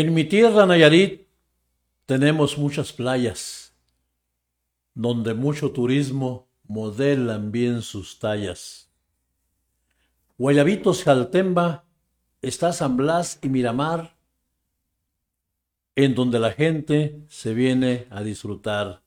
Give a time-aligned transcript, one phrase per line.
[0.00, 1.28] En mi tierra, Nayarit,
[2.06, 3.76] tenemos muchas playas,
[4.94, 8.90] donde mucho turismo modelan bien sus tallas.
[10.38, 11.84] Guayabitos, Jaltemba,
[12.40, 14.16] está San Blas y Miramar,
[15.96, 19.02] en donde la gente se viene a disfrutar.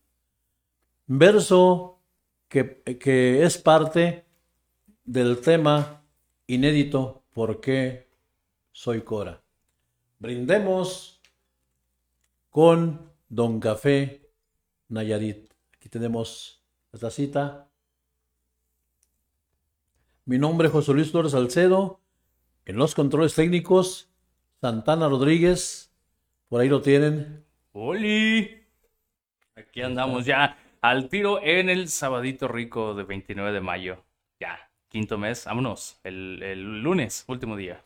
[1.08, 2.04] Verso
[2.50, 4.28] que, que es parte
[5.06, 6.04] del tema
[6.46, 8.12] inédito ¿Por qué
[8.72, 9.43] soy Cora?
[10.24, 11.20] Brindemos
[12.50, 14.30] con Don Café
[14.88, 15.52] Nayarit.
[15.76, 16.64] Aquí tenemos
[16.94, 17.70] la tacita.
[20.24, 22.00] Mi nombre es José Luis Flores Salcedo.
[22.64, 24.14] En los controles técnicos,
[24.62, 25.94] Santana Rodríguez.
[26.48, 27.44] Por ahí lo tienen.
[27.74, 28.64] ¡Holi!
[29.58, 34.06] Aquí andamos ya al tiro en el sabadito rico de 29 de mayo.
[34.40, 35.44] Ya, quinto mes.
[35.44, 36.00] Vámonos.
[36.06, 37.84] El, el lunes, último día.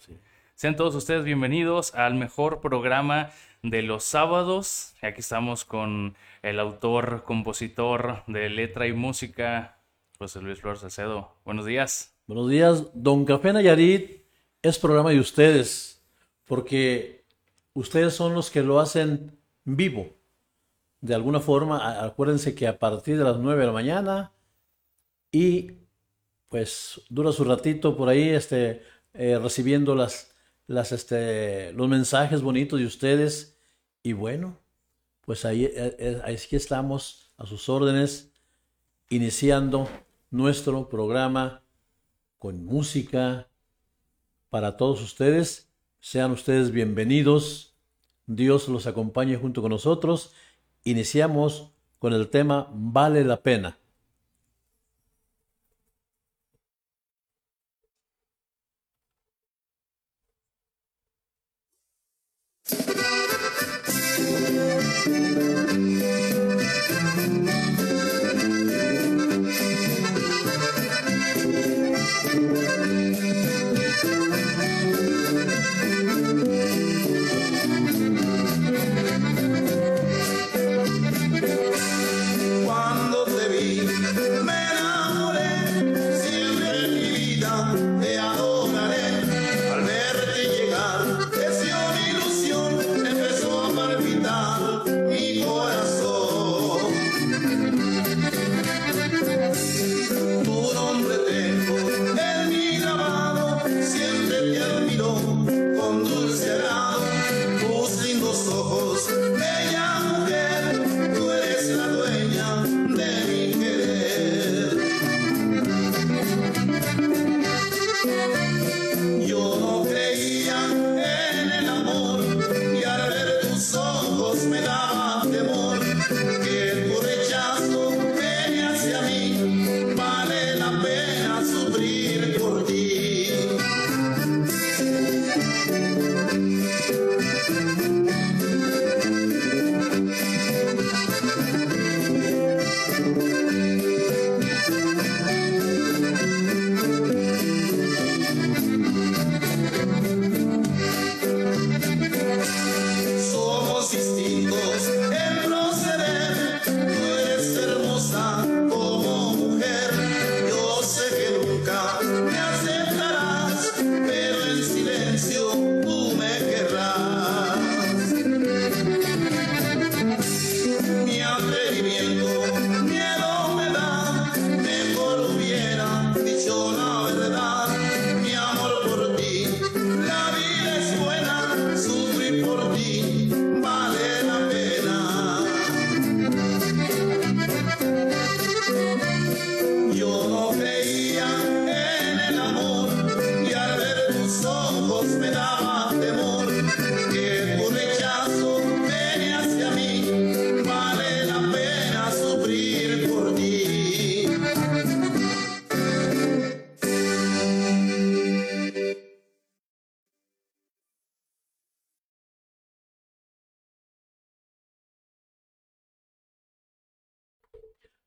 [0.57, 3.29] Sean todos ustedes bienvenidos al mejor programa
[3.61, 4.95] de los sábados.
[5.03, 9.77] Aquí estamos con el autor, compositor de letra y música,
[10.17, 11.35] José Luis Flores Salcedo.
[11.45, 12.17] Buenos días.
[12.25, 12.85] Buenos días.
[12.95, 14.23] Don Café Nayarit
[14.63, 16.03] es programa de ustedes,
[16.45, 17.23] porque
[17.73, 20.15] ustedes son los que lo hacen vivo.
[21.01, 24.31] De alguna forma, acuérdense que a partir de las 9 de la mañana
[25.31, 25.73] y
[26.47, 28.81] pues dura su ratito por ahí este,
[29.13, 30.33] eh, recibiendo las,
[30.67, 33.57] las, este, los mensajes bonitos de ustedes.
[34.03, 34.59] Y bueno,
[35.25, 38.31] pues ahí, eh, eh, estamos a sus órdenes,
[39.09, 39.89] iniciando
[40.29, 41.63] nuestro programa
[42.37, 43.47] con música
[44.49, 45.69] para todos ustedes.
[45.99, 47.75] Sean ustedes bienvenidos.
[48.25, 50.33] Dios los acompañe junto con nosotros.
[50.83, 53.77] Iniciamos con el tema Vale la pena.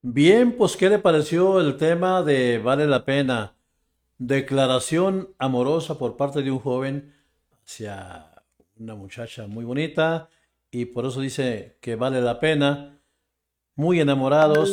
[0.02, 3.54] Bien, pues, ¿qué le pareció el tema de Vale la pena?
[4.16, 7.14] Declaración amorosa por parte de un joven
[7.62, 8.42] hacia
[8.78, 10.30] una muchacha muy bonita
[10.70, 12.98] y por eso dice que vale la pena.
[13.74, 14.70] Muy enamorados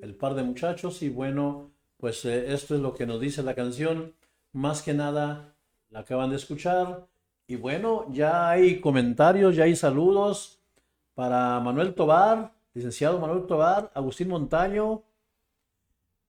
[0.00, 3.54] el par de muchachos y bueno, pues eh, esto es lo que nos dice la
[3.54, 4.14] canción.
[4.52, 5.56] Más que nada
[5.90, 7.06] la acaban de escuchar
[7.46, 10.58] y bueno, ya hay comentarios, ya hay saludos
[11.14, 15.02] para Manuel Tobar, licenciado Manuel Tobar, Agustín Montaño,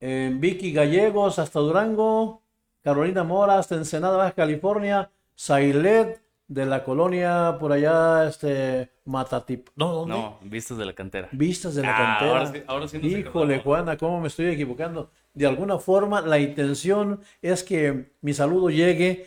[0.00, 2.42] eh, Vicky Gallegos hasta Durango,
[2.82, 9.68] Carolina Mora hasta Ensenada, Baja California, Sailet de la colonia por allá, este, Matatip.
[9.76, 10.14] No, ¿dónde?
[10.14, 11.28] No, vistas de la cantera.
[11.32, 12.30] Vistas de la Ah, cantera.
[12.38, 13.60] ahora sí- ahora sí Híjole.
[13.60, 15.10] Juana, ¿cómo me estoy equivocando?
[15.32, 19.26] De alguna forma, la intención es que mi saludo llegue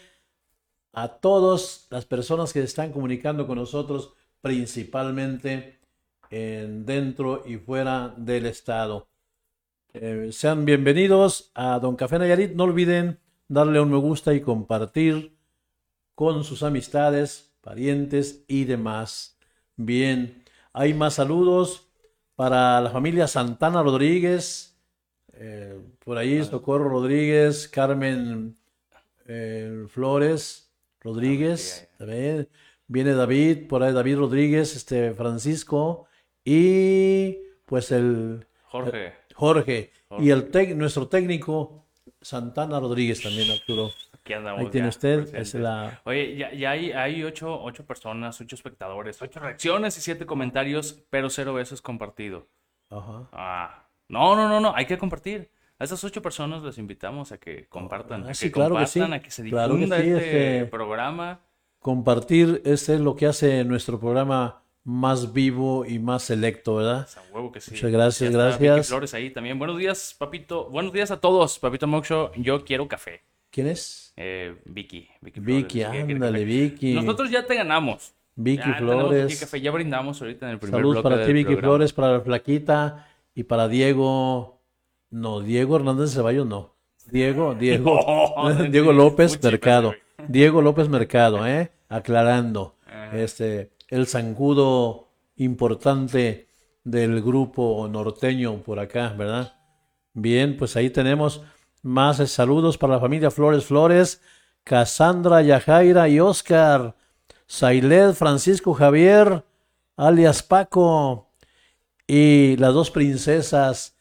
[0.93, 5.74] a todas las personas que se están comunicando con nosotros, principalmente
[6.29, 9.07] en dentro y fuera del estado.
[9.93, 12.53] Eh, sean bienvenidos a Don Café Nayarit.
[12.53, 15.37] No olviden darle un me gusta y compartir
[16.15, 19.37] con sus amistades, parientes y demás.
[19.75, 20.43] Bien,
[20.73, 21.87] hay más saludos
[22.35, 24.77] para la familia Santana Rodríguez,
[25.33, 28.57] eh, por ahí Socorro Rodríguez, Carmen
[29.27, 32.49] eh, Flores Rodríguez, también
[32.87, 36.07] viene David, por ahí David Rodríguez, este Francisco
[36.45, 39.13] y pues el Jorge.
[39.33, 41.85] Jorge y el tec- nuestro técnico
[42.21, 43.89] Santana Rodríguez también, Arturo.
[44.13, 44.61] Aquí andamos.
[44.61, 48.55] Ahí tiene ya, usted, es la Oye, ya, ya hay, hay ocho, ocho personas, ocho
[48.55, 52.47] espectadores, ocho reacciones y siete comentarios, pero cero veces compartido.
[52.89, 53.27] ajá.
[53.33, 55.49] Ah, no, no, no, no, hay que compartir.
[55.77, 58.85] A esas ocho personas les invitamos a que compartan, Ah, a sí, que claro que
[58.87, 58.99] sí.
[58.99, 61.41] compartan, a que se Claro que difunda sí, este este- programa.
[61.79, 67.09] compartir es lo que hace nuestro programa más vivo y más selecto, ¿verdad?
[67.17, 67.71] A huevo que sí.
[67.71, 68.87] Muchas gracias, está Vicky gracias.
[68.87, 69.57] Flores ahí también.
[69.59, 70.69] Buenos días, papito.
[70.69, 72.31] Buenos días a todos, papito Moxo.
[72.35, 73.21] Yo quiero café.
[73.49, 74.13] ¿Quién es?
[74.15, 75.09] Eh, Vicky.
[75.21, 76.45] Vicky, Flores, Vicky, ándale.
[76.45, 76.93] Vicky.
[76.93, 78.13] Nosotros ya te ganamos.
[78.35, 79.39] Vicky Ya tenemos aquí Flores.
[79.39, 79.61] café.
[79.61, 81.61] Ya brindamos ahorita en el primer Saludos para ti, Vicky programa.
[81.67, 84.61] Flores, para la Flaquita y para Diego.
[85.09, 86.75] No, Diego Hernández Ceballos no.
[87.09, 87.99] Diego, Diego.
[88.69, 89.95] Diego López Mercado.
[90.27, 91.71] Diego López Mercado, ¿eh?
[91.89, 92.75] Aclarando.
[92.85, 93.17] Ajá.
[93.17, 96.47] Este, el zancudo importante
[96.83, 99.55] del grupo norteño por acá, ¿verdad?
[100.13, 101.41] Bien, pues ahí tenemos
[101.81, 104.21] más eh, saludos para la familia Flores Flores,
[104.63, 106.95] Cassandra, Yajaira y Oscar,
[107.47, 109.43] Sailed, Francisco Javier,
[109.97, 111.29] alias Paco,
[112.07, 113.97] y las dos princesas,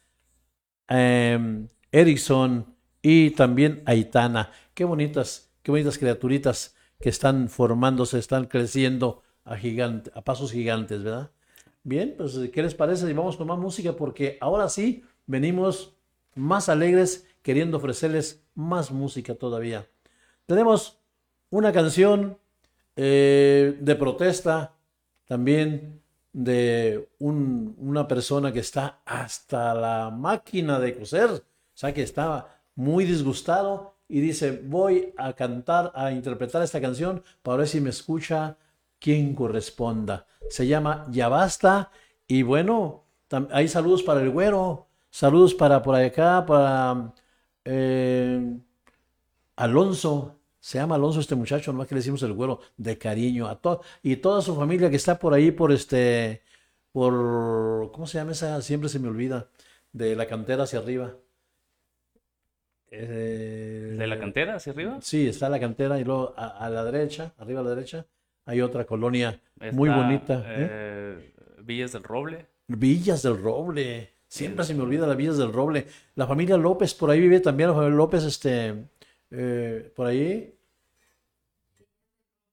[0.88, 4.50] em, Erickson y también Aitana.
[4.75, 9.54] Qué bonitas, qué bonitas criaturitas que están formándose, están creciendo a,
[10.14, 11.30] a pasos gigantes, ¿verdad?
[11.82, 13.08] Bien, pues ¿qué les parece?
[13.10, 15.94] Y vamos con más música porque ahora sí venimos
[16.34, 19.86] más alegres queriendo ofrecerles más música todavía.
[20.46, 20.98] Tenemos
[21.50, 22.38] una canción
[22.96, 24.72] eh, de protesta
[25.26, 26.00] también
[26.32, 31.42] de un- una persona que está hasta la máquina de coser, o
[31.74, 37.58] sea que está muy disgustado y dice, voy a cantar, a interpretar esta canción para
[37.58, 38.56] ver si me escucha
[39.04, 40.26] quien corresponda.
[40.49, 41.90] Se llama Ya Basta
[42.26, 43.04] y bueno,
[43.50, 47.12] hay saludos para el güero, saludos para por acá, para
[47.66, 48.56] eh,
[49.56, 53.61] Alonso, se llama Alonso este muchacho, nomás que le decimos el güero, de cariño a
[53.61, 56.40] todo, y toda su familia que está por ahí, por este,
[56.90, 58.62] por, ¿cómo se llama esa?
[58.62, 59.50] Siempre se me olvida,
[59.92, 61.14] de la cantera hacia arriba.
[62.90, 64.99] Eh, ¿De la cantera hacia arriba?
[65.02, 68.06] Sí, está la cantera y luego a, a la derecha, arriba a la derecha,
[68.46, 69.40] hay otra colonia
[69.72, 70.40] muy bonita.
[70.46, 70.68] ¿eh?
[70.70, 71.32] eh,
[71.62, 72.46] Villas del Roble.
[72.68, 74.10] Villas del Roble.
[74.28, 75.86] Siempre se me olvida las Villas del Roble.
[76.16, 78.74] La familia López, por ahí vive también la familia López, este,
[79.30, 80.54] eh, por ahí.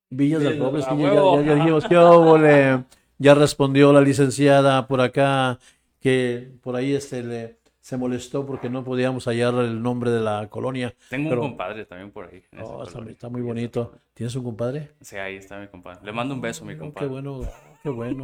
[0.10, 1.42] Villas del Roble, del- sí, ¡A ya, huevo!
[1.42, 1.96] ya- ya dijimos, ¿qué?
[3.18, 5.60] Ya respondió la licenciada por acá,
[6.00, 10.48] que por ahí este, le, se molestó porque no podíamos hallar el nombre de la
[10.50, 10.94] colonia.
[11.10, 12.44] Tengo Pero- un compadre también por ahí.
[12.62, 13.94] Oh, está, muy bonito.
[14.14, 14.92] ¿Tienes un compadre?
[15.02, 16.00] Sí, ahí está mi compadre.
[16.06, 17.08] Le mando un beso a mi compadre.
[17.08, 17.42] qué bueno,
[17.84, 18.24] qué bueno.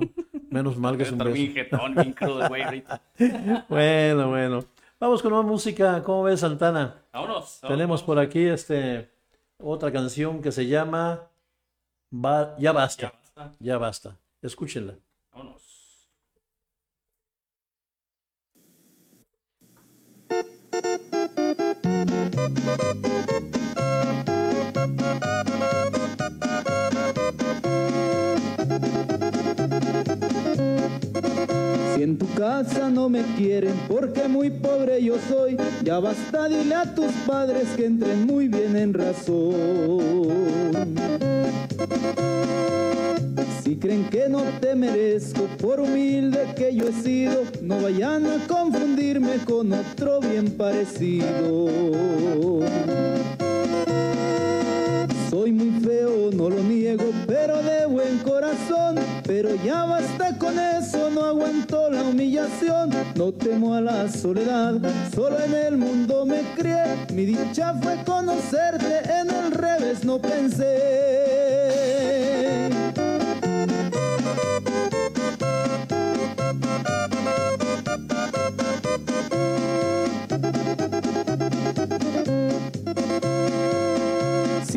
[0.52, 1.32] Menos mal que es un beso.
[1.32, 3.02] bien jetón, bien crudo, güey, ahorita.
[3.68, 4.64] Bueno, bueno.
[5.00, 6.02] Vamos con más música.
[6.04, 7.04] ¿Cómo ves, Santana?
[7.12, 7.60] Vámonos.
[7.68, 9.10] Tenemos por aquí este
[9.60, 11.28] otra canción que se llama
[12.12, 13.14] Ya Ya basta.
[13.36, 13.56] basta.
[13.60, 14.18] Ya basta.
[14.42, 14.94] Escúchenla.
[31.94, 35.58] Si en tu casa no me quieren porque muy pobre yo soy.
[35.84, 40.28] Ya basta, dile a tus padres que entren muy bien en razón.
[43.68, 48.48] Si creen que no te merezco por humilde que yo he sido, no vayan a
[48.48, 51.68] confundirme con otro bien parecido.
[55.30, 59.00] Soy muy feo, no lo niego, pero de buen corazón.
[59.26, 62.92] Pero ya basta con eso, no aguanto la humillación.
[63.16, 64.76] No temo a la soledad,
[65.14, 66.86] solo en el mundo me crié.
[67.14, 71.18] Mi dicha fue conocerte, en el revés no pensé.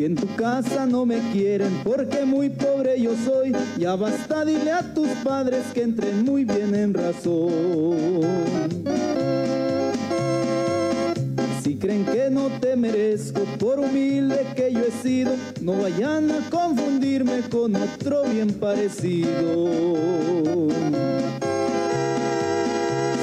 [0.01, 4.71] Si en tu casa no me quieren porque muy pobre yo soy, ya basta, dile
[4.71, 7.93] a tus padres que entren muy bien en razón.
[11.61, 16.49] Si creen que no te merezco por humilde que yo he sido, no vayan a
[16.49, 20.01] confundirme con otro bien parecido.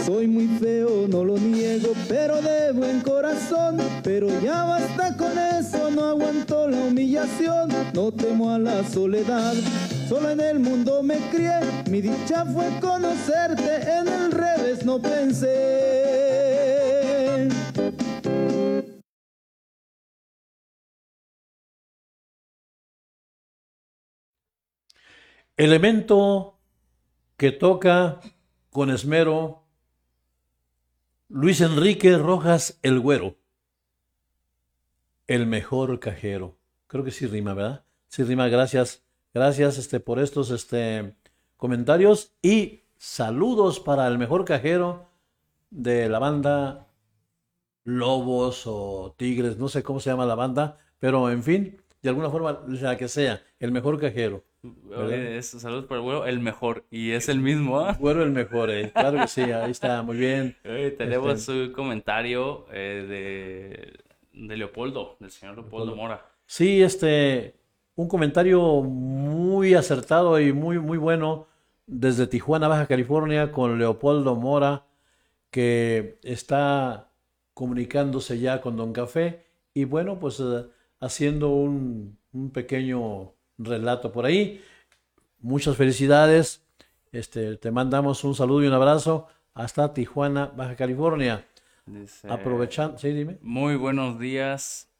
[0.09, 3.77] Soy muy feo, no lo niego, pero de buen corazón.
[4.03, 7.69] Pero ya basta con eso, no aguanto la humillación.
[7.93, 9.53] No temo a la soledad,
[10.09, 11.61] solo en el mundo me crié.
[11.91, 15.50] Mi dicha fue conocerte, en el revés no pensé.
[25.55, 26.59] Elemento
[27.37, 28.21] que toca
[28.71, 29.67] con esmero
[31.30, 33.37] Luis Enrique Rojas el Güero,
[35.26, 36.56] el mejor cajero.
[36.87, 37.85] Creo que sí rima, ¿verdad?
[38.08, 39.02] Sí rima, gracias.
[39.35, 41.14] Gracias este, por estos este,
[41.58, 45.11] comentarios y saludos para el mejor cajero
[45.68, 46.87] de la banda
[47.85, 52.30] Lobos o Tigres, no sé cómo se llama la banda, pero en fin, de alguna
[52.30, 54.44] forma, la que sea, el mejor cajero.
[54.97, 56.85] Oye, es- saludos para el güero, el mejor.
[56.91, 57.97] Y es el mismo, ¿ah?
[57.99, 58.91] Güero el mejor, eh.
[58.93, 60.57] claro que sí, ahí está, muy bien.
[60.65, 63.97] Eh, tenemos Este- un comentario eh,
[64.33, 66.25] de, de Leopoldo, del señor Leopoldo Mora.
[66.47, 67.55] Sí, este,
[67.95, 71.47] un comentario muy acertado y muy, muy bueno
[71.87, 74.85] desde Tijuana, Baja California, con Leopoldo Mora,
[75.50, 77.11] que está
[77.55, 80.65] comunicándose ya con Don Café y bueno, pues eh,
[81.00, 84.62] haciendo un, un pequeño relato por ahí.
[85.41, 86.65] Muchas felicidades.
[87.12, 91.45] Este, te mandamos un saludo y un abrazo hasta Tijuana, Baja California.
[91.87, 93.38] Dice, Aprovechando, sí, dime.
[93.41, 94.91] Muy buenos días,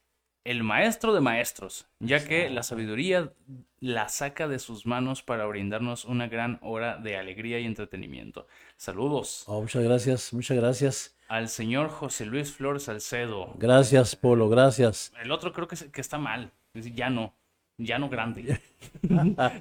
[0.45, 3.33] el maestro de maestros, ya que la sabiduría
[3.81, 8.47] la saca de sus manos para brindarnos una gran hora de alegría y entretenimiento.
[8.77, 11.17] Saludos Oh, muchas gracias, muchas gracias.
[11.29, 13.53] al señor José Luis Flores Salcedo.
[13.59, 15.13] Gracias, Polo, gracias.
[15.23, 17.35] El otro creo que, que está mal, ya no,
[17.79, 18.61] ya no grande.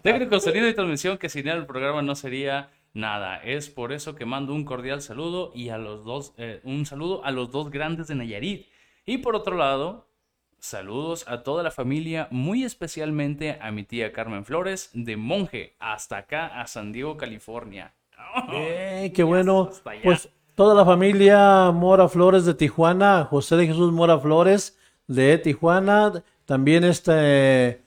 [0.01, 3.37] Técnico sonido y transmisión que sin él el programa no sería nada.
[3.37, 7.23] Es por eso que mando un cordial saludo y a los dos, eh, un saludo
[7.23, 8.67] a los dos grandes de Nayarit.
[9.05, 10.07] Y por otro lado,
[10.59, 16.17] saludos a toda la familia, muy especialmente a mi tía Carmen Flores de Monje hasta
[16.17, 17.93] acá a San Diego, California.
[18.53, 19.71] Eh, qué bueno.
[20.03, 26.23] Pues toda la familia Mora Flores de Tijuana, José de Jesús Mora Flores de Tijuana,
[26.45, 27.81] también este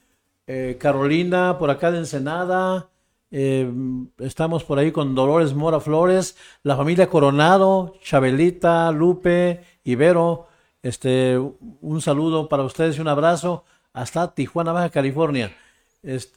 [0.53, 2.89] eh, Carolina por acá de Ensenada,
[3.31, 3.73] eh,
[4.19, 10.49] estamos por ahí con Dolores Mora Flores, la familia Coronado, Chabelita, Lupe, Ibero,
[10.83, 15.57] este, un saludo para ustedes y un abrazo hasta Tijuana, Baja California.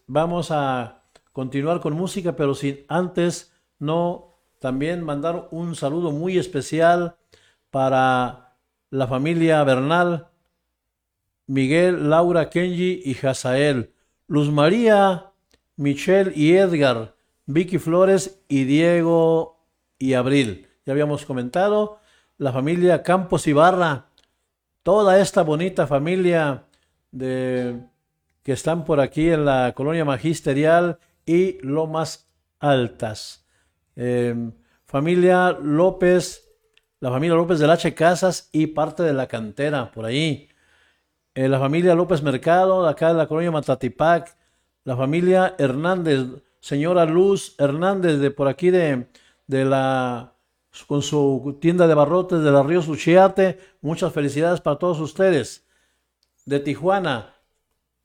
[0.06, 1.02] Vamos a
[1.32, 7.16] continuar con música, pero sin antes no también mandar un saludo muy especial
[7.72, 8.58] para
[8.92, 10.28] la familia Bernal,
[11.48, 13.93] Miguel, Laura, Kenji y Hazael,
[14.28, 15.32] Luz María,
[15.76, 17.16] Michelle y Edgar,
[17.46, 19.60] Vicky Flores y Diego
[19.98, 20.68] y Abril.
[20.86, 22.00] Ya habíamos comentado,
[22.38, 24.08] la familia Campos Ibarra,
[24.84, 26.66] toda esta bonita familia
[27.12, 27.82] de
[28.44, 32.28] que están por aquí en la colonia magisterial y Lomas
[32.60, 33.46] Altas.
[33.96, 34.52] Eh,
[34.86, 36.50] familia López,
[37.00, 37.94] la familia López del H.
[37.94, 40.50] Casas y parte de la cantera por ahí.
[41.36, 44.38] Eh, la familia López Mercado, acá de la colonia Matatipac.
[44.84, 46.28] La familia Hernández,
[46.60, 49.08] señora Luz Hernández, de por aquí de,
[49.48, 50.34] de la
[50.88, 53.60] con su tienda de barrotes de la Río Suchiate.
[53.82, 55.66] Muchas felicidades para todos ustedes.
[56.46, 57.34] De Tijuana,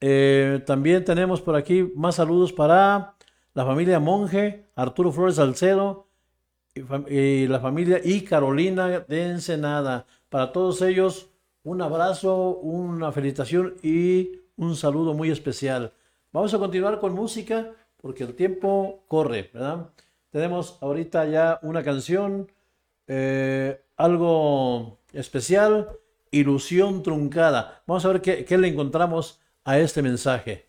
[0.01, 3.15] eh, también tenemos por aquí más saludos para
[3.53, 6.07] la familia Monje, Arturo Flores Salcedo,
[6.75, 10.07] y, y la familia y Carolina de Ensenada.
[10.29, 11.31] Para todos ellos,
[11.69, 15.93] un abrazo, una felicitación y un saludo muy especial.
[16.33, 19.91] Vamos a continuar con música porque el tiempo corre, ¿verdad?
[20.31, 22.51] Tenemos ahorita ya una canción,
[23.07, 25.91] eh, algo especial,
[26.31, 27.83] Ilusión Truncada.
[27.87, 30.68] Vamos a ver qué, qué le encontramos a este mensaje.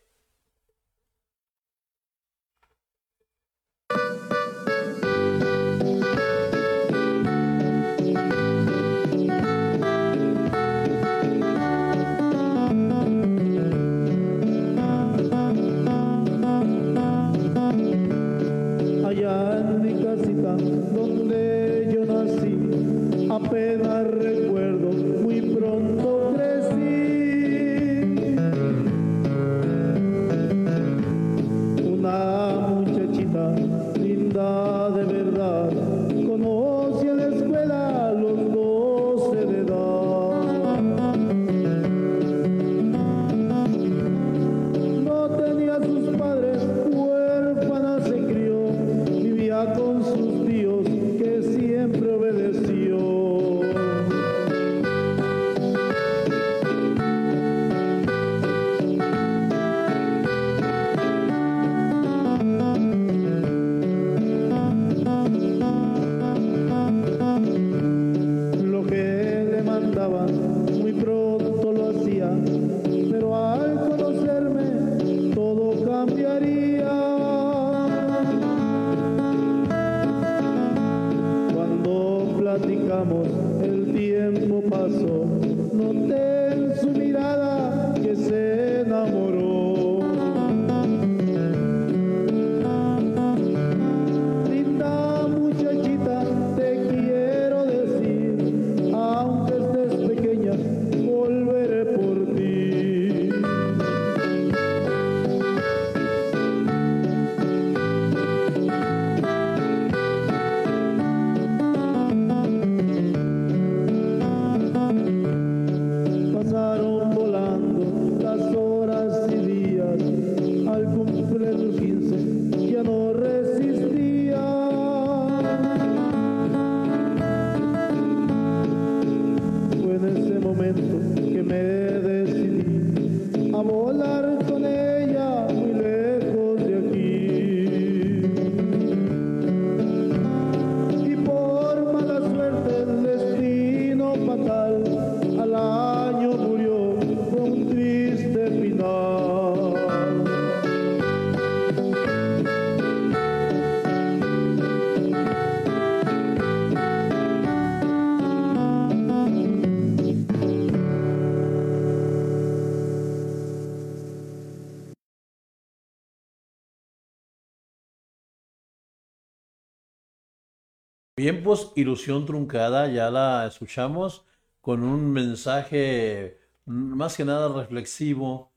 [171.19, 174.25] Bien, pues Ilusión Truncada, ya la escuchamos
[174.61, 178.53] con un mensaje mm, más que nada reflexivo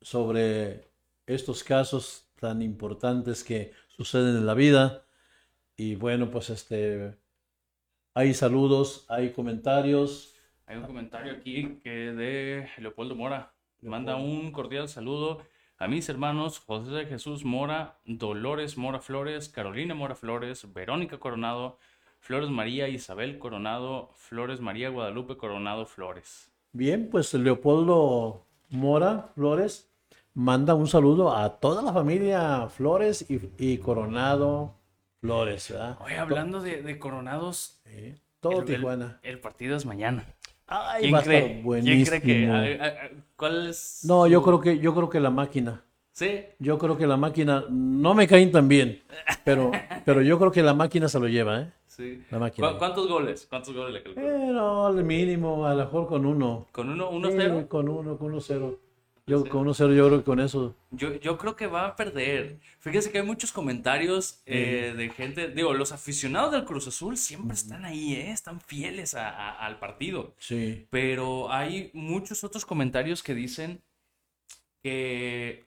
[0.00, 0.92] sobre
[1.26, 5.08] estos casos tan importantes que suceden en la vida.
[5.76, 7.16] Y bueno, pues este,
[8.14, 10.36] hay saludos, hay comentarios.
[10.66, 13.56] Hay un comentario aquí que de Leopoldo Mora.
[13.82, 15.42] Manda un cordial saludo
[15.78, 21.78] a mis hermanos José de Jesús Mora, Dolores Mora Flores, Carolina Mora Flores, Verónica Coronado,
[22.24, 26.50] Flores María Isabel Coronado, Flores María Guadalupe Coronado Flores.
[26.72, 29.90] Bien, pues Leopoldo Mora Flores
[30.32, 34.74] manda un saludo a toda la familia Flores y, y Coronado
[35.20, 35.98] Flores, ¿verdad?
[36.02, 37.82] Oye, hablando de, de coronados,
[38.40, 39.20] todo el, Tijuana.
[39.22, 40.24] el partido es mañana.
[40.66, 41.62] Ay, ¿Quién va a estar cree?
[41.82, 42.48] ¿Quién cree que?
[42.50, 44.00] a- a- a- ¿Cuál es?
[44.04, 45.82] No, yo creo que yo creo que la máquina.
[46.14, 46.42] Sí.
[46.60, 49.02] Yo creo que la máquina no me caen tan bien,
[49.44, 49.72] pero
[50.06, 51.72] pero yo creo que la máquina se lo lleva, ¿eh?
[51.88, 52.22] sí.
[52.30, 52.70] La máquina.
[52.72, 53.46] ¿Cu- ¿Cuántos goles?
[53.50, 54.12] ¿Cuántos goles le?
[54.12, 56.68] Eh, no, al mínimo, a lo mejor con uno.
[56.70, 57.66] ¿Con uno, uno Sí, cero?
[57.68, 58.78] con uno, con uno cero.
[59.26, 60.76] Yo con uno cero, yo creo que con eso.
[60.90, 62.58] Yo, yo creo que va a perder.
[62.78, 67.54] Fíjese que hay muchos comentarios eh, de gente, digo, los aficionados del Cruz Azul siempre
[67.54, 68.30] están ahí, ¿eh?
[68.30, 70.34] Están fieles a- a- al partido.
[70.38, 70.86] Sí.
[70.90, 73.80] Pero hay muchos otros comentarios que dicen
[74.82, 75.64] que,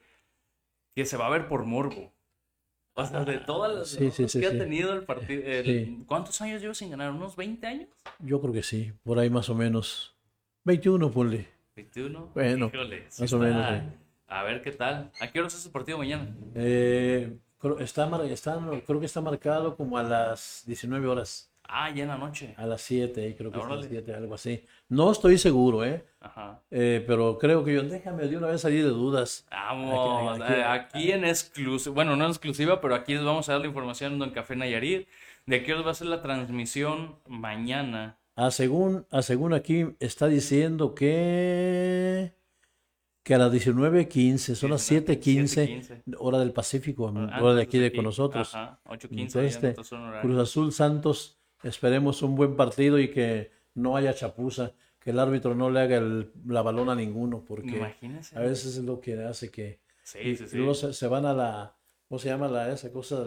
[0.98, 2.12] que se va a ver por morbo.
[2.96, 5.44] O sea, de todas las Sí, sí, sí, que ha tenido el partido.
[6.08, 7.12] ¿Cuántos años lleva sin ganar?
[7.12, 7.90] ¿Unos 20 años?
[8.18, 10.16] Yo creo que sí, por ahí más o menos.
[10.64, 11.48] 21, ponle.
[11.76, 12.32] 21.
[12.34, 13.84] Bueno, Híjole, más o menos.
[14.26, 15.12] A ver qué tal.
[15.22, 16.36] ¿A qué hora es ese partido mañana?
[16.56, 21.90] Eh, Creo, está, mar- está- creo que está marcado como a las 19 horas, Ah,
[21.90, 22.54] ya en la noche.
[22.58, 23.90] a las 7, creo que es a las Órale.
[23.90, 24.66] 7, algo así.
[24.90, 26.06] No estoy seguro, ¿eh?
[26.22, 26.62] Ajá.
[26.72, 29.46] Eh, pero creo que yo, déjame de una vez salir de dudas.
[29.52, 33.50] Vamos, Aquí- aquí- eh, aquí en exclusiva, bueno, no en exclusiva, pero aquí les vamos
[33.50, 35.08] a dar la información en Don Café Nayarit
[35.46, 38.18] de qué va a ser la transmisión mañana.
[38.36, 42.34] Ah, según, ah, según aquí está diciendo que,
[43.24, 46.04] que a las 19.15, son las 7.15, 7:15.
[46.20, 48.54] hora del Pacífico, Ah, hora de aquí de con nosotros.
[48.56, 49.22] Ajá, 8.15.
[49.40, 50.22] Entonces, ya este.
[50.22, 55.56] Cruz Azul Santos, esperemos un buen partido y que no haya chapuza, que el árbitro
[55.56, 58.36] no le haga el- la balona a ninguno, porque Imagínense.
[58.38, 60.58] a veces es lo que hace que Sí, y sí, sí.
[60.58, 61.76] luego se, se van a la,
[62.08, 63.26] ¿cómo se llama la, esa cosa?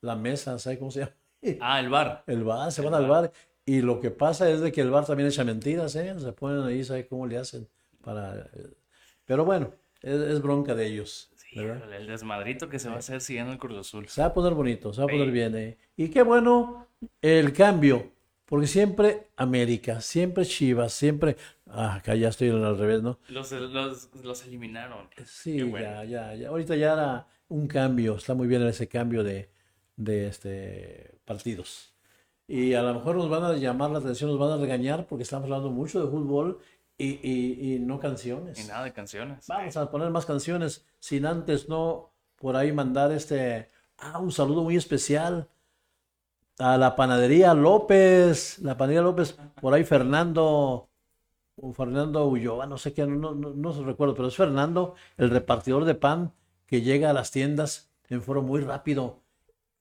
[0.00, 1.12] la mesa, ¿sabes cómo se llama?
[1.60, 2.24] Ah, el bar.
[2.26, 3.32] El bar, se El van al bar.
[3.66, 6.14] Y lo que pasa es de que el bar también echa mentiras, ¿eh?
[6.18, 7.68] Se ponen ahí, ¿sabes cómo le hacen?
[8.02, 8.34] Para...
[8.54, 8.70] eh,
[9.24, 9.72] Pero bueno,
[10.02, 13.58] es, es bronca de ellos, Sí, el desmadrito que se va a hacer siguiendo el
[13.58, 14.08] Cruz Azul.
[14.08, 15.78] Se va a poner bonito, se va a poner bien, ¿eh?
[15.96, 16.83] Y qué bueno
[17.22, 18.12] el cambio,
[18.46, 21.36] porque siempre América, siempre Chivas, siempre...
[21.66, 23.18] Ah, acá ya estoy al revés, ¿no?
[23.28, 25.08] Los, los, los eliminaron.
[25.26, 25.86] Sí, Qué bueno.
[25.86, 26.48] ya, ya, ya.
[26.50, 29.50] Ahorita ya era un cambio, está muy bien ese cambio de,
[29.96, 31.92] de este, partidos.
[32.46, 35.22] Y a lo mejor nos van a llamar la atención, nos van a regañar porque
[35.22, 36.58] estamos hablando mucho de fútbol
[36.98, 38.62] y, y- y no canciones.
[38.62, 39.46] Y nada de canciones.
[39.48, 44.62] Vamos a poner más canciones sin antes no por ahí mandar este, ah, un saludo
[44.62, 45.48] muy especial
[46.58, 50.88] a la panadería López, la panadería López, por ahí Fernando,
[51.56, 55.30] o Fernando Ulloa, no sé qué, no, no, no se recuerdo, pero es Fernando, el
[55.30, 56.32] repartidor de pan
[56.66, 59.22] que llega a las tiendas en foro muy rápido.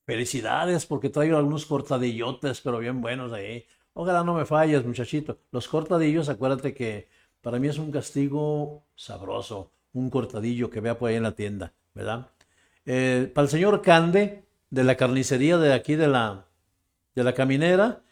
[0.06, 3.66] Felicidades porque traigo algunos cortadillotes, pero bien buenos ahí.
[3.94, 5.40] Ojalá no me falles, muchachito.
[5.52, 7.08] Los cortadillos, acuérdate que
[7.42, 11.74] para mí es un castigo sabroso, un cortadillo que vea por ahí en la tienda,
[11.94, 12.28] ¿verdad?
[12.86, 16.48] Eh, para el señor Cande, de la carnicería de aquí de la,
[17.16, 18.04] de la caminera,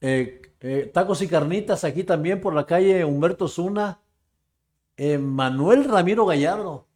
[0.00, 4.00] eh, eh, tacos y carnitas aquí también por la calle Humberto Zuna,
[4.96, 6.88] eh, Manuel Ramiro Gallardo,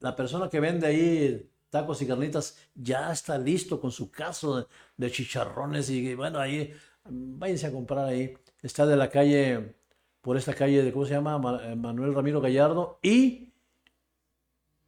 [0.00, 4.66] la persona que vende ahí tacos y carnitas, ya está listo con su caso
[4.96, 6.72] de, chicharrones y bueno, ahí
[7.04, 8.34] mm, váyanse a comprar ahí.
[8.62, 9.76] Está de la calle,
[10.20, 11.38] por esta calle de, ¿cómo se llama?
[11.38, 13.52] Ma- Manuel Ramiro Gallardo y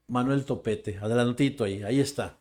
[0.08, 2.38] Manuel Topete, adelantito ahí, ahí está.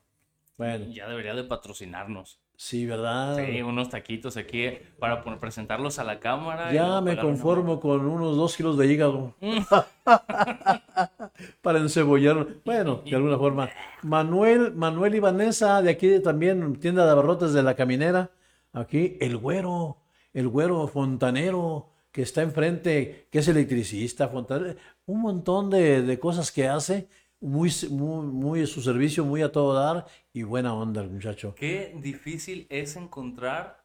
[0.57, 2.40] Bueno, Ya debería de patrocinarnos.
[2.61, 3.43] Sí, ¿verdad?
[3.43, 4.69] Sí, unos taquitos aquí
[4.99, 6.71] para presentarlos a la cámara.
[6.71, 9.33] Ya me una conformo con unos dos kilos de hígado
[11.63, 12.47] para encebollar.
[12.63, 13.69] Bueno, de alguna forma.
[14.03, 18.29] Manuel, Manuel y Vanessa, de aquí también, tienda de abarrotes de la caminera.
[18.73, 19.97] Aquí, el güero,
[20.31, 24.75] el güero fontanero que está enfrente, que es electricista, fontanero,
[25.07, 27.07] un montón de, de cosas que hace,
[27.41, 31.53] muy, muy, muy su servicio, muy a todo dar y buena onda el muchacho.
[31.55, 33.83] Qué difícil es encontrar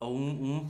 [0.00, 0.22] a un,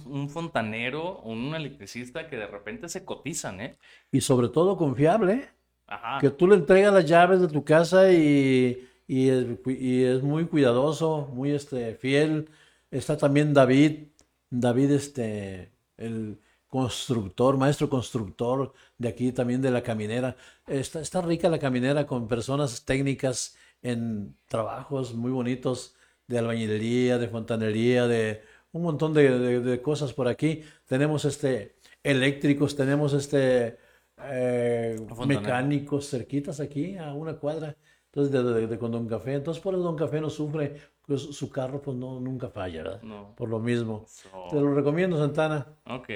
[0.05, 3.79] un- un fontanero o un electricista que de repente se cotizan, ¿eh?
[4.13, 5.49] Y sobre todo confiable, ¿eh?
[5.87, 6.19] Ajá.
[6.19, 10.23] que tú le entregas las llaves de tu casa y, y es, cu- y es
[10.23, 12.49] muy cuidadoso, muy este, fiel.
[12.91, 14.07] Está también David,
[14.51, 16.39] David, este, el
[16.79, 20.37] constructor, maestro constructor de aquí también de la caminera.
[20.67, 25.95] Está, está rica la caminera con personas técnicas en trabajos muy bonitos
[26.27, 30.63] de albañilería, de fontanería, de un montón de, de- de cosas por aquí.
[30.87, 33.79] Tenemos este eléctricos, tenemos este
[34.23, 34.97] eh,
[35.43, 37.77] mecánicos cerquitas aquí a una cuadra.
[38.15, 39.35] Entonces, de, de- de con Don Café.
[39.35, 43.03] Entonces, por eso Don Café no sufre, pues su carro pues no, nunca falla, ¿verdad?
[43.03, 43.35] No.
[43.35, 44.05] Por lo mismo.
[44.07, 45.67] So, Te lo recomiendo, Santana.
[45.87, 46.07] ok.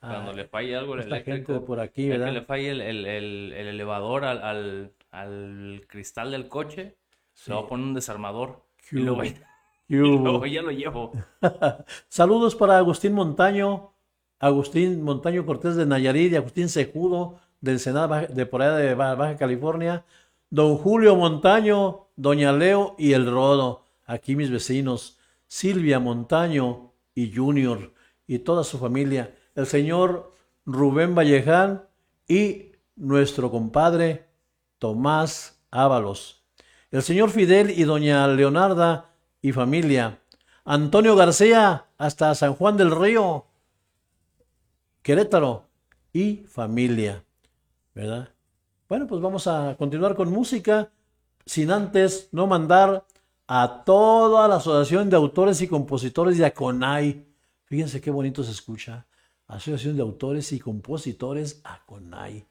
[0.00, 1.52] Cuando Ah, le falle algo el esta gente eléctrico.
[1.60, 2.32] de por aquí, ya que ¿verdad?
[2.34, 6.96] le falle el, el- el- el elevador al, al- al cristal del coche,
[7.34, 7.50] Sí.
[7.50, 8.62] le va a poner un desarmador.
[8.88, 9.24] ¿Qué Y luego, hubo?
[9.88, 11.12] y ¿Qué luego ya lo llevo.
[12.08, 13.94] Saludos para Agustín Montaño,
[14.38, 19.36] Agustín Montaño Cortés de Nayarit y Agustín Sejudo del Senado de por allá de Baja
[19.36, 20.04] California,
[20.50, 27.92] Don Julio Montaño, Doña Leo y el Rodo, aquí mis vecinos, Silvia Montaño y Junior
[28.26, 30.34] y toda su familia, el señor
[30.64, 31.86] Rubén Valleján
[32.26, 34.28] y nuestro compadre
[34.78, 36.42] Tomás Ábalos,
[36.90, 39.10] el señor Fidel y doña Leonarda
[39.42, 40.20] y familia,
[40.64, 43.46] Antonio García hasta San Juan del Río,
[45.02, 45.66] Querétaro
[46.12, 47.22] y familia,
[47.94, 48.30] ¿verdad?
[48.88, 50.90] Bueno, pues vamos a continuar con música,
[51.44, 53.04] sin antes no mandar
[53.46, 57.26] a toda la Asociación de Autores y Compositores de Aconay.
[57.66, 59.06] Fíjense qué bonito se escucha.
[59.46, 62.46] Asociación de Autores y Compositores Aconay.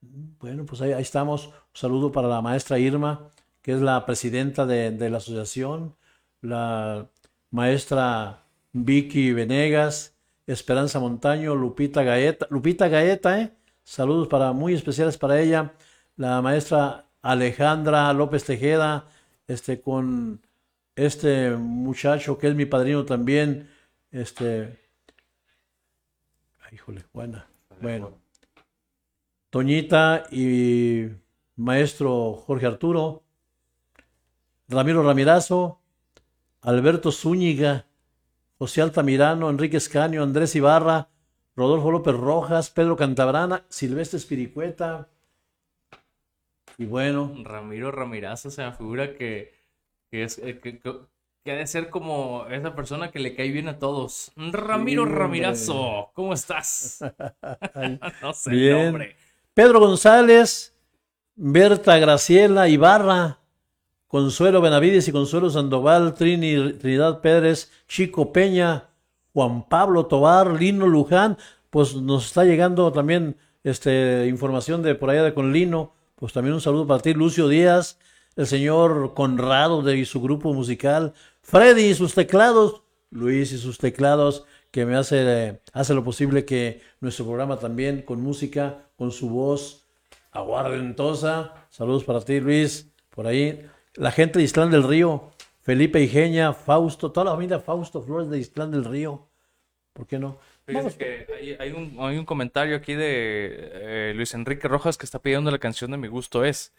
[0.00, 1.48] Bueno, pues ahí, estamos.
[1.48, 3.28] Un saludo para la maestra Irma,
[3.60, 5.94] que es la presidenta de, de la asociación,
[6.40, 7.10] la
[7.50, 13.59] maestra Vicky Venegas, Esperanza Montaño, Lupita Gaeta, Lupita Gaeta, ¿eh?
[13.90, 15.72] Saludos para muy especiales para ella,
[16.14, 19.08] la maestra Alejandra López Tejeda,
[19.48, 20.40] este con
[20.94, 23.68] este muchacho que es mi padrino también,
[24.12, 24.78] este,
[26.60, 27.48] ay, híjole, buena,
[27.82, 28.12] bueno,
[29.50, 31.08] Toñita y
[31.56, 33.24] maestro Jorge Arturo,
[34.68, 35.80] Ramiro Ramirazo,
[36.60, 37.86] Alberto Zúñiga,
[38.56, 41.08] José Altamirano, Enrique Escaño, Andrés Ibarra,
[41.56, 45.08] Rodolfo López Rojas, Pedro Cantabrana, Silvestre Espiricueta.
[46.78, 49.52] Y bueno, Ramiro Ramirazo se me figura que,
[50.10, 50.96] que es eh, que, que-
[51.42, 54.30] que ha de ser como esa persona que le cae bien a todos.
[54.36, 55.06] Ramiro.
[55.06, 56.98] Ramirazo, ¿cómo estás?
[58.22, 58.76] no sé, Bien.
[58.76, 59.16] el nombre.
[59.54, 60.76] Pedro González,
[61.36, 63.38] Berta Graciela Ibarra,
[64.06, 68.89] Consuelo Benavides y Consuelo Sandoval, Trini, Trinidad Pérez, Chico Peña,
[69.32, 71.38] Juan Pablo Tobar, Lino Luján,
[71.70, 76.54] pues nos está llegando también este, información de por allá de con Lino, pues también
[76.54, 77.98] un saludo para ti, Lucio Díaz,
[78.36, 84.44] el señor Conrado de su grupo musical, Freddy y sus teclados, Luis y sus teclados,
[84.70, 89.86] que me hace, hace lo posible que nuestro programa también con música, con su voz
[90.32, 91.54] aguardentosa.
[91.70, 93.66] Saludos para ti, Luis, por ahí.
[93.94, 95.29] La gente de Islán del Río,
[95.70, 99.28] Felipe Igeña, Fausto, toda la familia Fausto Flores de Islán del Río.
[99.92, 100.36] ¿Por qué no?
[100.96, 103.70] Que hay, hay un, hay un comentario aquí de
[104.10, 106.74] eh, Luis Enrique Rojas que está pidiendo la canción de Mi Gusto Es.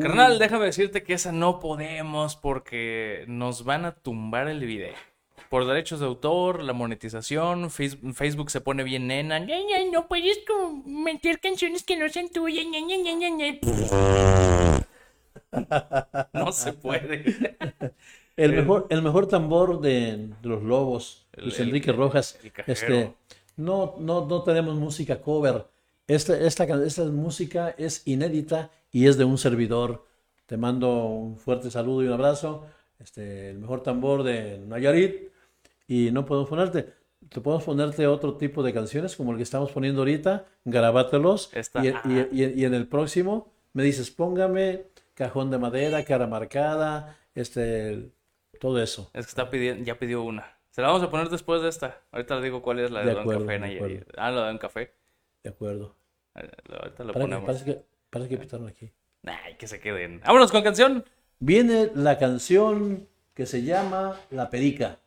[0.00, 4.94] Carnal, déjame decirte que esa no podemos porque nos van a tumbar el video.
[5.50, 9.38] Por derechos de autor, la monetización, Face- Facebook se pone bien nena.
[9.38, 10.38] No puedes
[10.86, 12.64] meter canciones que no sean tuyas.
[16.32, 17.24] No se puede.
[18.36, 22.38] El mejor, el mejor tambor de, de los Lobos, El- Luis el- Enrique Rojas.
[22.44, 22.72] el cajero.
[22.72, 23.14] Este,
[23.56, 25.66] no, no, no tenemos música cover.
[26.06, 30.04] Esta, esta, esta música es inédita y es de un servidor.
[30.46, 32.64] Te mando un fuerte saludo y un abrazo.
[33.00, 35.30] Este, el mejor tambor de Nayarit.
[35.88, 36.92] Y no podemos ponerte.
[37.28, 40.46] Te podemos ponerte otro tipo de canciones como el que estamos poniendo ahorita.
[40.64, 41.50] Grabátelos.
[41.54, 44.84] Esta- y, y- y- y en el próximo me dices, póngame
[45.18, 48.12] cajón de madera, cara marcada, este,
[48.60, 49.10] todo eso.
[49.12, 50.56] Es que está pidiendo, ya pidió una.
[50.70, 52.00] Se la vamos a poner después de esta.
[52.12, 54.06] Ahorita le digo cuál es la de, De Don acuerdo, Café de.
[54.16, 54.94] Ah, la de Don Café.
[55.42, 55.96] De acuerdo.
[56.34, 57.44] Ahorita lo que, ponemos.
[57.44, 58.92] parece que, parece que pitaron aquí.
[59.24, 60.20] Ay, que se queden.
[60.24, 61.04] Vámonos con canción.
[61.40, 65.00] Viene la canción que se llama La Perica.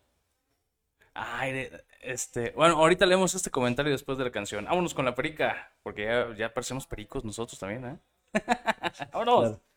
[1.13, 1.69] Ay,
[2.01, 4.65] este, bueno, ahorita leemos este comentario después de la canción.
[4.65, 7.97] Vámonos con la perica, porque ya, ya parecemos pericos nosotros también, ¿eh?
[9.13, 9.39] Vámonos.
[9.41, 9.70] Claro.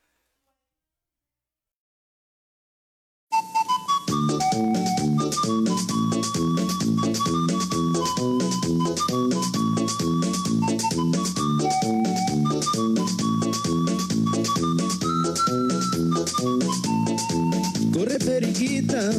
[17.93, 19.11] Corre periquita,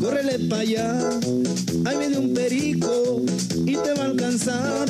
[0.00, 1.20] córrele pa' allá.
[1.84, 3.22] Ahí viene un perico
[3.64, 4.88] y te va a alcanzar.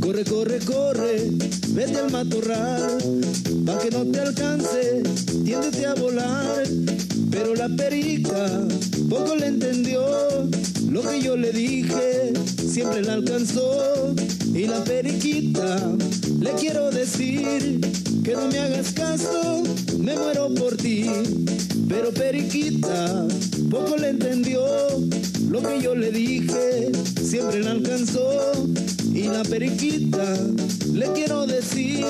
[0.00, 1.30] Corre, corre, corre,
[1.68, 2.98] vete al matorral.
[3.64, 5.02] Pa' que no te alcance,
[5.44, 6.64] tiéndete a volar.
[7.30, 8.66] Pero la perica
[9.08, 10.02] poco le entendió
[10.90, 12.32] lo que yo le dije.
[12.56, 14.14] Siempre la alcanzó.
[14.54, 15.96] Y la periquita,
[16.40, 17.80] le quiero decir
[18.24, 19.62] que no me hagas caso,
[19.98, 21.06] me muero por ti.
[21.88, 23.26] Pero Periquita
[23.70, 24.60] poco le entendió
[25.48, 26.90] lo que yo le dije,
[27.22, 28.52] siempre la alcanzó.
[29.12, 30.36] Y la Periquita
[30.92, 32.04] le quiero decir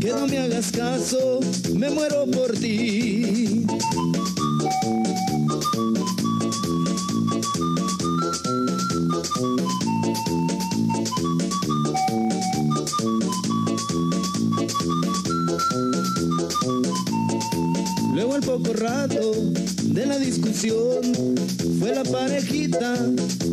[0.00, 1.40] que no me hagas caso,
[1.74, 3.66] me muero por ti.
[4.60, 4.84] Thank
[13.48, 13.59] you.
[18.14, 19.32] Luego al poco rato
[19.84, 21.00] de la discusión
[21.78, 22.94] fue la parejita,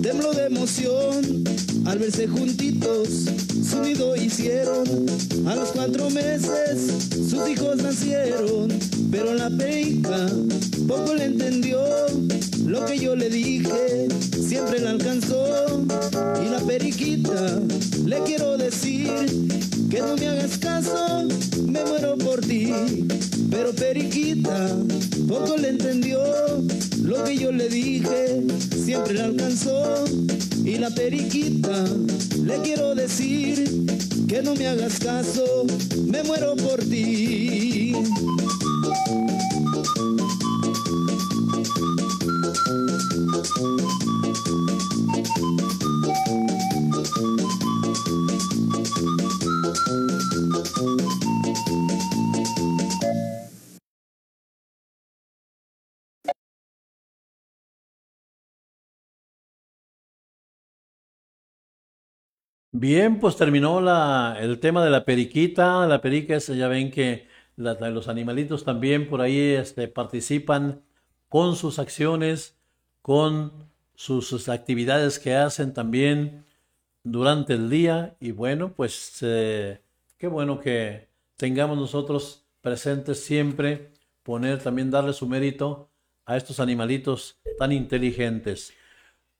[0.01, 1.43] tembló de emoción
[1.85, 3.25] al verse juntitos,
[3.63, 4.85] su nido hicieron.
[5.47, 6.91] A los cuatro meses
[7.29, 8.67] sus hijos nacieron,
[9.09, 10.27] pero la peica
[10.87, 11.79] poco le entendió
[12.65, 15.85] lo que yo le dije, siempre la alcanzó.
[16.43, 17.59] Y la periquita
[18.05, 21.27] le quiero decir que no me hagas caso,
[21.65, 22.73] me muero por ti.
[23.49, 24.75] Pero Periquita
[25.27, 26.19] poco le entendió
[27.03, 28.43] lo que yo le dije,
[28.83, 30.05] siempre la alcanzó.
[30.63, 31.85] Y la Periquita
[32.43, 33.85] le quiero decir
[34.27, 35.65] que no me hagas caso,
[36.05, 37.93] me muero por ti.
[62.79, 65.87] Bien, pues terminó la, el tema de la periquita.
[65.87, 70.83] La perica, es- ya ven que la- los animalitos también por ahí este, participan
[71.29, 72.57] con sus acciones,
[73.01, 73.51] con
[73.95, 76.45] sus, sus actividades que hacen también
[77.03, 78.15] durante el día.
[78.19, 79.81] Y bueno, pues eh,
[80.17, 83.91] qué bueno que tengamos nosotros presentes siempre,
[84.23, 85.89] poner también, darle su mérito
[86.25, 88.73] a estos animalitos tan inteligentes.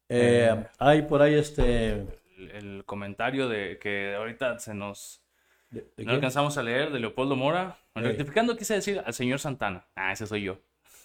[0.10, 2.17] Eh, hay por ahí este...
[2.38, 5.24] El, el comentario de que ahorita se nos...
[5.70, 7.78] ¿de- de No alcanzamos a leer de Leopoldo Mora.
[7.96, 8.04] Ey.
[8.04, 9.88] Rectificando, quise decir al señor Santana.
[9.96, 10.60] Ah, ese soy yo.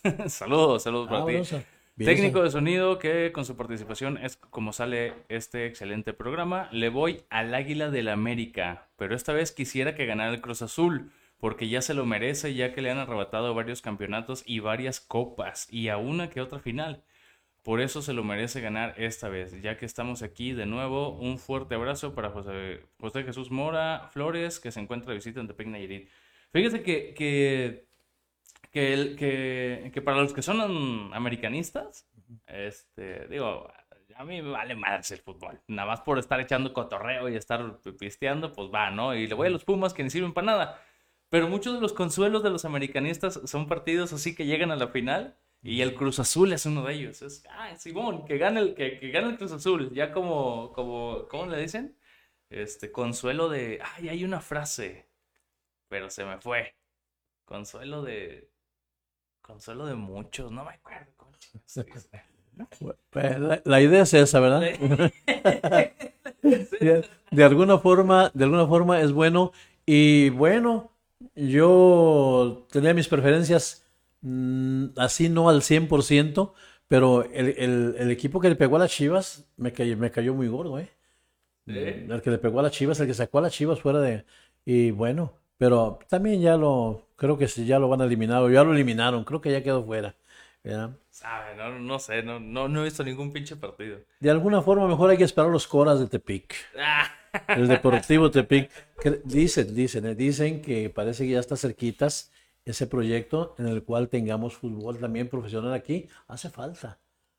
[0.29, 1.57] saludos, saludos Ah, para bueno, ti.
[2.05, 6.69] Técnico de sonido que con su participación es como sale este excelente programa.
[6.73, 11.13] Le voy al Águila del América, pero esta vez quisiera que ganara el Cruz Azul,
[11.39, 15.69] porque ya se lo merece, ya que le han arrebatado varios campeonatos y varias copas,
[15.71, 17.05] y a una que otra final.
[17.63, 21.11] Por eso se lo merece ganar esta vez, ya que estamos aquí de nuevo.
[21.11, 25.47] Un fuerte abrazo para José, José Jesús Mora Flores, que se encuentra de visita en
[25.47, 26.09] Tepic Nayarit.
[26.53, 27.87] Fíjese que, que,
[28.73, 32.09] que, el- que, que para los que son americanistas,
[32.47, 33.69] este, digo,
[34.17, 35.61] a mí me vale más el fútbol.
[35.69, 39.15] Nada más por estar echando cotorreo y estar pisteando, pues va, ¿no?
[39.15, 40.81] Y le voy a los Pumas que ni sirven para nada.
[41.31, 44.89] Pero muchos de los consuelos de los americanistas son partidos así que llegan a la
[44.89, 47.23] final y el Cruz Azul es uno de ellos.
[47.23, 49.93] Es, ah, Simón, que gane el, que, que gane el Cruz Azul.
[49.95, 51.97] Ya como, como, ¿cómo le dicen?
[52.51, 55.07] Este, consuelo de, ay, hay una frase,
[55.89, 56.75] pero se me fue.
[57.45, 58.51] Consuelo de,
[59.41, 61.13] consuelo de muchos, no me acuerdo.
[61.17, 61.33] cómo
[61.67, 62.23] se dice.
[63.09, 64.61] Pues, la, la idea es esa, ¿verdad?
[66.43, 69.53] De, de alguna forma, de alguna forma es bueno.
[69.87, 70.93] Y bueno,
[71.35, 73.82] yo tenía mis preferencias
[74.23, 76.55] mm, así no al 100%,
[76.89, 80.35] pero el, el- el equipo que le pegó a las Chivas me cayó, me cayó
[80.35, 80.91] muy gordo, ¿eh?
[81.67, 84.25] El que le pegó a las Chivas, el que sacó a las Chivas fuera de...
[84.65, 88.51] Y bueno, pero también ya lo, creo que sí, ya lo van a eliminar, o
[88.51, 90.15] ya lo eliminaron, creo que ya quedó fuera.
[90.65, 90.91] ¿verdad?
[91.11, 93.99] Sabe, no, no sé, no, no, no he visto ningún pinche partido.
[94.21, 96.55] De alguna forma mejor hay que esperar los coras de Tepic.
[96.79, 97.11] Ah,
[97.49, 98.71] El Deportivo Tepic.
[99.01, 102.31] que dicen, dicen, eh, dicen que parece que ya está cerquitas
[102.65, 106.09] ese proyecto en el cual tengamos fútbol también profesional aquí.
[106.29, 106.99] Hace falta.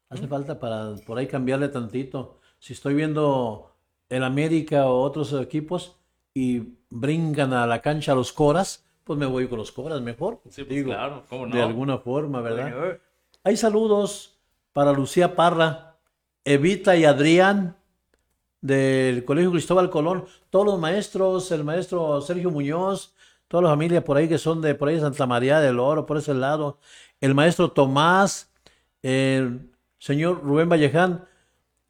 [0.10, 2.40] Hace falta para por ahí cambiarle tantito.
[2.60, 3.76] Si estoy viendo
[4.10, 5.96] el América o otros equipos
[6.34, 10.40] y brincan a la cancha los coras, pues me voy con los coras mejor.
[10.50, 11.56] sí, pues digo, claro, cómo no.
[11.56, 13.00] de alguna forma, ¿verdad?
[13.44, 14.40] Hay saludos
[14.72, 15.98] para Lucía Parra,
[16.46, 17.76] Evita y Adrián
[18.62, 23.13] del Colegio Cristóbal Colón, todos los maestros, el maestro Sergio Muñoz,
[23.54, 26.18] toda la familia por ahí que son de por ahí Santa María del Oro, por
[26.18, 26.80] ese lado,
[27.22, 28.52] el maestro Tomás,
[29.04, 31.28] el señor Rubén Valleján,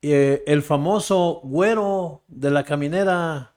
[0.01, 3.55] eh, el famoso güero de la caminera,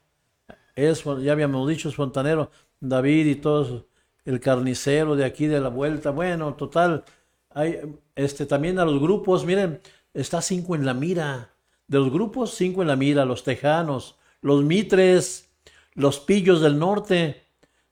[0.73, 2.49] es, ya habíamos dicho, es fontanero,
[2.79, 3.83] David y todos,
[4.23, 7.03] el carnicero de aquí de la vuelta, bueno, total,
[7.49, 7.81] hay
[8.15, 9.81] este también a los grupos, miren,
[10.13, 11.55] está cinco en la mira.
[11.87, 15.49] De los grupos, cinco en la mira, los tejanos, los mitres,
[15.93, 17.46] los pillos del norte,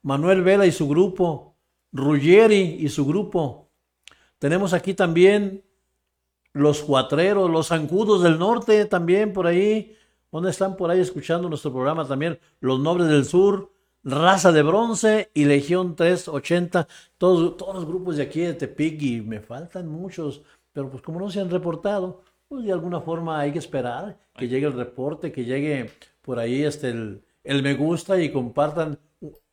[0.06, 1.56] Manuel Vela y su grupo,
[1.92, 3.72] Ruggeri y su grupo.
[4.38, 5.64] Tenemos aquí también
[6.54, 9.98] los cuatreros, los zancudos del norte también por ahí.
[10.32, 12.40] ¿Dónde están por ahí escuchando nuestro programa también?
[12.60, 13.72] Los nobles del sur,
[14.04, 16.88] Raza de Bronce y Legión 380.
[17.18, 20.44] Todos, todos los grupos de aquí de Tepic y me faltan muchos.
[20.72, 24.48] Pero pues como no se han reportado, pues de alguna forma hay que esperar que
[24.48, 25.90] llegue el reporte, que llegue
[26.22, 29.00] por ahí este el, el me gusta y compartan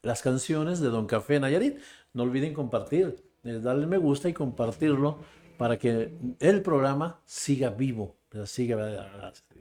[0.03, 1.79] las canciones de Don Café Nayarit.
[2.13, 5.19] No olviden compartir, eh, darle me gusta y compartirlo
[5.57, 8.47] para que el programa siga vivo, ¿verdad?
[8.47, 8.77] siga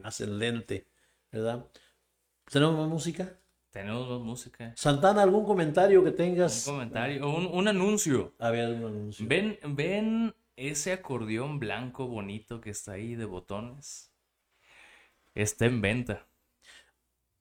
[0.03, 0.87] ascendente,
[1.31, 1.65] ¿verdad?
[2.51, 3.37] ¿Tenemos más música?
[3.71, 4.73] Tenemos más música.
[4.75, 6.63] Santana, ¿algún comentario que Un tengas?
[6.63, 8.33] comentario, un, un anuncio.
[8.39, 9.25] A ver, un anuncio.
[9.29, 14.11] ¿Ven, ven ese acordeón blanco bonito que está ahí de botones?
[15.35, 16.25] Está en venta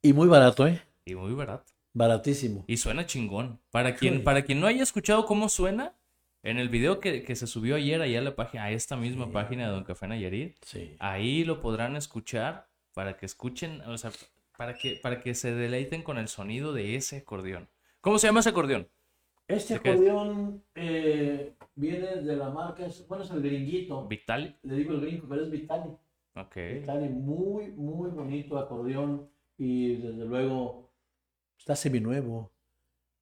[0.03, 0.81] Y muy barato, ¿eh?
[1.05, 1.71] y muy barato.
[1.93, 2.63] Baratísimo.
[2.67, 3.59] Y suena chingón.
[3.71, 4.19] Para quien, Sí.
[4.21, 5.93] para quien no haya escuchado cómo suena,
[6.43, 9.31] en el video que, que se subió ayer allá a la página, a esta misma
[9.31, 10.95] página de Don Café Nayarit, Sí.
[10.99, 14.11] ahí lo podrán escuchar para que escuchen, o sea,
[14.57, 17.67] para que, para que se deleiten con el sonido de ese acordeón.
[17.99, 18.87] ¿Cómo se llama ese acordeón?
[19.47, 24.07] Este acordeón eh, viene de la marca, es- bueno, es el gringuito.
[24.07, 24.55] Vitali.
[24.63, 25.89] Le digo el gringo, pero es Vitali.
[26.35, 26.55] Ok.
[26.79, 30.89] Vitali, muy, muy bonito acordeón y desde luego
[31.61, 32.51] está seminuevo.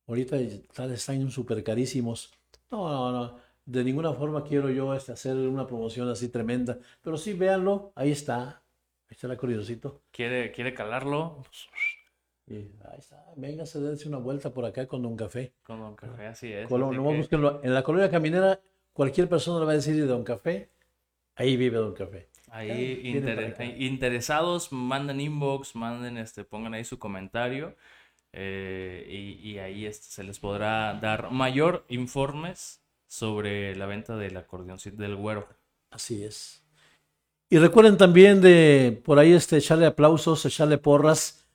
[0.07, 2.31] Ahorita están, están súper carísimos.
[2.71, 3.37] No, no, no.
[3.65, 6.79] De ninguna forma quiero yo este, hacer una promoción así tremenda.
[7.01, 7.91] Pero sí, véanlo.
[7.95, 8.61] Ahí está.
[9.07, 10.01] Ahí está el acordeoncito.
[10.11, 11.43] ¿Quiere, quiere calarlo?
[12.47, 13.25] Y ahí está.
[13.35, 15.53] Véngase, dense una vuelta por acá con Don Café.
[15.63, 16.67] Con Don Café, así es.
[16.67, 17.67] Colo- así que-.
[17.67, 18.59] En la colonia caminera,
[18.93, 20.69] cualquier persona le va a decir de Don Café.
[21.35, 22.29] Ahí vive Don Café.
[22.51, 22.69] Ahí
[23.21, 27.75] para inter- interesados, manden inbox, manden este, pongan ahí su comentario
[28.32, 35.01] eh, y, ahí este, se les podrá dar mayor informes sobre la venta del acordeoncito
[35.01, 35.47] del güero.
[35.89, 36.63] Así es.
[37.49, 41.47] Y recuerden también de por ahí este echarle aplausos, echarle porras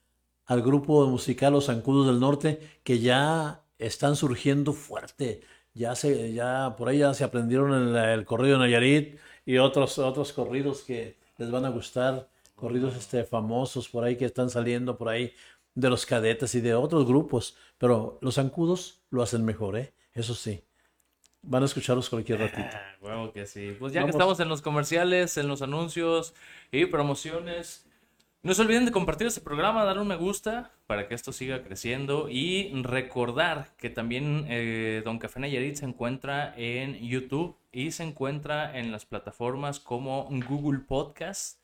[0.46, 5.42] al grupo musical Los Zancudos del Norte, que ya están surgiendo fuerte.
[5.72, 9.98] Ya se, ya por ahí ya se aprendieron el, el corrido de Nayarit y otros,
[9.98, 14.96] otros corridos que les van a gustar, corridos este, famosos por ahí que están saliendo
[14.96, 15.32] por ahí
[15.74, 17.56] de los cadetes y de otros grupos.
[17.78, 19.94] Pero los zancudos lo hacen mejor, ¿eh?
[20.12, 20.64] Eso sí.
[21.42, 22.68] Van a escucharlos cualquier ratito.
[22.72, 23.76] Ah, huevo que sí.
[23.78, 24.12] Pues ya Vamos.
[24.12, 26.34] que estamos en los comerciales, en los anuncios
[26.72, 27.86] y promociones,
[28.44, 31.62] no se olviden de compartir este programa, darle un me gusta para que esto siga
[31.62, 38.02] creciendo y recordar que también eh, Don Café Nayarit se encuentra en YouTube y se
[38.02, 41.58] encuentra en las plataformas como Google Podcast,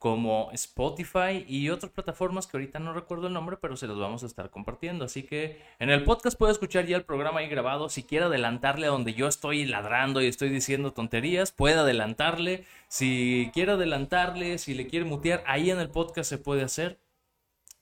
[0.00, 4.22] como Spotify y otras plataformas que ahorita no recuerdo el nombre, pero se los vamos
[4.22, 5.04] a estar compartiendo.
[5.04, 7.90] Así que en el podcast puede escuchar ya el programa ahí grabado.
[7.90, 12.64] Si quiere adelantarle a donde yo estoy ladrando y estoy diciendo tonterías, puede adelantarle.
[12.88, 16.98] Si quiere adelantarle, si le quiere mutear, ahí en el podcast se puede hacer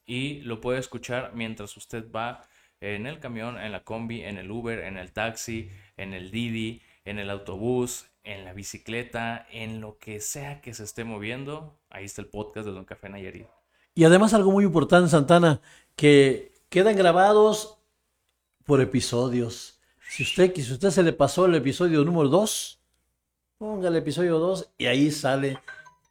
[0.05, 2.49] y lo puede escuchar mientras usted va
[2.81, 6.83] en el camión, en la combi, en el Uber, en el taxi, en el Didi,
[7.11, 11.79] en el autobús, en la bicicleta, en lo que sea que se esté moviendo.
[11.91, 13.47] Ahí está el podcast de Don Café Nayarit.
[13.95, 15.61] Y además algo muy importante, Santana,
[15.97, 17.79] que quedan grabados
[18.65, 19.81] por episodios.
[20.11, 22.81] Si usted, si usted se le pasó el episodio número 2,
[23.59, 25.59] ponga el episodio 2 y ahí sale,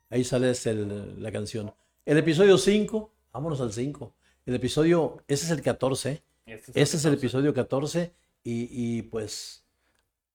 [0.10, 1.74] ahí sale este, el- la canción.
[2.06, 4.14] El episodio 5, vámonos al 5.
[4.46, 6.24] El episodio, ese es el 14.
[6.46, 9.66] Este es el episodio 14 y, y, pues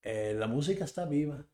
[0.02, 1.44] eh, la música está viva,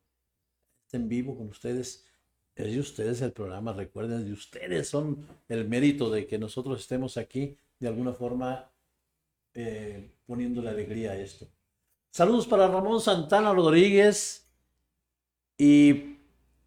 [0.85, 2.07] está en vivo con ustedes.
[2.55, 7.17] Es de ustedes el programa, recuerden, de ustedes son el mérito de que nosotros estemos
[7.17, 8.71] aquí de alguna forma
[9.55, 11.47] eh, poniendo la alegría a esto.
[12.11, 14.49] Saludos para Ramón Santana Rodríguez
[15.57, 16.19] y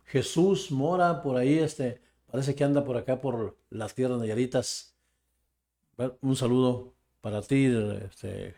[0.05, 4.95] Jesús Mora por ahí, este, parece que anda por acá por las tierras nayaritas.
[6.21, 7.65] Un saludo para ti,
[8.05, 8.55] este,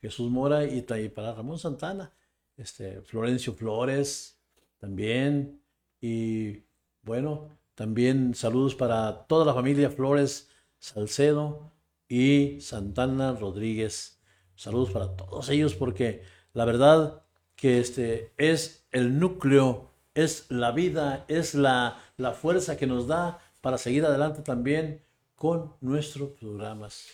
[0.00, 2.12] Jesús Mora, y para Ramón Santana,
[2.58, 4.38] este, Florencio Flores
[4.78, 5.62] también,
[6.00, 6.64] y
[7.02, 11.72] bueno, también saludos para toda la familia Flores Salcedo
[12.08, 14.20] y Santana Rodríguez.
[14.54, 17.22] Saludos para todos ellos porque la verdad
[17.54, 23.38] que este es el núcleo, es la vida, es la, la fuerza que nos da
[23.60, 25.02] para seguir adelante también
[25.34, 27.06] con nuestros programas,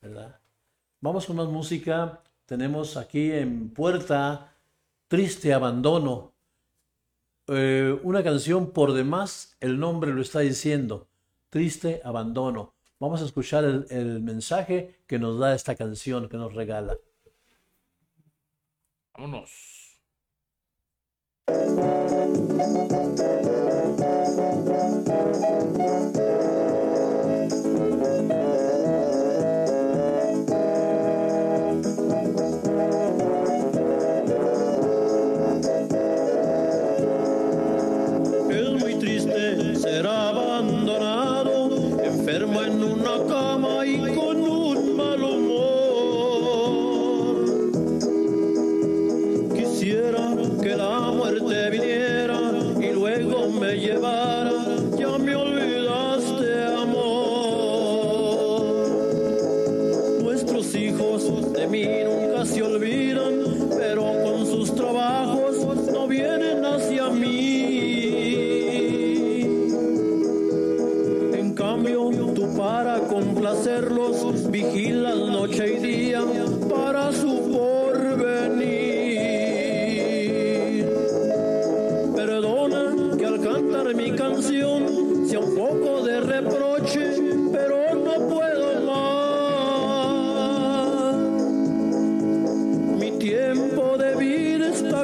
[0.00, 0.40] ¿verdad?
[1.00, 2.22] Vamos con más música.
[2.46, 4.53] Tenemos aquí en puerta
[5.14, 6.34] Triste Abandono.
[7.46, 11.06] Eh, una canción por demás, el nombre lo está diciendo.
[11.50, 12.74] Triste Abandono.
[12.98, 16.98] Vamos a escuchar el, el mensaje que nos da esta canción, que nos regala.
[19.12, 20.00] Vámonos.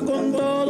[0.07, 0.70] con todo.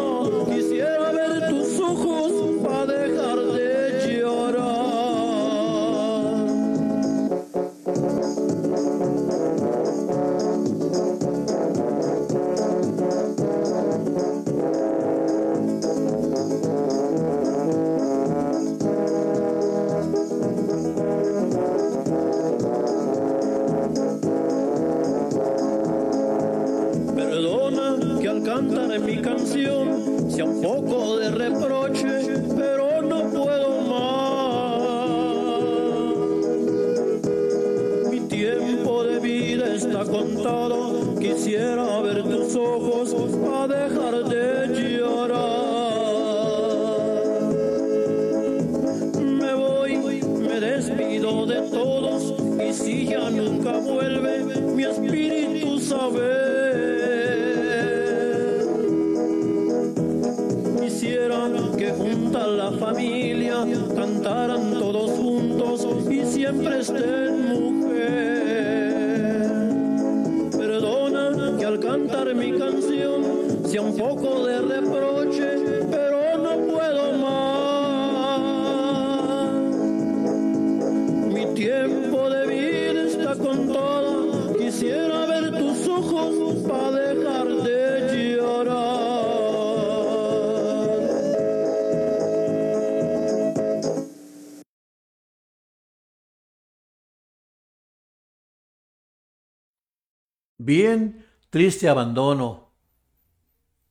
[100.71, 102.71] Bien, triste abandono.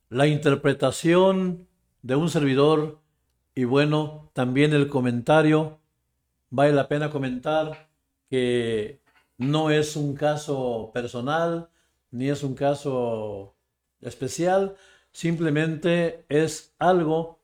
[0.07, 1.67] La interpretación
[2.03, 3.01] de un servidor
[3.53, 5.81] y bueno, también el comentario.
[6.49, 7.89] Vale la pena comentar
[8.29, 9.01] que
[9.37, 11.69] no es un caso personal
[12.11, 13.57] ni es un caso
[13.99, 14.77] especial,
[15.11, 17.41] simplemente es algo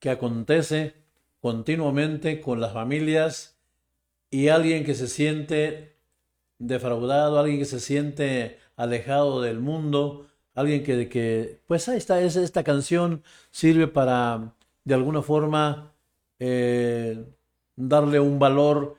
[0.00, 1.02] que acontece
[1.40, 3.58] continuamente con las familias
[4.28, 5.96] y alguien que se siente
[6.58, 12.36] defraudado, alguien que se siente alejado del mundo, alguien que, que pues ahí está, es-
[12.36, 14.52] esta canción sirve para
[14.84, 15.92] de alguna forma
[16.38, 17.24] eh,
[17.76, 18.96] darle un valor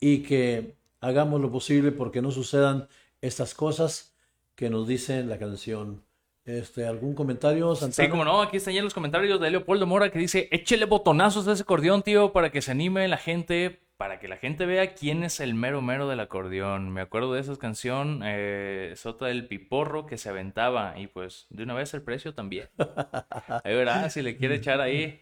[0.00, 2.88] y que hagamos lo posible porque no sucedan
[3.20, 4.14] estas cosas
[4.54, 6.02] que nos dice la canción.
[6.44, 8.06] Este, ¿algún comentario, Santana?
[8.06, 11.46] Sí, como no, aquí están ya los comentarios de Leopoldo Mora que dice, échele botonazos
[11.46, 14.94] a ese acordeón, tío, para que se anime la gente, para que la gente vea
[14.94, 16.90] quién es el mero mero del acordeón.
[16.90, 21.64] Me acuerdo de esa canción, eh, Sota del Piporro, que se aventaba, y pues de
[21.64, 22.68] una vez el precio también.
[23.64, 25.20] Ahí verá, si le quiere echar ahí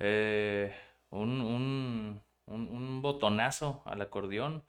[0.00, 0.74] eh,
[1.10, 4.64] un, un, un, un botonazo al acordeón.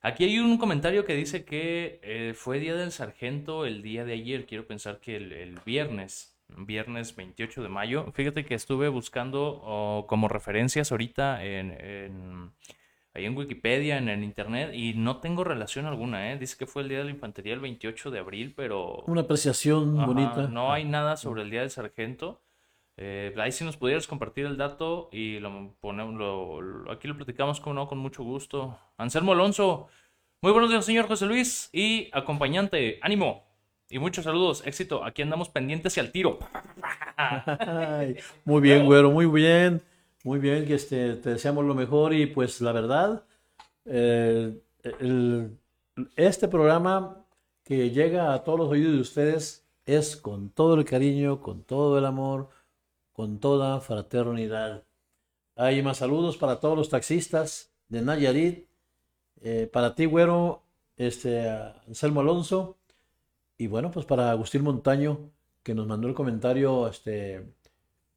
[0.00, 4.14] Aquí hay un comentario que dice que eh, fue Día del Sargento el día de
[4.14, 4.44] ayer.
[4.46, 8.12] Quiero pensar que el, el viernes, viernes 28 de mayo.
[8.14, 12.52] Fíjate que estuve buscando oh, como referencias ahorita en, en-
[13.14, 16.38] ahí en Wikipedia, en el internet, y no tengo relación alguna, ¿eh?
[16.38, 19.98] Dice que fue el Día de la Infantería el 28 de abril, pero Una apreciación
[19.98, 20.48] Ajá, bonita.
[20.48, 22.40] no hay nada sobre el Día del Sargento.
[22.96, 27.16] Eh, ahí si nos pudieras compartir el dato y lo ponemos, lo- lo- aquí lo
[27.16, 28.78] platicamos con, no, con mucho gusto.
[28.96, 29.88] Anselmo Alonso,
[30.40, 33.44] muy buenos días, señor José Luis y acompañante, ánimo
[33.90, 35.04] y muchos saludos, éxito.
[35.04, 36.38] Aquí andamos pendientes y al tiro.
[37.16, 39.82] Ay, muy bien, güero, muy bien.
[40.24, 43.24] Muy bien, que este, te deseamos lo mejor y pues la verdad,
[43.84, 44.56] eh,
[45.00, 45.58] el-
[46.16, 47.24] este programa
[47.64, 51.98] que llega a todos los oídos de ustedes es con todo el cariño, con todo
[51.98, 52.48] el amor,
[53.12, 54.84] con toda fraternidad.
[55.56, 58.68] Hay más saludos para todos los taxistas de Nayarit,
[59.42, 60.62] eh, para ti, güero,
[60.96, 61.48] este,
[61.88, 62.76] Anselmo Alonso,
[63.58, 65.30] y bueno, pues para Agustín Montaño,
[65.62, 67.54] que nos mandó el comentario, este,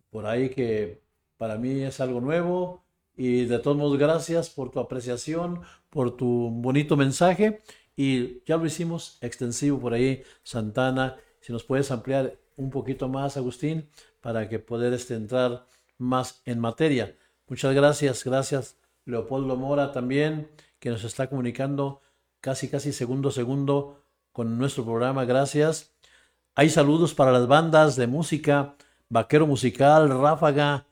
[0.09, 1.01] por ahí que
[1.37, 2.83] para mí es algo nuevo
[3.15, 7.61] y de todos modos gracias por tu apreciación, por tu bonito mensaje
[7.95, 13.37] y ya lo hicimos extensivo por ahí, Santana, si nos puedes ampliar un poquito más,
[13.37, 13.89] Agustín,
[14.21, 15.67] para que poder este, entrar
[15.97, 17.15] más en materia.
[17.47, 22.01] Muchas gracias, gracias Leopoldo Mora también, que nos está comunicando
[22.41, 24.04] casi, casi segundo segundo
[24.35, 25.93] con nuestro programa, gracias.
[26.55, 28.75] Hay saludos para las bandas de música,
[29.07, 30.87] Vaquero Musical, Ráfaga,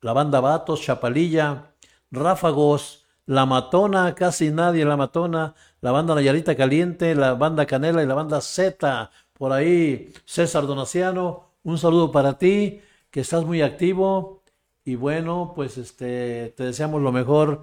[0.00, 1.74] la banda Vatos, Chapalilla,
[2.10, 8.06] Ráfagos, La Matona, casi nadie La Matona, la banda Nayarita Caliente, la banda Canela y
[8.06, 12.80] la banda Z, por ahí César Donaciano, un saludo para ti,
[13.12, 14.42] que estás muy activo.
[14.84, 17.62] Y bueno, pues este, te deseamos lo mejor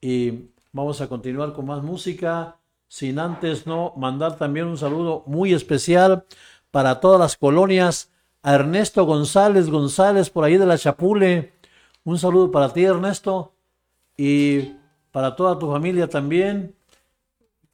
[0.00, 5.52] y vamos a continuar con más música, sin antes no mandar también un saludo muy
[5.52, 6.24] especial
[6.70, 8.12] para todas las colonias,
[8.42, 11.54] a Ernesto González González por ahí de la Chapule,
[12.04, 13.54] un saludo para ti Ernesto
[14.16, 14.76] y
[15.10, 16.76] para toda tu familia también.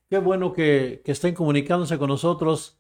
[0.09, 2.79] Qué bueno que, que estén comunicándose con nosotros.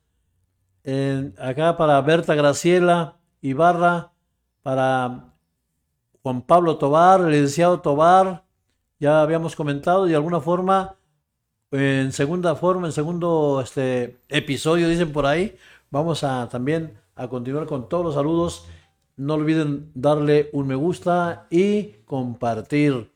[0.84, 4.12] En- acá para Berta Graciela Ibarra,
[4.62, 5.34] para
[6.22, 8.44] Juan Pablo Tobar, el licenciado Tobar,
[8.98, 10.96] ya habíamos comentado, de alguna forma,
[11.72, 15.56] en segunda forma, en segundo este, episodio, dicen por ahí,
[15.90, 18.66] vamos a también a continuar con todos los saludos.
[19.16, 23.10] No olviden darle un me gusta y compartir.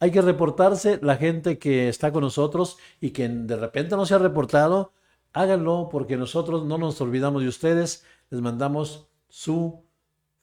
[0.00, 4.14] Hay que reportarse la gente que está con nosotros y que de repente no se
[4.14, 4.92] ha reportado.
[5.32, 8.04] Háganlo porque nosotros no nos olvidamos de ustedes.
[8.30, 9.84] Les mandamos su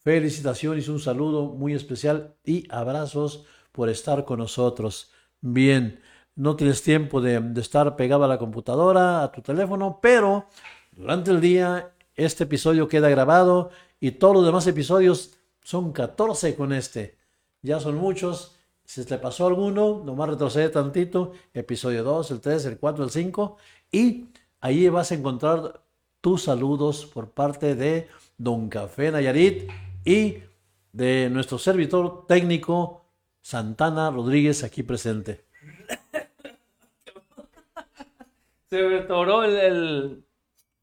[0.03, 5.11] felicitación y un saludo muy especial y abrazos por estar con nosotros.
[5.41, 5.99] Bien,
[6.35, 10.47] no tienes tiempo de, estar pegado a la computadora, a tu teléfono, pero
[10.91, 16.73] durante el día este episodio queda grabado y todos los demás episodios son 14 con
[16.73, 17.17] este.
[17.61, 18.55] Ya son muchos.
[18.83, 21.31] Si te pasó alguno, nomás retrocede tantito.
[21.53, 23.57] Episodio 2, el 3, el 4, el 5.
[23.91, 24.25] Y
[24.59, 25.81] ahí vas a encontrar
[26.21, 28.07] tus saludos por parte de
[28.37, 29.69] Don Café Nayarit
[30.03, 30.37] y
[30.91, 33.05] de nuestro servidor técnico
[33.41, 35.44] Santana Rodríguez aquí presente.
[38.69, 40.25] Se me atoró el, el-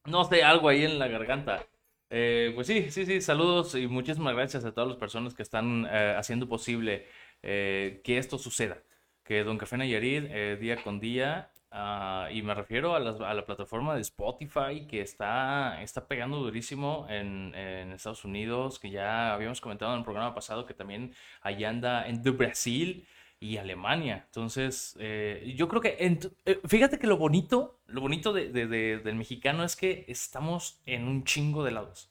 [0.07, 1.67] no sé, algo ahí en la garganta.
[2.11, 5.87] Eh, pues sí, sí, sí, saludos y muchísimas gracias a todas las personas que están
[5.91, 7.07] eh, haciendo posible
[7.43, 8.83] eh, que esto suceda.
[9.25, 13.35] Que Don Café Nayarit, eh, día con día, ah, y me refiero a, las- a
[13.35, 19.35] la plataforma de Spotify que está, está pegando durísimo en, en Estados Unidos, que ya
[19.35, 23.07] habíamos comentado en el programa pasado que también allá anda en Brasil
[23.43, 24.23] y Alemania.
[24.27, 28.67] Entonces, eh, yo creo que, en eh, fíjate que lo bonito, lo bonito de- de-
[28.69, 32.11] de- del mexicano es que estamos en un chingo de lados.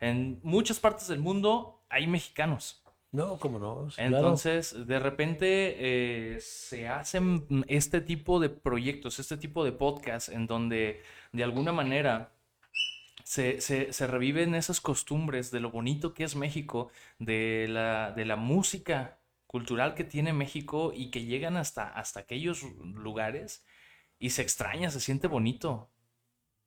[0.00, 2.80] En muchas partes del mundo hay mexicanos.
[3.12, 3.88] No, cómo no.
[3.94, 4.16] claro.
[4.16, 5.46] Entonces, de repente
[5.78, 11.02] eh, se hacen este tipo de proyectos, este tipo de podcasts en donde
[11.32, 12.32] de alguna manera
[13.22, 18.24] se, se- se reviven esas costumbres de lo bonito que es México, de la, de
[18.24, 19.18] la música
[19.54, 22.62] cultural que tiene México y que llegan hasta, hasta aquellos
[23.08, 23.64] lugares
[24.18, 25.70] y se extraña, se siente bonito.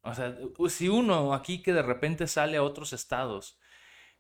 [0.02, 0.38] O sea,
[0.70, 3.60] si uno aquí que de repente sale a otros estados,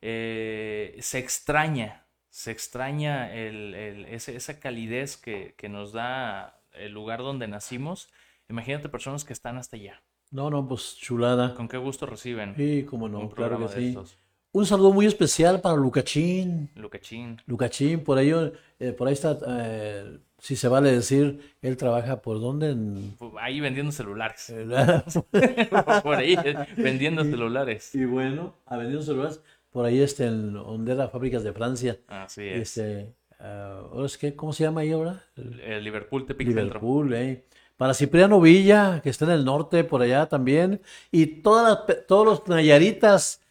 [0.01, 1.91] eh, se extraña,
[2.29, 8.09] se extraña el- el- ese- esa calidez que, que nos da el lugar donde nacimos.
[8.49, 10.03] Imagínate personas que están hasta allá.
[10.31, 11.55] No, no, pues chulada.
[11.55, 13.87] Con qué gusto reciben Sí, cómo no, claro que sí.
[13.89, 14.19] estos.
[14.57, 16.69] Un saludo muy especial para Lucachín.
[16.75, 17.39] Lucachín.
[17.45, 18.31] Lucachín, por ahí,
[18.79, 22.71] eh, por ahí está, eh, si se vale decir, él trabaja por dónde.
[22.71, 24.49] En- Ahí vendiendo celulares.
[25.33, 25.69] Eh,
[26.01, 26.35] Por ahí
[26.75, 27.93] vendiendo celulares.
[27.93, 29.41] y bueno, ha vendido celulares
[29.71, 31.99] por ahí este, en donde era Fábricas de Francia.
[32.07, 32.77] Así es.
[32.79, 35.23] Este, ahora es que, ¿cómo se llama ahí ahora?
[35.35, 36.47] El Liverpool Tepic.
[36.47, 37.45] Liverpool, eh.
[37.77, 40.81] Para Cipriano Villa, que está en el norte, por allá también.
[41.11, 43.41] Y todas las todos los Nayaritas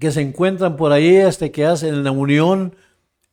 [0.00, 2.74] que se encuentran por ahí, este, que hacen en la Unión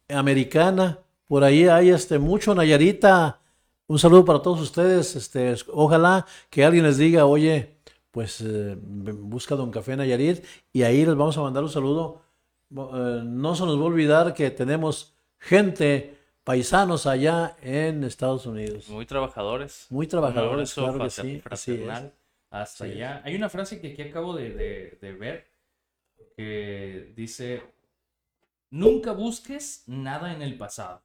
[0.09, 0.99] Americana.
[1.27, 3.39] Por ahí hay este, mucho Nayarita.
[3.87, 5.15] Un saludo para todos ustedes.
[5.15, 7.75] Este, es- ojalá que alguien les diga, oye,
[8.11, 10.43] pues eh, busca Don Café Nayarit.
[10.71, 12.21] Y ahí les vamos a mandar un saludo.
[12.71, 18.87] Eh, no se nos va a olvidar que tenemos gente, paisanos allá en Estados Unidos.
[18.89, 19.87] Muy trabajadores.
[19.89, 21.77] Muy trabajadores, abrazo claro que frater- sí, así es.
[21.79, 22.13] fraternal
[22.49, 23.21] Hasta es.
[23.25, 25.47] Hay una frase que aquí acabo de, de- de ver
[26.35, 27.61] que dice:
[28.69, 31.01] Nunca busques nada en el pasado.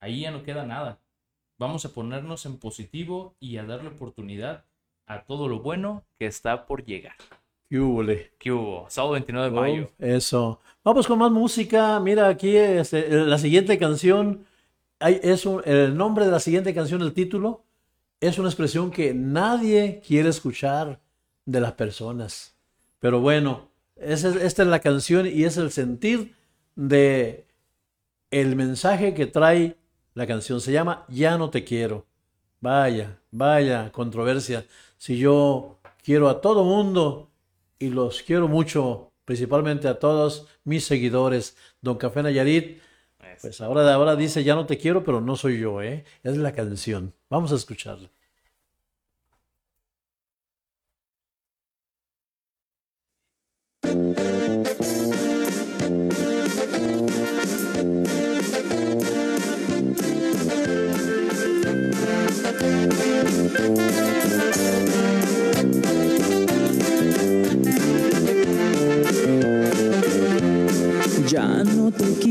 [0.00, 0.98] Ahí ya no queda nada.
[1.58, 4.64] Vamos a ponernos en positivo y a darle oportunidad
[5.06, 7.14] a todo lo bueno que está por llegar.
[7.68, 8.32] ¿Qué húbole?
[8.38, 8.86] ¿Qué hubo?
[8.88, 9.88] Sábado 29 de mayo.
[9.90, 10.60] Oh, Eso.
[10.82, 12.00] Vamos con más música.
[12.00, 14.44] Mira aquí este, la siguiente canción.
[14.98, 17.62] Hay, es un- el nombre de la siguiente canción, el título,
[18.20, 21.00] es una expresión que nadie quiere escuchar
[21.44, 22.56] de las personas.
[22.98, 23.69] Pero bueno,
[24.00, 26.34] es- esta es la canción y es el sentir
[26.76, 27.46] de
[28.30, 29.76] el mensaje que trae
[30.14, 30.60] la canción.
[30.60, 32.06] Se llama Ya no te quiero.
[32.60, 34.66] Vaya, vaya controversia.
[34.98, 37.30] Si yo quiero a todo mundo
[37.78, 42.78] y los quiero mucho, principalmente a todos mis seguidores, Don Café Nayarit,
[43.34, 46.04] Es- pues ahora de ahora dice ya no te quiero, pero no soy yo, ¿eh?
[46.22, 47.14] Es la canción.
[47.30, 48.10] Vamos a escucharla.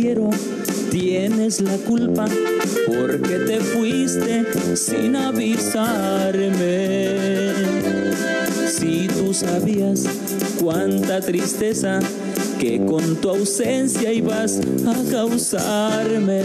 [0.09, 0.29] Quiero,
[0.89, 2.25] tienes la culpa
[2.87, 4.43] porque te fuiste
[4.75, 6.55] sin avisarme.
[8.67, 10.05] Si tú sabías
[10.59, 11.99] cuánta tristeza
[12.59, 16.41] que con tu ausencia ibas a causarme.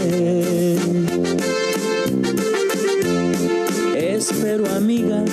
[3.97, 5.23] Espero amiga,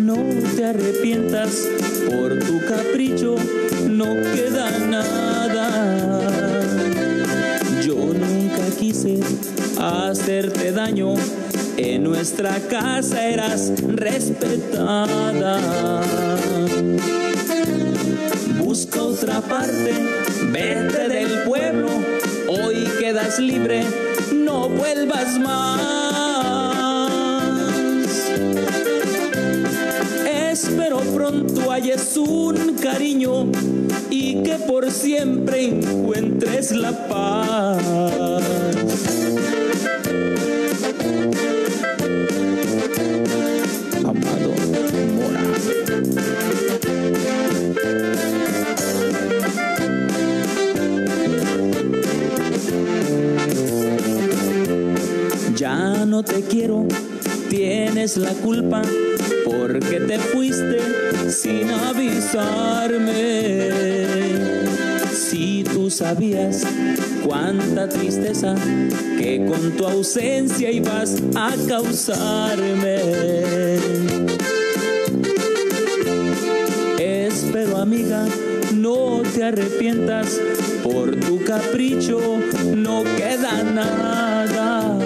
[0.00, 0.16] no
[0.56, 1.68] te arrepientas,
[2.06, 3.36] por tu capricho
[3.90, 6.53] no queda nada.
[8.84, 9.18] Quise
[9.80, 11.14] hacerte daño,
[11.78, 15.58] en nuestra casa eras respetada.
[18.58, 19.94] Busca otra parte,
[20.52, 21.88] vete del pueblo,
[22.46, 23.86] hoy quedas libre,
[24.34, 26.03] no vuelvas más.
[30.54, 33.50] Espero pronto halles un cariño
[34.08, 37.82] y que por siempre encuentres la paz.
[44.04, 44.54] Amado
[45.16, 45.42] Mora.
[55.56, 56.86] Ya no te quiero,
[57.50, 58.82] tienes la culpa
[59.44, 63.70] porque te fuiste sin avisarme.
[65.12, 66.64] Si tú sabías
[67.24, 68.54] cuánta tristeza
[69.18, 72.96] que con tu ausencia ibas a causarme.
[76.98, 78.26] Espero amiga,
[78.74, 80.40] no te arrepientas,
[80.82, 82.20] por tu capricho
[82.74, 84.98] no queda nada.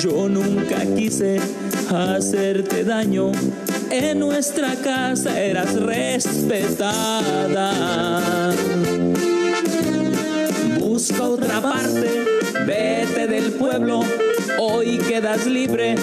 [0.00, 1.40] Yo nunca quise
[1.90, 3.32] hacerte daño,
[3.90, 6.92] en nuestra casa eras respetada.
[10.78, 12.24] Busca otra parte,
[12.66, 14.00] vete del pueblo,
[14.58, 15.94] hoy quedas libre,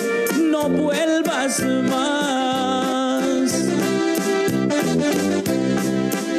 [0.50, 3.52] no vuelvas más.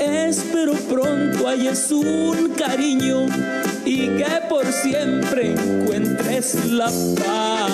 [0.00, 3.26] Espero pronto halles un cariño
[3.84, 6.90] y que por siempre encuentres la
[7.24, 7.65] paz.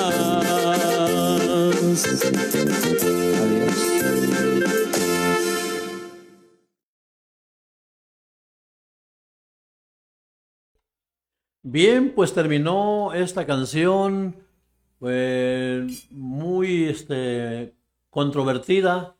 [1.93, 3.83] Adiós.
[11.63, 14.37] Bien, pues terminó esta canción
[14.99, 17.75] pues, muy este,
[18.09, 19.17] controvertida.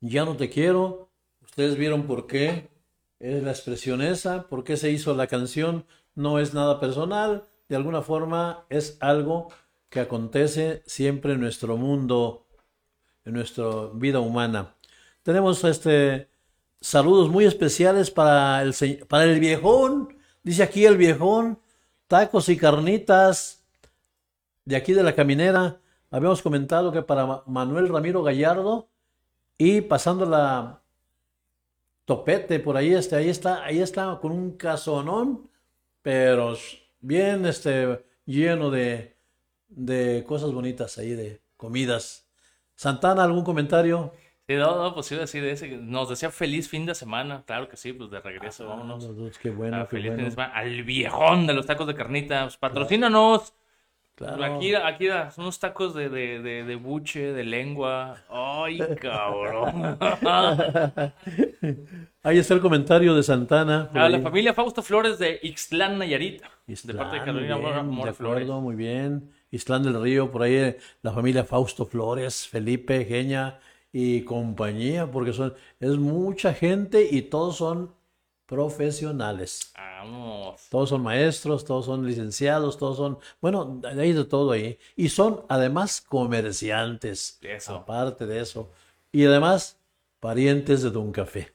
[0.00, 1.10] Ya no te quiero.
[1.40, 2.68] Ustedes vieron por qué
[3.18, 5.86] es la expresión esa, por qué se hizo la canción.
[6.14, 9.48] No es nada personal, de alguna forma es algo
[9.88, 12.46] que acontece siempre en nuestro mundo,
[13.24, 13.64] en nuestra
[13.94, 14.74] vida humana.
[15.22, 16.28] Tenemos este
[16.80, 18.74] saludos muy especiales para el,
[19.08, 20.16] para el viejón.
[20.42, 21.58] Dice aquí el viejón,
[22.06, 23.64] tacos y carnitas
[24.64, 25.80] de aquí de la caminera.
[26.10, 28.88] Habíamos comentado que para Ma- Manuel Ramiro Gallardo
[29.58, 30.80] y pasando la
[32.04, 35.50] topete por ahí, este, ahí está, ahí está con un casonón,
[36.00, 36.56] pero
[37.00, 39.17] bien este, lleno de,
[39.68, 42.28] de cosas bonitas ahí, de comidas.
[42.74, 44.12] Santana, ¿algún comentario?
[44.46, 45.68] Sí, no, no, pues iba a decir ese.
[45.76, 47.42] Nos decía feliz fin de semana.
[47.46, 49.14] Claro que sí, pues de regreso, Ah, vámonos.
[49.16, 50.54] dos, qué bueno, Ah, qué feliz fin de semana.
[50.54, 52.44] Al viejón de los tacos de carnita.
[52.44, 53.52] Pues, patrocínanos.
[54.14, 54.42] Claro.
[54.56, 58.16] Aquí, aquí da, son unos tacos de, de, de, de buche, de lengua.
[58.28, 59.96] Ay, cabrón.
[62.22, 63.90] Ahí está el comentario de Santana.
[63.94, 66.42] A la familia Fausto Flores de Ixtlán, Nayarit.
[66.66, 68.42] de parte de Carolina bien, Mora, de Flores.
[68.44, 69.30] acuerdo, muy bien.
[69.50, 73.60] Islán del Río, por ahí la familia Fausto Flores, Felipe, Geña
[73.92, 77.94] y compañía, porque son, es mucha gente y todos son
[78.46, 79.72] profesionales.
[79.76, 80.68] Vamos.
[80.70, 84.78] Todos son maestros, todos son licenciados, todos son, bueno, hay de todo ahí.
[84.96, 87.76] Y son además comerciantes, Eso.
[87.76, 88.70] aparte de eso.
[89.12, 89.78] Y además
[90.20, 91.52] parientes de Don Café.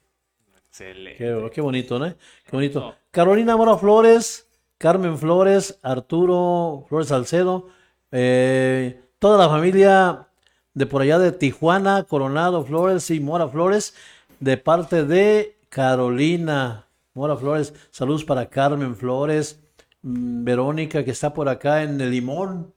[0.67, 1.17] Excelente.
[1.17, 2.07] Qué, qué bonito, ¿no?
[2.07, 2.79] Qué bonito.
[2.79, 2.95] Eso.
[3.11, 7.69] Carolina Mora Flores, Carmen Flores, Arturo Flores Salcedo,
[8.15, 10.27] eh, toda la familia
[10.75, 13.95] de por allá de Tijuana, Coronado Flores y Mora Flores,
[14.39, 16.85] de parte de Carolina
[17.15, 17.73] Mora Flores.
[17.89, 19.59] Saludos para Carmen Flores,
[20.03, 22.71] mm, Verónica que está por acá en el Limón.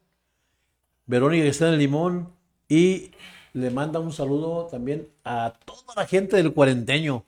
[1.04, 2.32] Verónica que está en el Limón
[2.66, 3.10] y
[3.52, 7.26] le manda un saludo también a toda la gente del cuarenteño.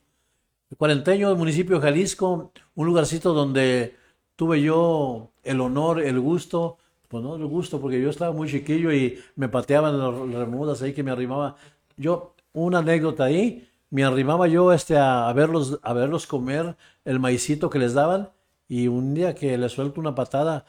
[0.70, 3.96] El cuarenteño del municipio de Jalisco, un lugarcito donde
[4.34, 6.78] tuve yo el honor, el gusto,
[7.08, 10.92] pues no el gusto, porque yo estaba muy chiquillo y me pateaban las remudas ahí
[10.94, 11.56] que me arrimaba.
[11.96, 17.18] Yo, una anécdota ahí, me arrimaba yo este, a, a verlos, a verlos comer el
[17.20, 18.30] maicito que les daban
[18.68, 20.66] y un día que le suelto una patada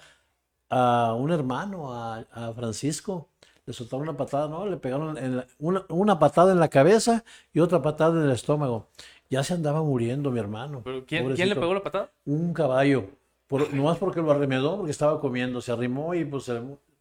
[0.69, 3.29] a un hermano, a, a Francisco,
[3.65, 4.65] le soltaron una patada, ¿no?
[4.65, 7.23] Le pegaron en la- una, una patada en la cabeza
[7.53, 8.87] y otra patada en el estómago.
[9.29, 10.81] Ya se andaba muriendo mi hermano.
[10.83, 12.11] ¿Pero quién, quién le pegó la patada?
[12.25, 13.05] Un caballo.
[13.49, 15.59] Por, nomás porque lo arremedó, porque estaba comiendo.
[15.59, 16.49] Se arrimó y pues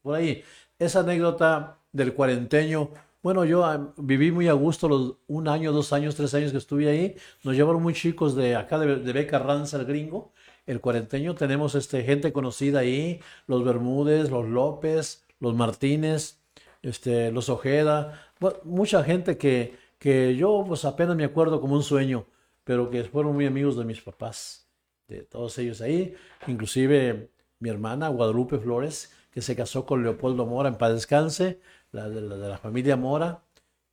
[0.03, 0.43] por ahí.
[0.79, 2.91] Esa anécdota del cuarenteño
[3.23, 6.59] Bueno, yo ah, viví muy a gusto los un año, dos años, tres años que
[6.59, 7.17] estuve ahí.
[7.45, 10.33] Nos llevaron muy chicos de acá de, de Beca Ranza, el gringo,
[10.67, 11.35] el cuarenteño.
[11.35, 16.41] Tenemos este, gente conocida ahí, los Bermúdez, los López, los Martínez,
[16.83, 18.33] este, los Ojeda.
[18.41, 22.27] Bueno, mucha gente que, que yo pues apenas me acuerdo como un sueño,
[22.65, 24.68] pero que fueron muy amigos de mis papás,
[25.09, 26.15] de todos ellos ahí.
[26.47, 27.31] Inclusive
[27.61, 31.61] mi hermana Guadalupe Flores, que se casó con Leopoldo Mora, en paz descanse,
[31.93, 33.43] la de la, de la familia Mora.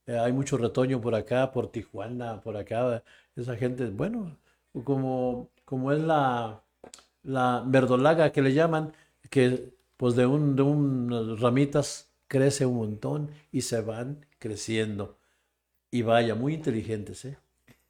[0.06, 3.04] Eh, hay mucho retoño por acá, por Tijuana, por acá.
[3.36, 4.38] Esa gente, bueno,
[4.84, 6.62] como, como es la,
[7.24, 8.94] la verdolaga que le llaman,
[9.30, 15.18] que pues de, un, de unas ramitas crece un montón y se van creciendo.
[15.92, 17.38] Y vaya, muy inteligentes, ¿eh?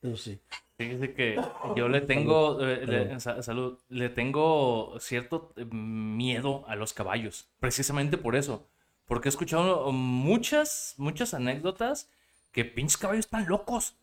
[0.02, 0.40] Eso sí.
[0.78, 1.36] Fíjese que
[1.76, 8.18] yo le tengo, eh, le- salud, le tengo cierto eh, miedo a los caballos, precisamente
[8.18, 8.68] por eso,
[9.06, 12.10] porque he escuchado muchas, muchas anécdotas
[12.52, 13.96] que pinches caballos están locos.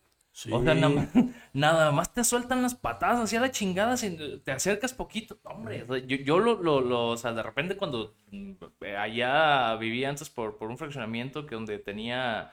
[0.49, 1.07] O sea, nada más,
[1.53, 5.39] nada más te sueltan las patadas hacia la chingada si te acercas poquito.
[5.43, 8.53] Hombre, yo, yo lo, lo, lo- o sea, de repente cuando mm,
[8.97, 12.51] allá vivía antes por, por un fraccionamiento que donde tenía,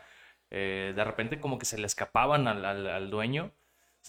[0.50, 3.52] eh, de repente como que se le escapaban al, al, al dueño,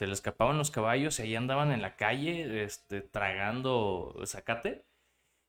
[0.02, 4.84] se le escapaban los caballos y ahí andaban en la calle, este, tragando zacate.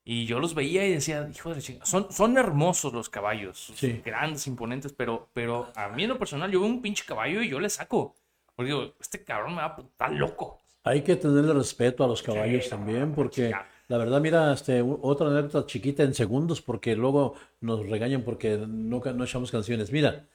[0.04, 4.02] Y yo los veía y decía, hijo de chingada, son, son hermosos los caballos, Sí.
[4.04, 7.48] grandes, imponentes, pero, pero a mí en lo personal, yo veo un pinche caballo y
[7.48, 8.14] yo le saco.
[8.54, 10.60] Porque digo, este cabrón me va a estar loco.
[10.84, 13.54] Hay que tenerle respeto a los caballos también, porque
[13.88, 19.00] la verdad, mira, este, otra anécdota chiquita en segundos, porque luego nos regañan porque no,
[19.00, 19.90] no echamos canciones.
[19.90, 20.26] Mira,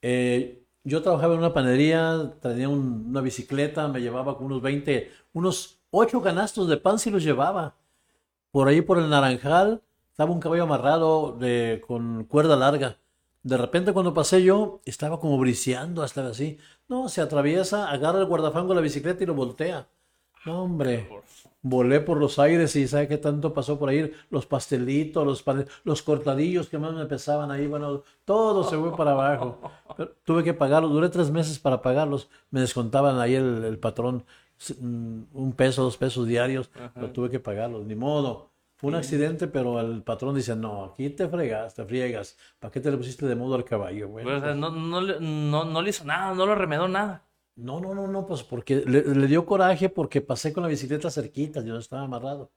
[0.00, 5.78] eh, yo trabajaba en una panadería, tenía un- una bicicleta, me llevaba unos 20, unos
[5.90, 7.74] 8 canastos de pan si los llevaba.
[8.50, 12.96] Por ahí por el Naranjal estaba un caballo amarrado de, con cuerda larga.
[13.42, 16.58] De repente cuando pasé yo, estaba como briseando, hasta así.
[16.88, 19.86] No, se atraviesa, agarra el guardafango de la bicicleta y lo voltea.
[20.46, 21.08] No, hombre.
[21.68, 24.12] Volé por los aires y ¿sabe qué tanto pasó por ahí?
[24.30, 25.44] Los pastelitos, los,
[25.84, 29.60] los cortadillos que más me pesaban ahí, bueno, todo se fue para abajo.
[29.96, 32.28] Pero tuve que pagarlos, duré tres meses para pagarlos.
[32.50, 34.24] Me descontaban ahí el, el patrón
[34.80, 38.50] mm, un peso, dos pesos diarios, pero tuve que pagarlos, ni modo.
[38.76, 42.36] Fue un accidente, pero el patrón dice, no, aquí te fregas, te friegas.
[42.60, 44.08] ¿Para qué te le pusiste de modo al caballo?
[44.08, 47.24] Bueno, o sea, no, no, le- no, no le hizo nada, no lo remedó nada.
[47.58, 51.10] No, no, no, no, pues porque le, le dio coraje porque pasé con la bicicleta
[51.10, 52.52] cerquita, yo estaba amarrado.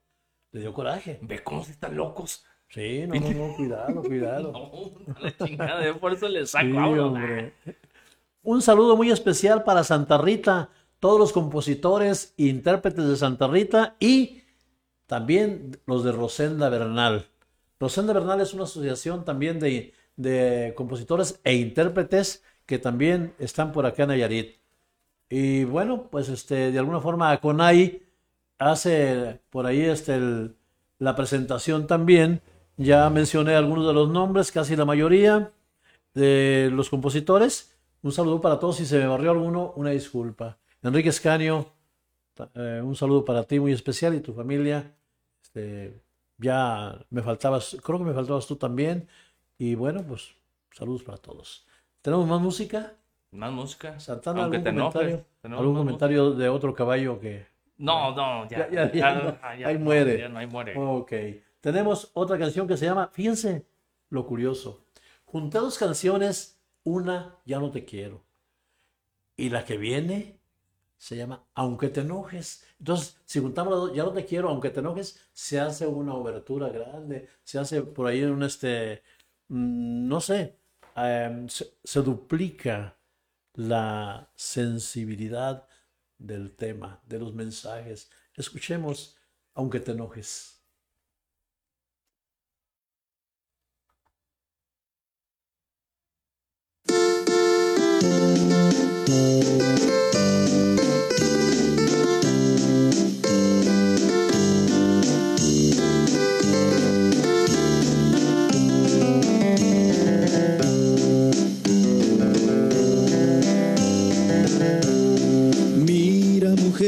[0.52, 1.18] Le dio coraje.
[1.24, 2.45] Ve cómo se están locos.
[2.70, 4.52] Sí, no, no, no, cuidado, cuidado.
[4.52, 7.54] No, la chingada, yo por eso le saco Sí, hombre.
[8.43, 13.95] Un saludo muy especial para Santa Rita, todos los compositores e intérpretes de Santa Rita
[13.99, 14.43] y
[15.08, 17.28] también los de Rosenda Bernal.
[17.80, 23.88] Rosenda Bernal es una asociación también de, de compositores e intérpretes que también están por
[23.88, 24.61] acá en Nayarit.
[25.32, 28.04] Y bueno, pues este, de alguna forma Conai
[28.60, 30.20] hace por ahí este,
[31.00, 32.42] la presentación también.
[32.78, 35.54] Ya mencioné algunos de los nombres, casi la mayoría
[36.14, 37.78] de los compositores.
[38.04, 38.78] Un saludo para todos.
[38.78, 40.60] Si se me barrió alguno, una disculpa.
[40.84, 41.74] Enrique Escanio,
[42.36, 44.96] ta- eh, un saludo para ti muy especial y tu familia.
[45.44, 46.02] Este,
[46.40, 49.08] ya me faltabas, creo que me faltabas tú también.
[49.60, 50.36] Y bueno, pues
[50.74, 51.68] saludos para todos.
[52.04, 52.96] ¿Tenemos más música?
[53.32, 54.00] Más música.
[54.00, 55.26] Santana, Aunque ¿algún te comentario?
[55.44, 57.46] ¿Algún comentario de otro caballo que...
[57.78, 58.70] No, no, ya.
[58.70, 60.20] Ya, ya, ya, ah, ahí muere.
[60.20, 60.74] Ya no, ahí muere.
[60.78, 61.14] Ok.
[61.62, 63.66] Tenemos otra canción que se llama, fíjense
[64.10, 64.86] lo curioso.
[65.26, 68.22] Junté dos canciones, una ya no te quiero.
[69.38, 70.40] Y la que viene
[70.98, 72.66] se llama Aunque te enojes.
[72.80, 76.14] Entonces, si juntamos las dos, ya no te quiero, aunque te enojes, se hace una
[76.14, 79.02] obertura grande, se hace por ahí un este,
[79.48, 80.58] mm, no sé,
[80.96, 82.96] em, se, se duplica
[83.54, 85.68] la sensibilidad
[86.18, 88.10] del tema, de los mensajes.
[88.36, 89.18] Escuchemos,
[89.54, 90.61] aunque te enojes.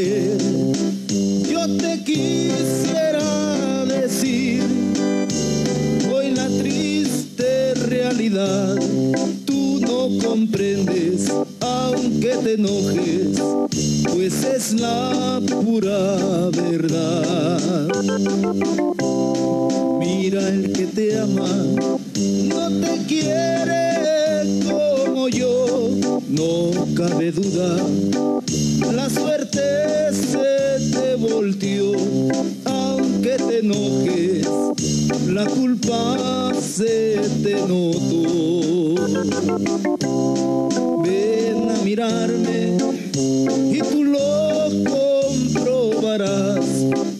[0.04, 4.64] Yo te quisiera decir
[6.14, 8.76] hoy la triste realidad
[9.46, 11.32] tú no comprendes
[11.62, 13.40] aunque te enojes
[14.14, 17.90] pues es la pura verdad.
[20.00, 21.48] Mira el que te ama
[22.50, 23.84] no te quiere
[25.30, 25.90] yo,
[26.30, 27.78] no cabe duda.
[28.94, 31.94] La suerte se te volteó,
[32.66, 34.48] aunque te enojes,
[35.28, 38.96] la culpa se te notó.
[41.04, 42.78] Ven a mirarme
[43.72, 46.66] y tú lo comprobarás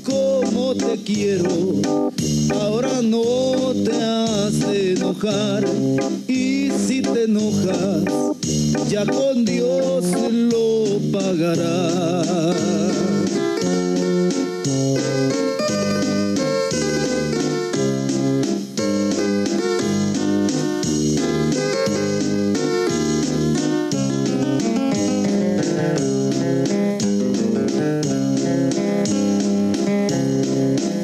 [0.04, 1.82] como te quiero.
[2.60, 6.23] Ahora no te hace enojar y si
[7.24, 8.04] enojas,
[8.90, 12.54] ya con Dios lo pagarás.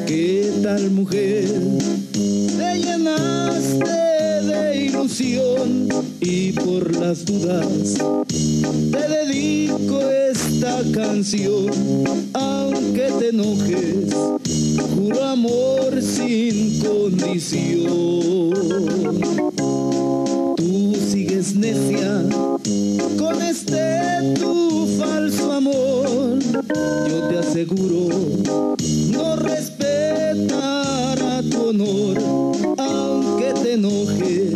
[0.06, 1.69] ¿Qué tal mujer?
[7.18, 7.96] Dudas
[8.92, 10.00] te dedico
[10.30, 11.66] esta canción.
[12.34, 14.14] Aunque te enojes,
[14.94, 18.54] juro amor sin condición.
[20.56, 22.22] Tú sigues necia
[23.18, 26.38] con este tu falso amor.
[27.08, 28.08] Yo te aseguro
[29.10, 32.18] no respetará tu honor,
[32.78, 34.52] aunque te enojes,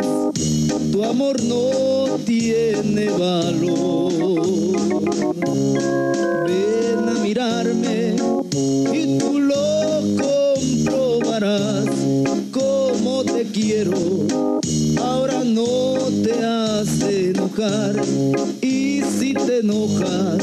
[1.04, 4.12] amor no tiene valor.
[6.46, 8.16] Ven a mirarme
[8.92, 11.86] y tú lo comprobarás
[12.50, 13.92] como te quiero.
[15.02, 18.00] Ahora no te hace enojar
[18.62, 20.42] y si te enojas,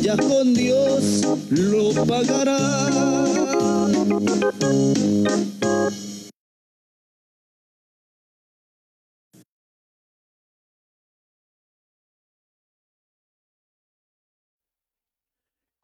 [0.00, 2.94] ya con Dios lo pagarás.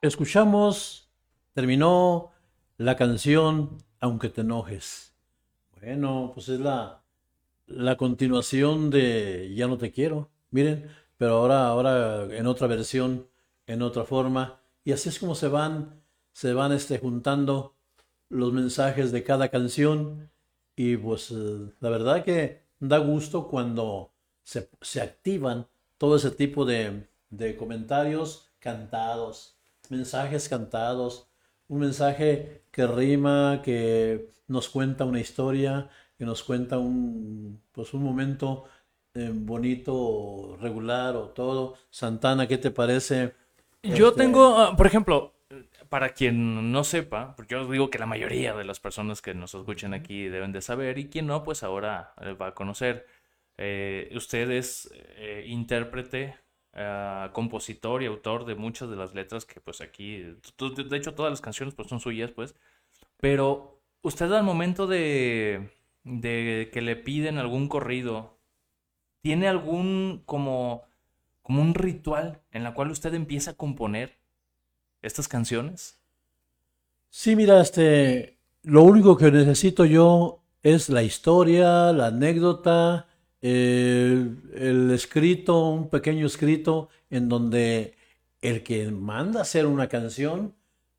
[0.03, 1.11] Escuchamos,
[1.53, 2.31] terminó
[2.79, 5.15] la canción Aunque te enojes.
[5.79, 7.03] Bueno, pues es la,
[7.67, 10.31] la continuación de Ya no te quiero.
[10.53, 13.29] Miren, pero ahora, ahora en otra versión,
[13.67, 14.63] en otra forma.
[14.85, 17.77] Y así es como se van, se van este, juntando
[18.31, 20.31] los mensajes de cada canción.
[20.77, 26.65] Y pues eh, la verdad que da gusto cuando se, se activan todo ese tipo
[26.65, 29.60] de, de comentarios cantados,
[29.91, 31.29] mensajes cantados,
[31.69, 35.89] un mensaje que rima, que nos cuenta una historia,
[36.19, 38.65] que nos cuenta un, pues un momento
[39.15, 41.75] eh, bonito, regular o todo.
[41.91, 43.35] Santana, ¿qué te parece?
[43.83, 45.35] Yo Este, tengo, ah, por ejemplo,
[45.89, 49.55] para quien no sepa, porque yo digo que la mayoría de las personas que nos
[49.55, 53.07] escuchan aquí deben de saber, y quien no, pues ahora eh, va a conocer.
[53.57, 56.37] Eh, usted es eh, intérprete,
[56.75, 61.31] ah, compositor y autor de muchas de las letras que pues aquí, de hecho todas
[61.31, 62.55] las canciones pues son suyas pues,
[63.19, 65.71] pero usted al momento de,
[66.05, 68.39] de que le piden algún corrido,
[69.23, 70.85] ¿tiene algún como,
[71.43, 74.19] como un ritual en la cual usted empieza a componer
[75.03, 75.99] estas canciones?
[77.11, 83.09] Sí, mira, este, lo único que necesito yo es la historia, la anécdota,
[83.43, 87.95] el, el escrito, un pequeño escrito en donde
[88.43, 90.55] el que manda hacer una canción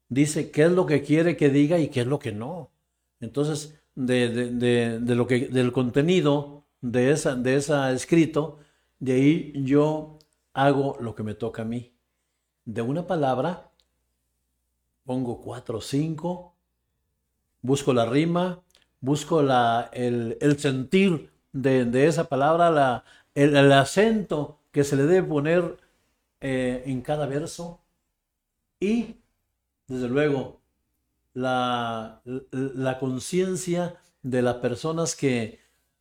[0.09, 2.71] dice qué es lo que quiere que diga y qué es lo que no.
[3.19, 8.59] Entonces, de, de- de- lo que, del contenido de esa, de ese escrito,
[8.99, 10.17] de ahí yo
[10.53, 11.93] hago lo que me toca a mí.
[12.65, 13.71] De una palabra,
[15.05, 16.55] pongo cuatro o cinco,
[17.61, 18.63] busco la rima,
[18.99, 23.03] busco la, el, el sentir de, de esa palabra, la,
[23.35, 25.77] el, acento que se le debe poner
[26.41, 27.81] eh, en cada verso
[28.79, 29.17] y,
[29.87, 30.61] desde luego,
[31.33, 35.59] la, la conciencia de las personas que,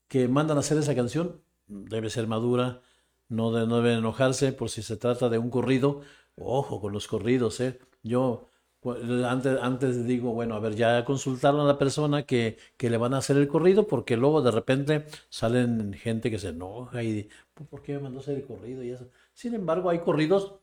[0.09, 2.83] que mandan a hacer esa canción debe ser madura,
[3.29, 6.03] no, no deben enojarse por si se trata de un corrido.
[6.37, 7.79] Ojo con los corridos, ¿eh?
[8.03, 8.50] Yo
[9.27, 13.15] antes, antes digo, bueno, a ver, ya consultaron a la persona que, que le van
[13.15, 17.29] a hacer el corrido, porque luego de repente salen gente que se enoja y
[17.69, 18.83] ¿por qué me mandó hacer el corrido?
[18.83, 19.11] Y eso.
[19.35, 20.55] Sin embargo, hay corridos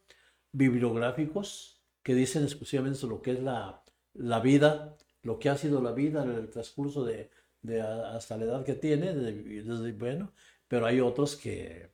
[0.52, 5.92] bibliográficos que dicen exclusivamente lo que es la, la vida, lo que ha sido la
[5.92, 7.30] vida en el transcurso de,
[7.62, 10.34] de hasta la edad que tiene, desde- bueno,
[10.68, 11.92] pero hay otros que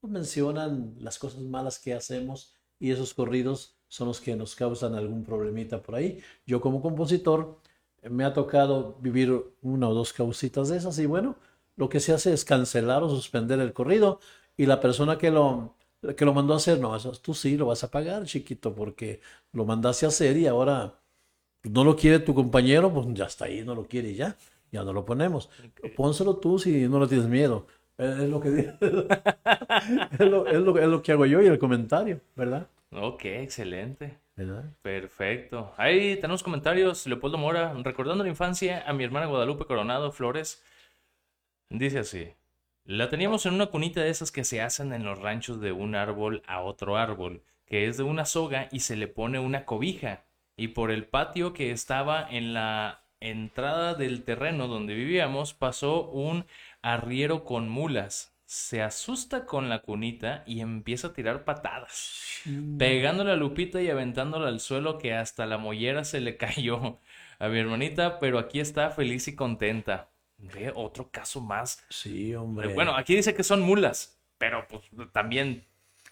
[0.00, 4.94] pues, mencionan las cosas malas que hacemos y esos corridos son los que nos causan
[4.94, 6.20] algún problemita por ahí.
[6.46, 7.58] Yo como compositor
[8.02, 9.30] eh, me ha tocado vivir
[9.62, 11.36] una o dos causitas de esas y bueno,
[11.76, 14.20] lo que se hace es cancelar o suspender el corrido
[14.56, 15.74] y la persona que lo,
[16.16, 19.20] que lo mandó a hacer, no, eso tú sí lo vas a pagar, chiquito, porque
[19.52, 20.94] lo mandaste a hacer y ahora
[21.64, 24.36] no lo quiere tu compañero, pues ya está ahí, no lo quiere ya,
[24.72, 25.50] ya no lo ponemos.
[25.96, 27.66] Pónselo tú si no le tienes miedo.
[27.96, 28.48] Es es lo que
[28.80, 32.68] es lo, es lo- es lo que hago yo y el comentario, ¿verdad?
[32.94, 34.18] Ok, excelente.
[34.36, 34.72] ¿Verdad?
[34.82, 35.74] Perfecto.
[35.76, 37.06] Ahí tenemos comentarios.
[37.06, 40.62] Leopoldo Mora, recordando la infancia a mi hermana Guadalupe Coronado Flores,
[41.70, 42.32] dice así.
[42.84, 45.94] La teníamos en una cunita de esas que se hacen en los ranchos de un
[45.94, 50.24] árbol a otro árbol, que es de una soga y se le pone una cobija.
[50.56, 56.44] Y por el patio que estaba en la entrada del terreno donde vivíamos pasó un
[56.82, 58.33] arriero con mulas.
[58.54, 62.20] Se asusta con la cunita y empieza a tirar patadas
[62.78, 67.00] pegándole a Lupita y aventándola al suelo que hasta la mollera se le cayó
[67.40, 70.08] a mi hermanita, pero aquí está feliz y contenta.
[70.38, 71.84] Ve otro caso más.
[71.88, 72.72] Sí, hombre.
[72.74, 75.64] Bueno, aquí dice que son mulas, pero pues también.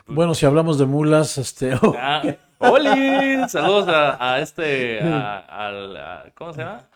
[0.07, 1.74] Bueno, si hablamos de mulas, este...
[1.97, 2.22] Ah,
[2.59, 3.49] ¡Oli!
[3.49, 5.01] Saludos a, a este.
[5.01, 6.88] A, al- a- ¿Cómo se llama?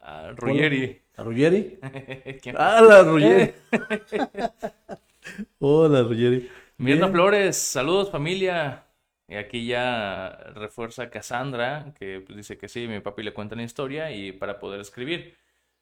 [0.00, 1.02] A Ruggeri.
[1.18, 1.78] ¿A Ruggeri?
[2.54, 3.54] ¡Ah, la Ruggeri!
[5.58, 6.48] Hola, Ruggeri.
[6.78, 7.08] Mirna.
[7.08, 8.84] Flores, saludos familia.
[9.28, 13.62] Y aquí ya refuerza Cassandra, que pues, dice que sí, mi papi le cuenta la
[13.64, 15.36] historia y para poder escribir.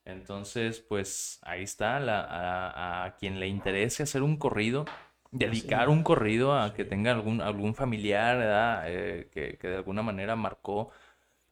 [0.05, 4.85] Entonces, pues ahí está, la- a, a quien le interese hacer un corrido,
[5.31, 8.85] dedicar un corrido a que tenga algún, algún familiar.
[8.87, 10.91] Eh, que, que de alguna manera marcó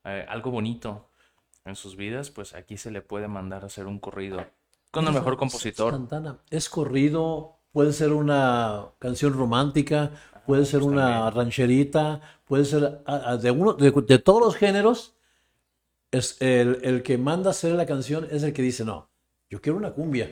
[0.04, 1.11] eh, algo bonito
[1.64, 4.44] en sus vidas, pues aquí se le puede mandar a hacer un corrido
[4.90, 5.92] con el mejor compositor.
[5.92, 6.38] Santana.
[6.50, 10.10] Es corrido, puede ser una canción romántica,
[10.46, 15.14] puede ser una rancherita, puede ser ah, ah, de uno de, de todos los géneros.
[16.10, 19.08] Es el, el que manda a hacer la canción es el que dice, no,
[19.48, 20.30] yo quiero una cumbia,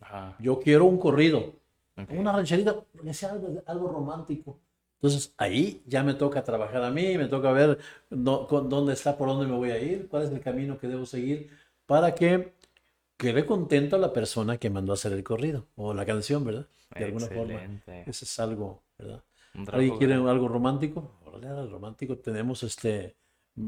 [0.00, 0.36] Ajá.
[0.38, 1.54] yo quiero un corrido,
[2.10, 2.76] una rancherita,
[3.30, 4.60] algo, algo romántico.
[4.96, 7.78] Entonces ahí ya me toca trabajar a mí, me toca ver
[8.10, 10.88] no- con- dónde está, por dónde me voy a ir, cuál es el camino que
[10.88, 11.50] debo seguir
[11.86, 12.54] para que
[13.16, 16.66] quede contento a la persona que mandó a hacer el corrido o la canción, ¿verdad?
[16.96, 17.62] De alguna forma.
[18.04, 19.22] Ese es algo, ¿verdad?
[19.72, 21.12] ¿Alguien quiere algo romántico?
[21.24, 23.16] Órale, al romántico tenemos este
[23.56, 23.62] mm,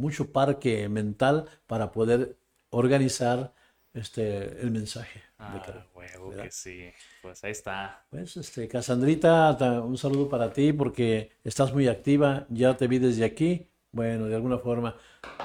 [0.00, 2.36] mucho parque mental para poder
[2.70, 3.54] organizar
[3.94, 5.18] este el mensaje.
[5.18, 6.90] de Ah, huevo que sí.
[7.20, 8.04] Pues ahí está.
[8.10, 12.98] Pues, este, Casandrita, ta- un saludo para ti porque estás muy activa, ya te vi
[12.98, 13.68] desde aquí.
[13.90, 14.96] Bueno, de alguna forma,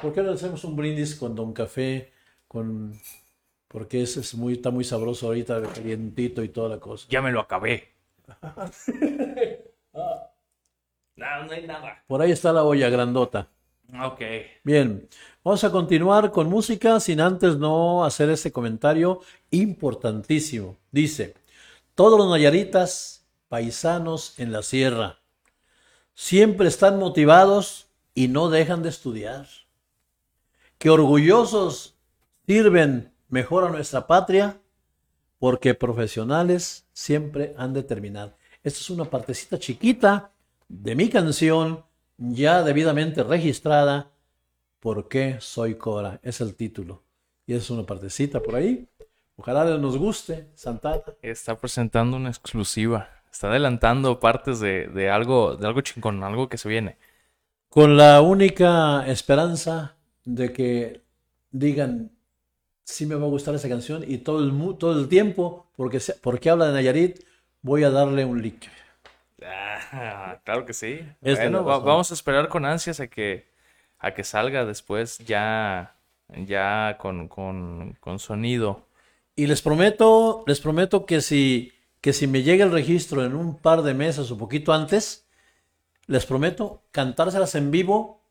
[0.02, 2.12] ¿por qué no hacemos un brindis con Don Café?
[2.48, 2.94] Con,
[3.68, 7.08] porque ese es muy, está muy sabroso ahorita, calientito y toda la cosa.
[7.10, 7.90] Ya me lo acabé.
[9.94, 10.32] no,
[11.46, 12.04] no hay nada.
[12.08, 13.50] Por ahí está la olla grandota.
[13.94, 14.22] Ok.
[14.64, 15.08] Bien,
[15.44, 20.76] vamos a continuar con música sin antes no hacer este comentario importantísimo.
[20.92, 21.36] Dice,
[21.96, 25.20] todos los nayaritas, paisanos en la sierra,
[26.14, 29.48] siempre están motivados y no dejan de estudiar.
[30.78, 31.96] Que orgullosos
[32.46, 34.60] sirven mejor a nuestra patria
[35.40, 38.36] porque profesionales siempre han de terminar.
[38.64, 40.32] Esta es una partecita chiquita
[40.68, 41.87] de mi canción
[42.18, 44.12] ya debidamente registrada.
[44.80, 46.20] ¿Por qué soy Cora?
[46.24, 47.04] Es el título.
[47.46, 48.88] Y es una partecita por ahí.
[49.36, 51.04] Ojalá nos guste, Santana.
[51.22, 53.10] Está presentando una exclusiva.
[53.32, 56.98] Está adelantando partes de, de algo, de algo chingón, algo que se viene.
[57.70, 59.96] Con la única esperanza
[60.26, 61.02] de que
[61.52, 62.12] digan,
[62.84, 66.50] sí me va a gustar esa canción y todo el, todo el tiempo, porque, porque
[66.50, 67.20] habla de Nayarit,
[67.62, 68.68] voy a darle un like.
[69.44, 71.00] Ah, claro que sí.
[71.22, 73.48] Es Bueno, va- vamos a esperar con ansias a que,
[74.00, 75.96] a que salga después ya,
[76.46, 78.88] ya con, con, con sonido.
[79.36, 83.58] Y les prometo, les prometo que si, que si me llega el registro en un
[83.60, 85.28] par de meses o poquito antes,
[86.08, 88.22] les prometo cantárselas en vivo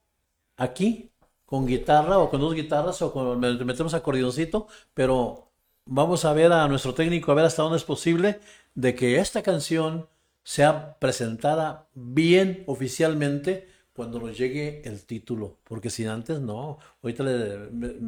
[0.56, 1.10] aquí
[1.44, 5.50] con guitarra o con dos guitarras o con me- metemos acordeoncito, pero
[5.86, 8.40] vamos a ver a nuestro técnico a ver hasta dónde es posible
[8.74, 10.08] de que esta canción
[10.52, 17.58] sea presentada bien oficialmente cuando nos llegue el título, porque si antes no, ahorita le,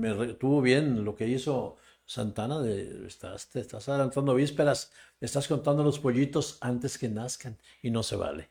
[0.03, 5.83] me, retuvo bien lo que hizo Santana, de, estás, te estás adelantando vísperas, estás contando
[5.83, 8.51] los pollitos antes que nazcan y no se vale.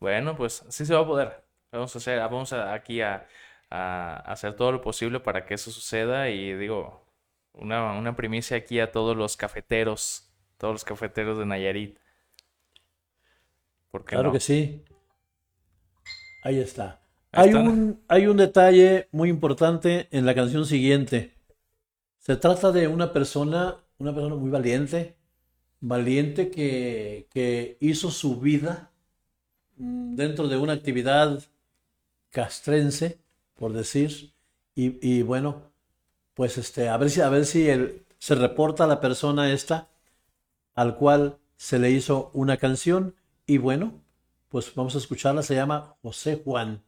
[0.00, 1.44] Bueno, pues sí se va a poder.
[1.72, 3.26] Vamos a hacer, vamos a- aquí a,
[3.70, 7.06] a hacer todo lo posible para que eso suceda y digo,
[7.52, 11.98] una, una primicia aquí a todos los cafeteros, todos los cafeteros de Nayarit.
[13.90, 14.32] ¿Por qué Claro no?
[14.32, 14.82] que sí.
[16.42, 17.00] Ahí está.
[17.32, 21.34] Ahí Hay un, hay un detalle muy importante en la canción siguiente.
[22.18, 25.16] Se trata de una persona, una persona muy valiente,
[25.80, 28.92] valiente que, que hizo su vida
[29.78, 31.42] mm, dentro de una actividad
[32.30, 33.18] castrense,
[33.56, 34.32] por decir,
[34.74, 35.72] y, y bueno,
[36.34, 39.88] pues este, a ver si, a ver si el- se reporta a la persona esta
[40.74, 43.14] al cual se le hizo una canción,
[43.46, 44.00] y bueno,
[44.48, 46.82] pues vamos a escucharla, se llama José Juan.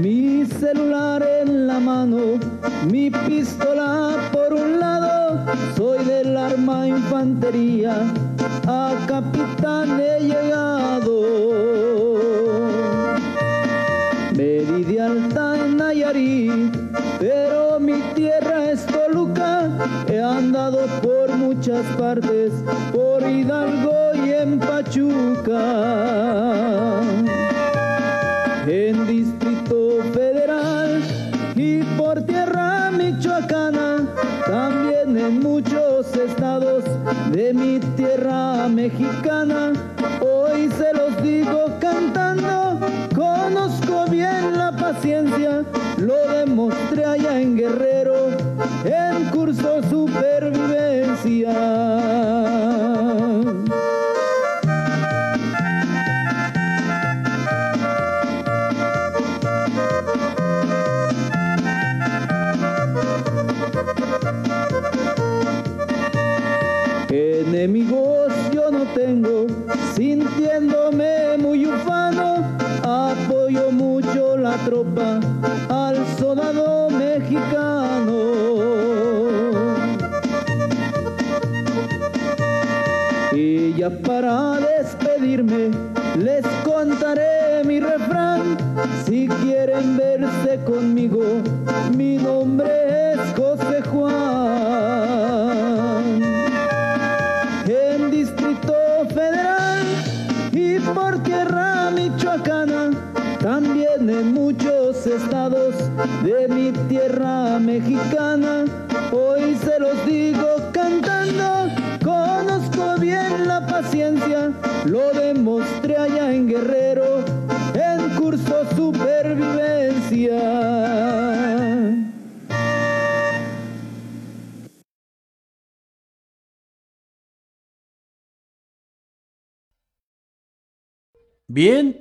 [0.00, 2.38] Mi celular en la mano,
[2.90, 4.27] mi pistola
[6.86, 7.94] infantería,
[8.66, 11.16] a capitán he llegado.
[14.36, 16.76] Me di de alta en Nayarit,
[17.18, 19.70] pero mi tierra es Toluca,
[20.08, 22.52] he andado por muchas partes,
[22.92, 25.64] por Hidalgo y en Pachuca
[28.70, 31.00] en Distrito Federal
[31.56, 34.06] y por tierra michoacana,
[34.46, 35.87] también en muchos
[37.38, 39.72] de mi tierra mexicana.
[40.20, 42.80] Hoy se los digo cantando,
[43.14, 45.62] conozco bien la paciencia,
[45.98, 48.30] lo demostré allá en Guerrero,
[48.84, 52.17] en curso supervivencia.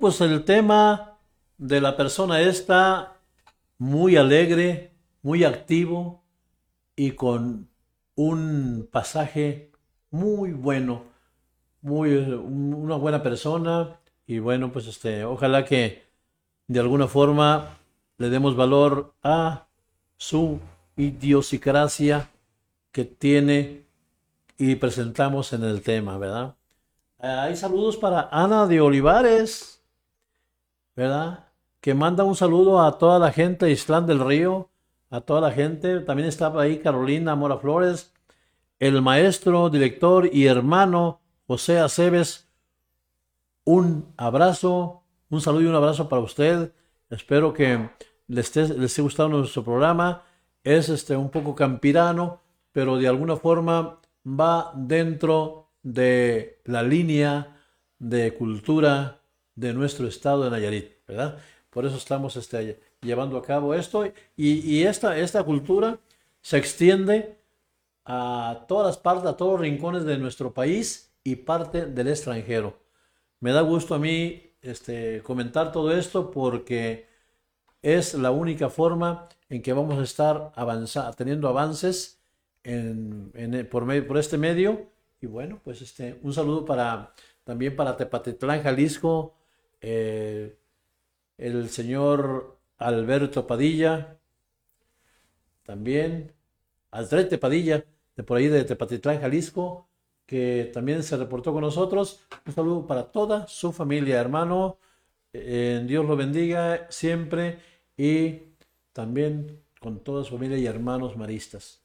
[0.07, 1.17] Pues el tema
[1.57, 3.17] de la persona está
[3.77, 6.23] muy alegre, muy activo
[6.95, 7.69] y con
[8.15, 9.71] un pasaje
[10.11, 11.03] muy bueno,
[11.81, 16.03] muy un- una buena persona y bueno, pues este, ojalá que
[16.67, 17.77] de alguna forma
[18.17, 19.67] le demos valor a
[20.17, 20.59] su
[20.95, 22.29] idiosincrasia
[22.91, 23.85] que tiene
[24.57, 26.55] y presentamos en el tema, ¿verdad?
[27.21, 29.76] Eh, Hay saludos para Ana de Olivares,
[30.97, 31.45] ¿verdad?
[31.79, 34.71] Que manda un saludo a toda la gente de Islán del Río,
[35.11, 35.99] a toda la gente.
[36.01, 38.11] También estaba ahí Carolina Mora Flores,
[38.79, 42.49] el maestro, director y hermano José Aceves.
[43.63, 46.73] Un abrazo, un saludo y un abrazo para usted.
[47.11, 47.89] Espero que
[48.27, 50.23] le esté, le esté gustando nuestro programa.
[50.63, 52.41] Es este, un poco campirano,
[52.71, 57.55] pero de alguna forma va dentro de la línea
[57.99, 59.16] de cultura
[59.57, 61.39] de nuestro estado de Nayarit, ¿verdad?
[61.71, 65.99] Por eso estamos este, llevando a cabo esto y, y esta, esta cultura
[66.41, 67.37] se extiende
[68.05, 72.79] a todas las partes, a todos los rincones de nuestro país y parte del extranjero.
[73.41, 77.07] Me da gusto a mí este, comentar todo esto porque
[77.81, 80.51] es la única forma en que vamos a estar
[81.15, 82.19] teniendo avances
[82.63, 84.87] en- en- por, por este medio.
[85.21, 87.13] Y bueno, pues este, un saludo para
[87.43, 89.35] también para Tepatitlán, Jalisco,
[89.81, 90.57] eh,
[91.37, 94.19] el señor Alberto Padilla,
[95.63, 96.33] también
[96.91, 97.85] Aldrete Padilla,
[98.15, 99.87] de por ahí de Tepatitlán, Jalisco,
[100.25, 102.21] que también se reportó con nosotros.
[102.45, 104.79] Un saludo para toda su familia, hermano.
[105.33, 107.59] Eh, Dios lo bendiga siempre
[107.95, 108.53] y
[108.93, 111.83] también con toda su familia y hermanos maristas.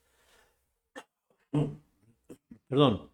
[2.68, 3.10] Perdón.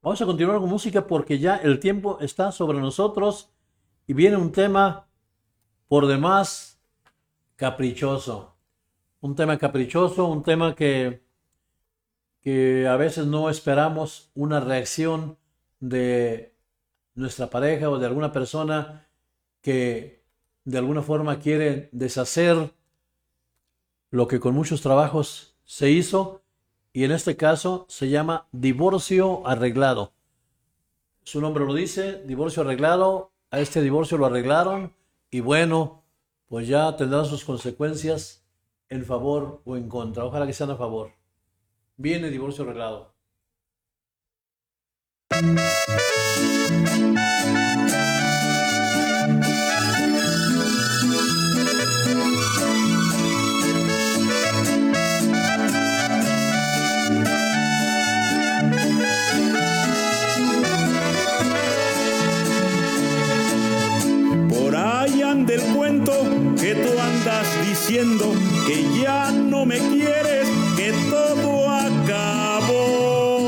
[0.00, 3.53] Vamos a continuar con música porque ya el tiempo está sobre nosotros
[4.06, 5.06] y viene un tema
[5.88, 6.80] por demás
[7.56, 8.54] caprichoso.
[9.20, 11.22] un tema caprichoso, un tema que,
[12.42, 15.38] que a veces no esperamos una reacción
[15.80, 16.54] de
[17.14, 19.08] nuestra pareja o de alguna persona
[19.62, 20.22] que
[20.64, 22.74] de alguna forma quiere deshacer
[24.10, 26.42] lo que con muchos trabajos se hizo
[26.92, 30.12] y en este caso se llama divorcio arreglado.
[31.22, 34.96] Su nombre lo dice, divorcio arreglado, a este divorcio lo arreglaron
[35.30, 36.02] y bueno,
[36.48, 38.44] pues ya tendrá sus consecuencias
[38.88, 40.24] en favor o en contra.
[40.24, 41.12] Ojalá que sean a favor.
[41.96, 43.14] Viene divorcio arreglado.
[67.94, 73.38] Que ya no me quieres, que todo acabó.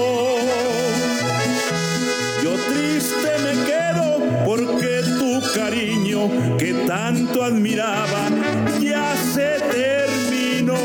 [2.44, 8.28] Yo triste me quedo porque tu cariño que tanto admiraba
[8.80, 10.76] ya se terminó.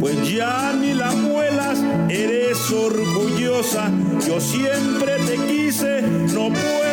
[0.00, 1.78] Pues ya ni la muelas,
[2.08, 3.92] eres orgullosa.
[4.26, 6.02] Yo siempre te quise,
[6.34, 6.91] no puedo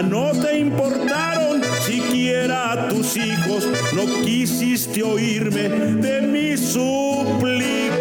[0.00, 8.00] Ya no te importaron siquiera tus hijos, no quisiste oírme de mi suplicar.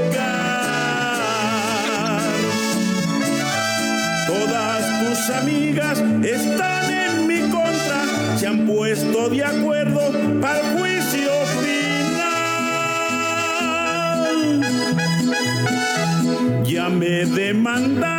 [4.26, 10.00] Todas tus amigas están en mi contra, se han puesto de acuerdo
[10.40, 12.24] para el juicio final.
[16.64, 18.19] Ya me demandaron,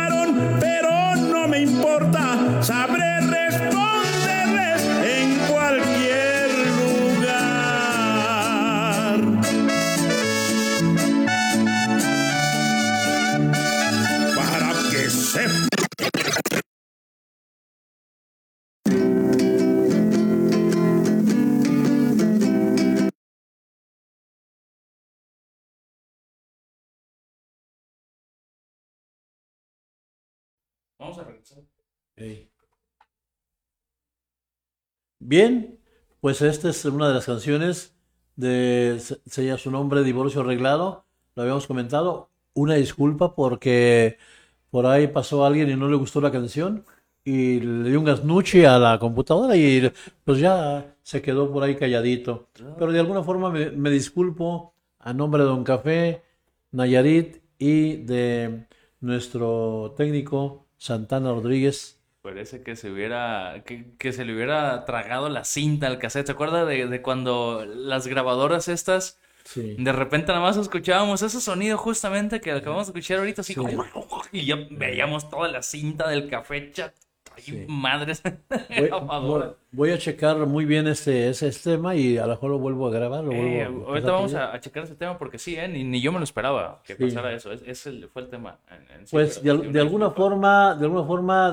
[35.19, 35.79] Bien,
[36.19, 37.95] pues esta es una de las canciones
[38.35, 42.29] de se- se llama su nombre Divorcio Arreglado, lo habíamos comentado.
[42.53, 44.17] Una disculpa porque
[44.71, 46.85] por ahí pasó alguien y no le gustó la canción
[47.23, 49.91] y le dio un gasnuche a la computadora y
[50.25, 52.49] pues ya se quedó por ahí calladito.
[52.77, 56.23] Pero de alguna forma me, me disculpo a nombre de Don Café,
[56.71, 58.67] Nayarit y de
[59.01, 62.00] nuestro técnico Santana Rodríguez.
[62.21, 66.27] Parece que se hubiera, que, que se le hubiera tragado la cinta al cassette.
[66.27, 69.75] ¿Se acuerda de, de cuando las grabadoras estas, Sí.
[69.79, 73.59] de repente nada más escuchábamos ese sonido justamente que acabamos de escuchar ahorita, así Sí.
[73.59, 73.85] como,
[74.31, 76.71] y ya veíamos toda la cinta del café
[77.35, 77.65] ay, Sí.
[77.67, 78.21] madres,
[79.71, 82.91] Voy, a checar muy bien este, ese tema y a lo mejor lo vuelvo a
[82.91, 83.23] grabar.
[83.23, 86.11] Lo Eh, a ahorita vamos a, checar ese tema porque sí, eh, ni, ni yo
[86.11, 87.05] me lo esperaba que Sí.
[87.05, 87.51] pasara eso.
[87.51, 88.59] Es, es el- fue el tema.
[88.69, 91.51] en- en sí, Pues de, de alguna forma, de alguna forma,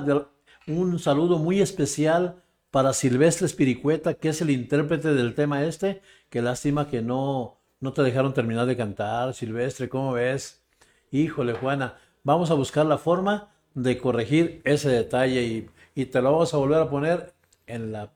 [0.69, 6.03] un saludo muy especial para Silvestre Espiricueta, que es el intérprete del tema este.
[6.29, 10.63] Qué lástima que no, no te dejaron terminar de cantar, Silvestre, ¿cómo ves?
[11.11, 16.33] Híjole, Juana, vamos a buscar la forma de corregir ese detalle y, y te lo
[16.33, 17.35] vamos a volver a poner
[17.67, 18.13] en la,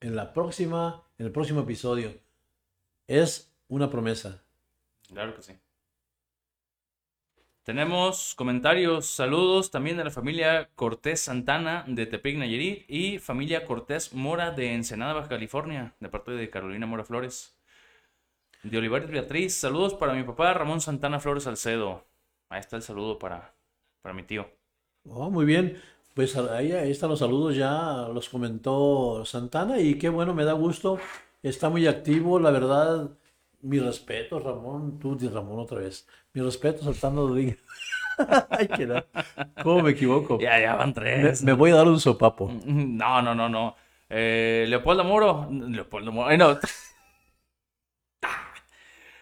[0.00, 2.12] en la próxima, en el próximo episodio.
[3.08, 4.42] Es una promesa.
[5.08, 5.52] Claro que sí.
[7.64, 14.12] Tenemos comentarios, saludos también de la familia Cortés Santana de Tepic Nayarit y familia Cortés
[14.14, 17.56] Mora de Ensenada, Baja California, de parte de Carolina Mora Flores.
[18.64, 22.04] De Olivares Beatriz, saludos para mi papá Ramón Santana Flores Salcedo.
[22.48, 23.54] Ahí está el saludo para,
[24.00, 24.50] para mi tío.
[25.08, 25.80] Oh, muy bien.
[26.14, 30.54] Pues ahí, ahí están los saludos, ya los comentó Santana y qué bueno, me da
[30.54, 30.98] gusto.
[31.44, 33.10] Está muy activo, la verdad.
[33.62, 34.98] Mi respeto, Ramón.
[34.98, 36.06] Tú, di Ramón, otra vez.
[36.34, 37.58] Mi respeto, Santana Rodríguez.
[38.50, 39.06] Ay, qué da-
[39.62, 40.38] ¿Cómo me equivoco?
[40.40, 41.42] Ya, ya van tres.
[41.42, 42.50] me voy a dar un sopapo.
[42.64, 43.76] No, no, no, no.
[44.10, 45.48] Eh, Leopoldo Moro.
[45.50, 46.28] Leopoldo Moro.
[46.28, 46.58] ay, no.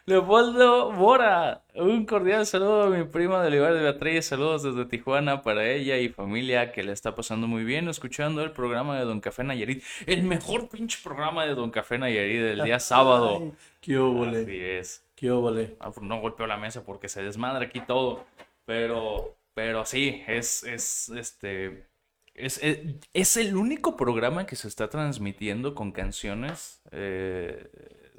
[0.07, 1.63] Leopoldo Mora.
[1.75, 4.27] Un cordial saludo a mi prima de Olivares de Beatriz.
[4.27, 8.51] Saludos desde Tijuana para ella y familia que le está pasando muy bien escuchando el
[8.51, 9.85] programa de Don Café Nayarit.
[10.07, 13.53] El mejor pinche programa de Don Café Nayarit del día sábado.
[13.81, 15.07] Qué óvole, Así es.
[15.15, 15.77] qué óvole.
[15.81, 18.27] Ah, pues No golpeo la mesa porque se desmadra aquí todo.
[18.65, 21.89] Pero, pero sí, es, es este.
[22.35, 27.71] Es, eh, es el único programa que se está transmitiendo con canciones eh,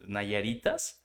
[0.07, 0.99] nayaritas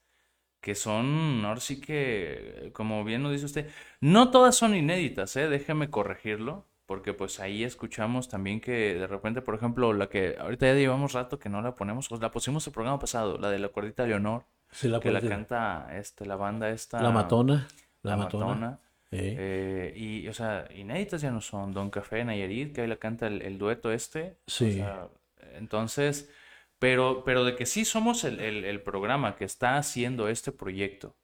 [0.61, 3.69] que son, ahora sí que, como bien lo dice usted,
[4.01, 5.47] no todas son inéditas, ¿eh?
[5.49, 10.65] déjeme corregirlo, porque pues ahí escuchamos también que de repente, por ejemplo, la que ahorita
[10.65, 13.59] ya llevamos rato que no la ponemos, pues la pusimos el programa pasado, la de
[13.59, 16.99] la cuerdita Leonor, Sí, la que la canta este, la banda esta.
[17.01, 17.67] La matona.
[18.01, 18.45] La, La matona.
[18.47, 18.79] Matona.
[19.11, 21.71] Eh, Eh, y, o sea, inéditas ya no son.
[21.73, 24.39] Don Café, Nayarit, que ahí la canta el, el dueto este.
[24.47, 24.73] O Sí.
[24.73, 25.07] sea,
[25.53, 26.29] entonces,
[26.79, 31.15] pero, pero de que sí somos el, el- el programa que está haciendo este proyecto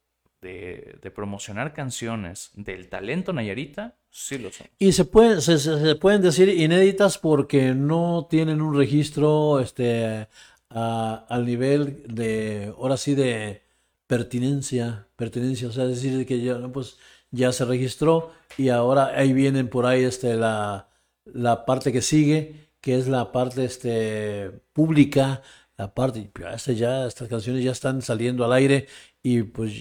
[0.44, 4.72] de, promocionar canciones del talento Nayarita, sí lo somos.
[4.78, 10.28] Y se pueden, se, se- pueden decir inéditas porque no tienen un registro este,
[10.70, 13.64] a- al nivel de, ahora sí, de
[14.08, 16.98] pertinencia, pertinencia, o sea, decir, que ya, pues,
[17.32, 20.88] ya se registró y ahora ahí vienen por ahí este, la,
[21.26, 25.42] la parte que sigue, que es la parte este, pública,
[25.78, 26.74] la parte, ya, este
[27.08, 28.88] estas canciones ya están saliendo al aire
[29.24, 29.74] y pues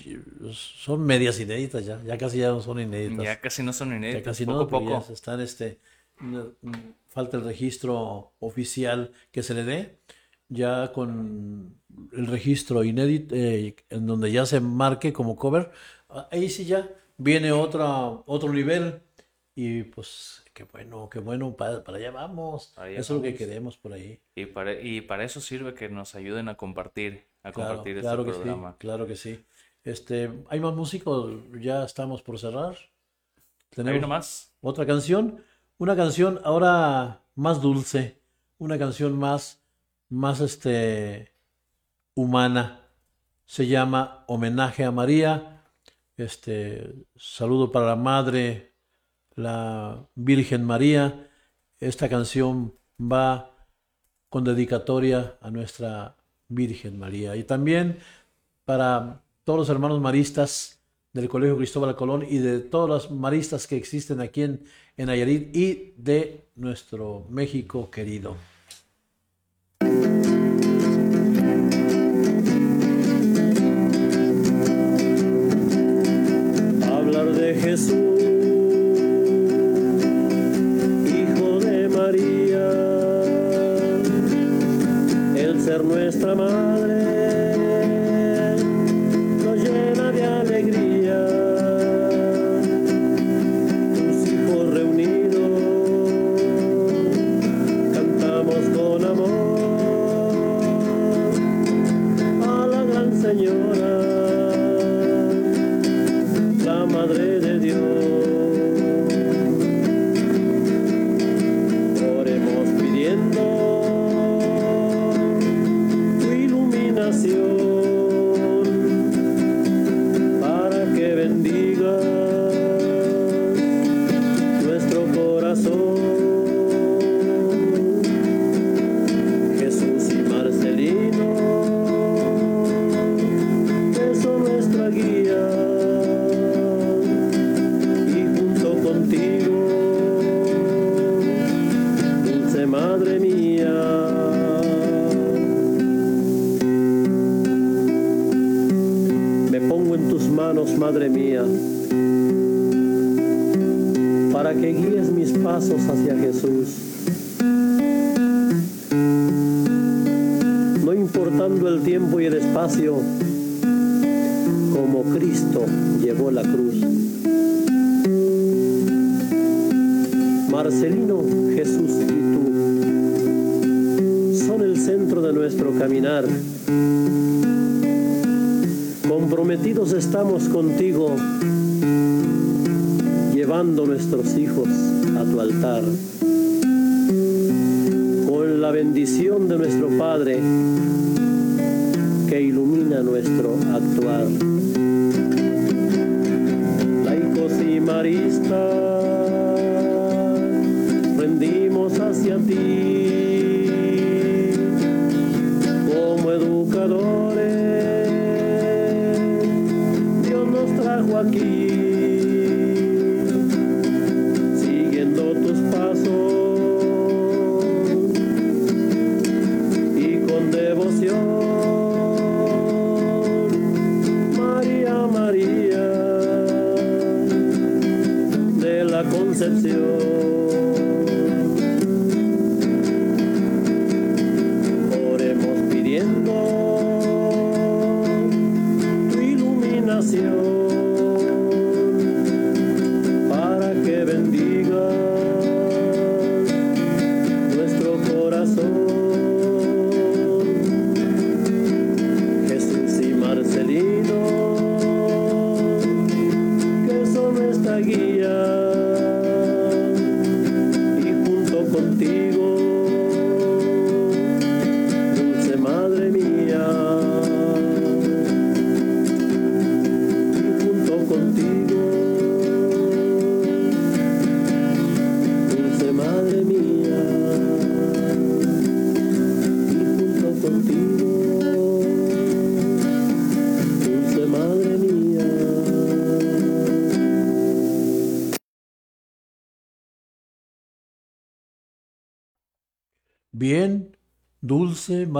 [0.55, 3.28] son medias inéditas ya, ya casi ya no son inéditas.
[3.28, 5.02] Ya casi no son Ya inéditas, casi poco no, ya poco.
[5.02, 5.81] se están, este,
[6.19, 6.40] mm,
[7.09, 9.98] falta el registro oficial que se le dé,
[10.48, 11.81] ya con
[12.12, 15.70] el registro inédito, eh, en donde ya se marque como cover,
[16.09, 17.86] ah, ahí sí ya viene otra,
[18.27, 19.02] otro nivel
[19.55, 23.35] y pues qué bueno, qué bueno, para, para allá vamos, allá eso es lo que
[23.35, 23.36] vamos.
[23.36, 24.20] queremos por ahí.
[24.35, 28.23] Y para, y para eso sirve que nos ayuden a compartir, a Claro, compartir claro
[28.23, 28.77] este que sí, programa.
[28.78, 29.44] claro que sí.
[29.85, 31.32] Este, ¿hay más músicos?
[31.60, 32.77] Ya estamos por cerrar.
[33.70, 34.52] Tenemos nomás.
[34.60, 35.43] otra canción,
[35.78, 38.20] una canción ahora más dulce,
[38.59, 39.62] una canción más,
[40.09, 41.32] más este,
[42.14, 42.81] humana.
[43.47, 45.64] Se llama Homenaje a María.
[46.16, 48.74] Este, saludo para la madre,
[49.35, 51.28] la Virgen María.
[51.81, 53.51] Esta canción va
[54.28, 56.16] con dedicatoria a nuestra
[56.48, 57.36] Virgen María.
[57.36, 57.98] Y también
[58.64, 60.81] para todos los hermanos maristas
[61.12, 64.64] del Colegio Cristóbal Colón y de todos los maristas que existen aquí en,
[64.97, 65.10] en
[65.55, 68.36] y de nuestro México querido.
[77.02, 78.21] hablar de Jesús,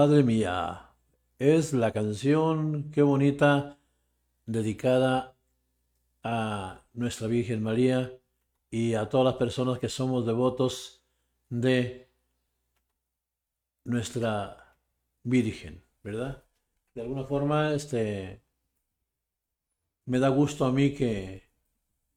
[0.03, 0.89] madre mía.
[1.39, 3.77] Es la canción, qué bonita,
[4.45, 5.33] dedicada
[6.23, 8.11] a nuestra Virgen María
[8.69, 11.01] y a todas las personas que somos devotos
[11.49, 12.09] de
[13.85, 14.75] nuestra
[15.23, 16.43] Virgen, ¿verdad?
[16.95, 18.41] De alguna forma, este,
[20.05, 21.43] me da gusto a mí que,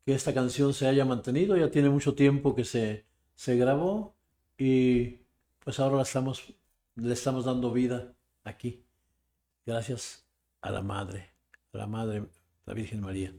[0.04, 1.56] que esta canción se haya mantenido.
[1.56, 3.06] Ya tiene mucho tiempo que se,
[3.36, 4.16] se grabó
[4.58, 5.20] y
[5.60, 6.52] pues ahora la estamos,
[6.96, 8.84] le estamos dando vida aquí.
[9.64, 10.26] Gracias
[10.62, 11.30] a la Madre,
[11.72, 12.26] a la Madre,
[12.64, 13.34] la Virgen María,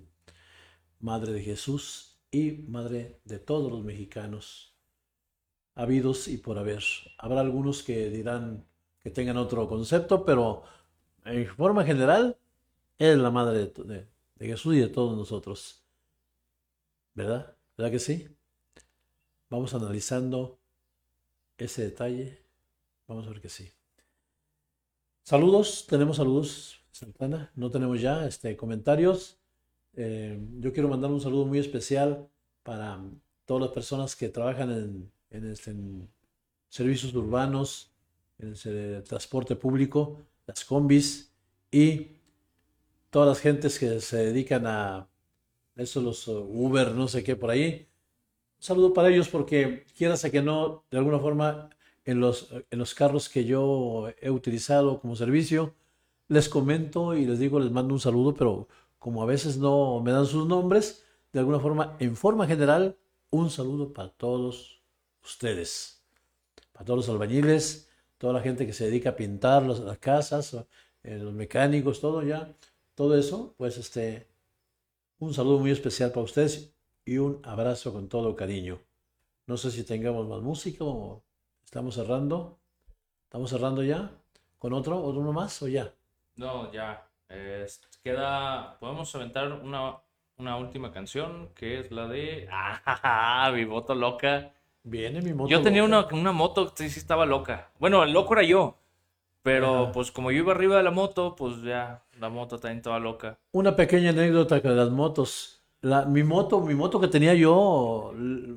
[1.00, 4.76] Madre de Jesús y Madre de todos los mexicanos,
[5.74, 6.84] habidos y por haber.
[7.18, 8.66] Habrá algunos que dirán
[9.00, 10.64] que tengan otro concepto, pero
[11.26, 12.38] en forma general
[13.00, 14.08] es la Madre de,
[14.40, 15.84] Jesús y de todos nosotros.
[17.16, 17.56] ¿Verdad?
[17.76, 18.28] ¿Verdad que sí?
[19.50, 20.60] Vamos analizando
[21.58, 22.47] ese detalle.
[23.08, 23.72] Vamos a ver que sí.
[25.24, 27.52] Saludos, tenemos saludos, Santana.
[27.56, 29.38] No tenemos ya este, comentarios.
[29.96, 32.28] Eh, yo quiero mandar un saludo muy especial
[32.64, 33.02] para
[33.46, 35.74] todas las personas que trabajan en, este,
[36.70, 37.92] servicios urbanos,
[38.40, 41.32] en el transporte público, las combis
[41.72, 42.18] y
[43.10, 45.08] todas las gentes que se dedican a
[45.76, 47.88] eso, los uh, Uber, no sé qué por ahí.
[48.58, 51.70] Un saludo para ellos porque quieras que no, de alguna forma,
[52.08, 55.76] en los, en los carros que yo he utilizado como servicio,
[56.30, 60.14] les comento y les digo, les mando un saludo, pero como a veces no me
[60.14, 61.04] dan sus nombres,
[61.34, 62.98] de alguna forma, en forma general,
[63.30, 64.82] un saludo para todos
[65.22, 66.02] ustedes,
[66.72, 70.56] para todos los albañiles, toda la gente que se dedica a pintar las, casas,
[71.04, 72.56] eh, los mecánicos, todo ya,
[72.96, 74.30] todo eso, pues este,
[75.20, 76.74] un saludo muy especial para ustedes
[77.04, 78.80] y un abrazo con todo cariño.
[79.46, 81.27] No sé si tengamos más música o
[81.68, 82.58] estamos cerrando.
[83.26, 84.10] ¿Estamos cerrando ya?
[84.58, 85.04] ¿Con otro?
[85.04, 85.94] ¿Otro uno más o ya?
[86.38, 87.06] No, ya.
[87.30, 87.68] Eh,
[88.02, 88.80] queda.
[88.80, 89.98] Podemos aventar una,
[90.38, 92.48] una última canción que es la de.
[92.52, 93.52] ¡Ah!
[93.54, 94.54] Mi moto loca.
[94.84, 95.50] Viene mi moto.
[95.50, 96.08] Yo tenía loca.
[96.16, 97.70] una, una moto que sí estaba loca.
[97.80, 98.78] Bueno, el loco era yo.
[99.44, 99.92] Pero Ajá.
[99.92, 103.38] pues como yo iba arriba de la moto, pues ya la moto también estaba loca.
[103.52, 105.62] Una pequeña anécdota con las motos.
[105.82, 108.14] La, mi moto, mi moto que tenía yo,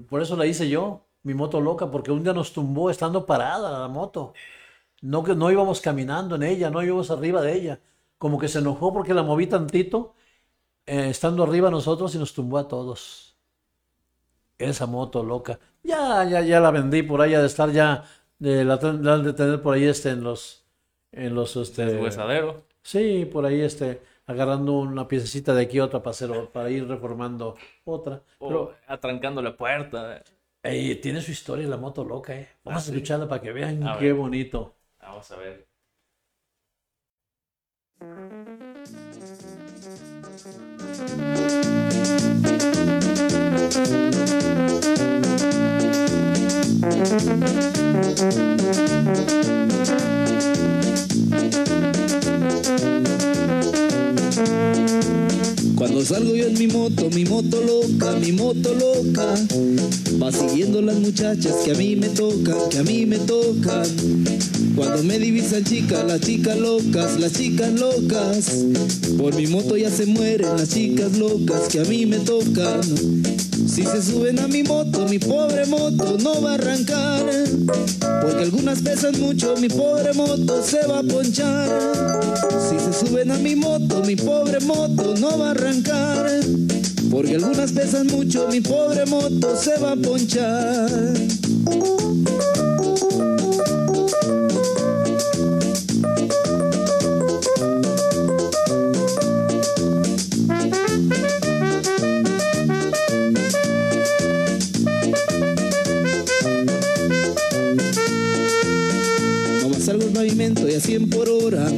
[0.09, 3.79] por eso la hice yo, mi moto loca, porque un día nos tumbó estando parada
[3.81, 4.33] la moto.
[5.03, 7.81] No que no íbamos caminando en ella, no íbamos arriba de ella.
[8.19, 10.15] Como que se enojó porque la moví tantito,
[10.87, 13.37] eh, estando arriba nosotros y nos tumbó a todos.
[14.59, 15.59] Esa moto loca.
[15.83, 18.05] Ya, ya, ya la vendí por ha de estar ya,
[18.39, 20.65] de, la, ten- la han de tener por ahí este, en los,
[21.13, 21.99] en los, este.
[22.83, 27.57] Sí, por ahí este, agarrando una piececita de aquí, otra para, hacer, para ir reformando
[27.85, 28.23] otra.
[28.39, 30.23] O Pero atrancando la puerta.
[30.63, 32.49] Ey, tiene su historia la moto loca, ¿eh?
[32.65, 32.91] Vamos Ah, a sí.
[32.91, 34.15] escucharla para que vean A qué ver.
[34.15, 34.77] bonito.
[35.01, 35.69] Vamos a ver.
[55.81, 59.35] Cuando salgo yo en mi moto, mi moto loca, mi moto loca,
[60.23, 63.87] va siguiendo las muchachas que a mí me tocan, que a mí me tocan.
[64.77, 68.67] Cuando me divisan chicas, las chicas locas, las chicas locas,
[69.17, 72.83] por mi moto ya se mueren las chicas locas que a mí me tocan.
[73.71, 77.25] Si se suben a mi moto, mi pobre moto no va a arrancar,
[78.21, 81.69] porque algunas pesan mucho, mi pobre moto se va a ponchar.
[82.69, 86.27] Si se suben a mi moto, mi pobre moto no va a arrancar.
[87.13, 91.15] Porque algunas pesan mucho, mi pobre moto se va a ponchar.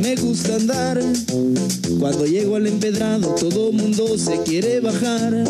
[0.00, 1.00] Me gusta andar.
[1.98, 5.44] Cuando llego al empedrado, todo mundo se quiere bajar.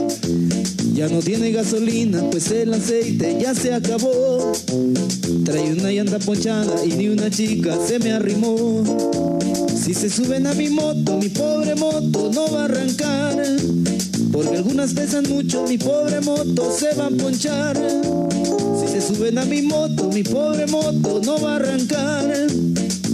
[0.95, 4.53] Ya no tiene gasolina, pues el aceite ya se acabó.
[5.45, 8.85] Trae una llanta ponchada y ni una chica se me arrimó.
[9.75, 13.43] Si se suben a mi moto, mi pobre moto no va a arrancar.
[14.31, 17.77] Porque algunas pesan mucho, mi pobre moto se va a ponchar.
[18.93, 22.27] Se suben a mi moto, mi pobre moto no va a arrancar.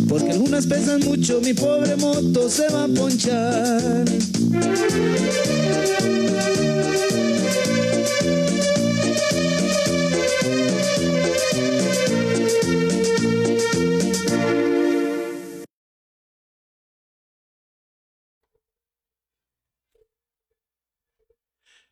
[0.09, 4.05] Porque algunas pesan mucho, mi pobre moto se va a ponchar.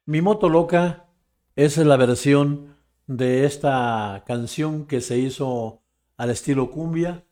[0.06, 1.08] Mi moto loca
[1.54, 2.75] es la versión
[3.06, 5.82] de esta canción que se hizo
[6.16, 7.24] al estilo cumbia,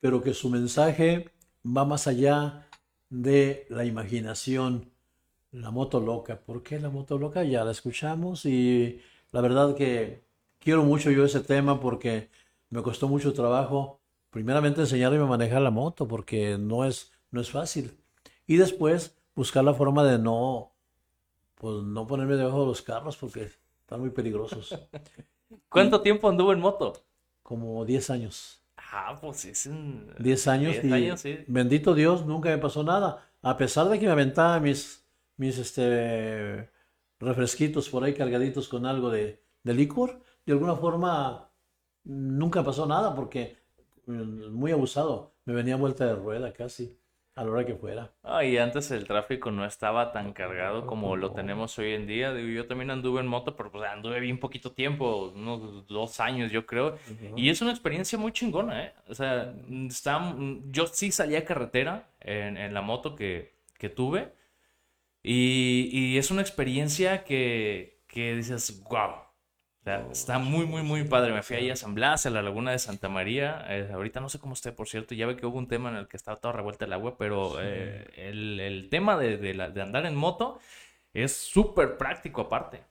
[0.00, 1.30] pero que su mensaje
[1.64, 2.68] va más allá
[3.10, 4.90] de la imaginación.
[5.52, 6.40] La moto loca.
[6.40, 7.44] ¿Por qué la moto loca?
[7.44, 9.00] Ya la escuchamos y
[9.32, 10.24] la verdad que
[10.58, 12.30] quiero mucho yo ese tema porque
[12.70, 14.00] me costó mucho trabajo,
[14.30, 17.98] primeramente enseñarme a manejar la moto porque no es, no es fácil.
[18.46, 20.72] Y después buscar la forma de no,
[21.56, 23.50] pues no ponerme debajo de los carros porque
[23.90, 24.72] están muy peligrosos.
[25.68, 26.92] ¿Cuánto tiempo anduvo en moto?
[27.42, 28.62] Como 10 años.
[28.76, 30.14] Ah, pues es un...
[30.16, 31.38] 10 años 10 y años, sí.
[31.48, 33.28] bendito Dios, nunca me pasó nada.
[33.42, 35.04] A pesar de que me aventaba mis,
[35.36, 36.70] mis este,
[37.18, 41.50] refresquitos por ahí cargaditos con algo de, de licor, de alguna forma
[42.04, 43.58] nunca pasó nada porque
[44.06, 45.34] mm, muy abusado.
[45.46, 46.96] Me venía vuelta de rueda casi,
[47.36, 48.12] a la hora que fuera.
[48.22, 52.34] Ah, y antes el tráfico no estaba tan cargado como lo tenemos hoy en día.
[52.34, 56.52] Digo, yo también anduve en moto, pero pues anduve bien poquito tiempo, unos dos años
[56.52, 56.98] yo creo.
[57.36, 58.94] Y es una experiencia muy chingona, ¿eh?
[59.08, 59.54] O sea,
[59.88, 60.34] está,
[60.70, 64.32] yo sí salí a carretera en, en la moto que, que tuve.
[65.22, 69.29] Y, y es una experiencia que, que dices, wow.
[70.12, 71.32] Está muy, muy, muy padre.
[71.32, 73.64] Me fui ahí a San Blas, a la laguna de Santa María.
[73.68, 75.14] Eh, ahorita no sé cómo esté, por cierto.
[75.14, 77.54] Ya ve que hubo un tema en el que estaba toda revuelta el agua, pero
[77.60, 80.58] eh, el, el tema de, de la- de andar en moto
[81.14, 82.82] es súper práctico aparte.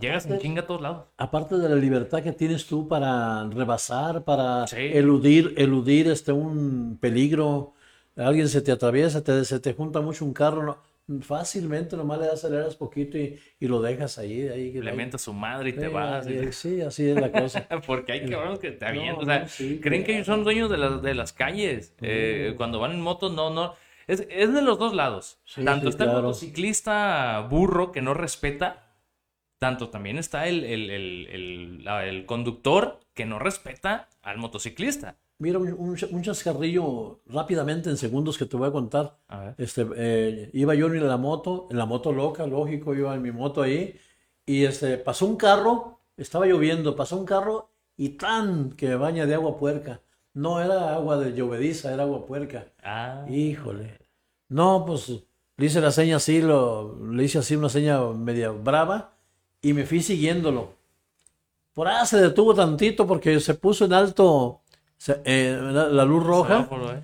[0.00, 1.04] Llegas en chinga a todos lados.
[1.16, 4.76] Aparte de la libertad que tienes tú para rebasar, para Sí.
[4.78, 7.74] eludir, eludir este un peligro,
[8.16, 10.78] alguien se te atraviesa, te, se te junta mucho un carro, no-
[11.20, 15.70] fácilmente nomás le aceleras poquito y, y lo dejas ahí, ahí Le mientas su madre
[15.70, 16.26] y te vas.
[16.50, 17.68] Sí, así es la cosa.
[17.86, 19.16] Porque hay cabrones que te avientan.
[19.16, 20.16] No, o sea, no, sí, creen que claro.
[20.16, 21.94] ellos son dueños de las, de las calles.
[22.00, 23.74] Eh, cuando van en moto, no, no.
[24.06, 25.40] Es, es de los dos lados.
[25.44, 28.94] Sí, tanto está el motociclista burro que no respeta,
[29.58, 35.16] tanto también está el, el, el, el conductor que no respeta al motociclista.
[35.38, 39.18] Mira, un, un ch- un chascarrillo rápidamente en segundos que te voy a contar.
[39.28, 39.54] A.
[39.58, 43.32] Este, eh, iba yo en la moto, en la moto loca, lógico, iba en mi
[43.32, 43.96] moto ahí,
[44.46, 49.34] y este, pasó un carro, estaba lloviendo, pasó un carro y tan que baña de
[49.34, 50.00] agua puerca.
[50.32, 52.66] No era agua de llovediza, era agua puerca.
[52.82, 53.98] Ah, Híjole.
[54.48, 55.08] No, pues
[55.56, 59.16] le hice la seña así, lo, le hice así una seña media brava
[59.62, 60.76] y me fui siguiéndolo.
[61.74, 64.62] Por ahí se detuvo tantito porque se puso en alto
[64.96, 66.54] se- eh, la, la luz roja.
[66.56, 67.02] semáforo, ¿eh?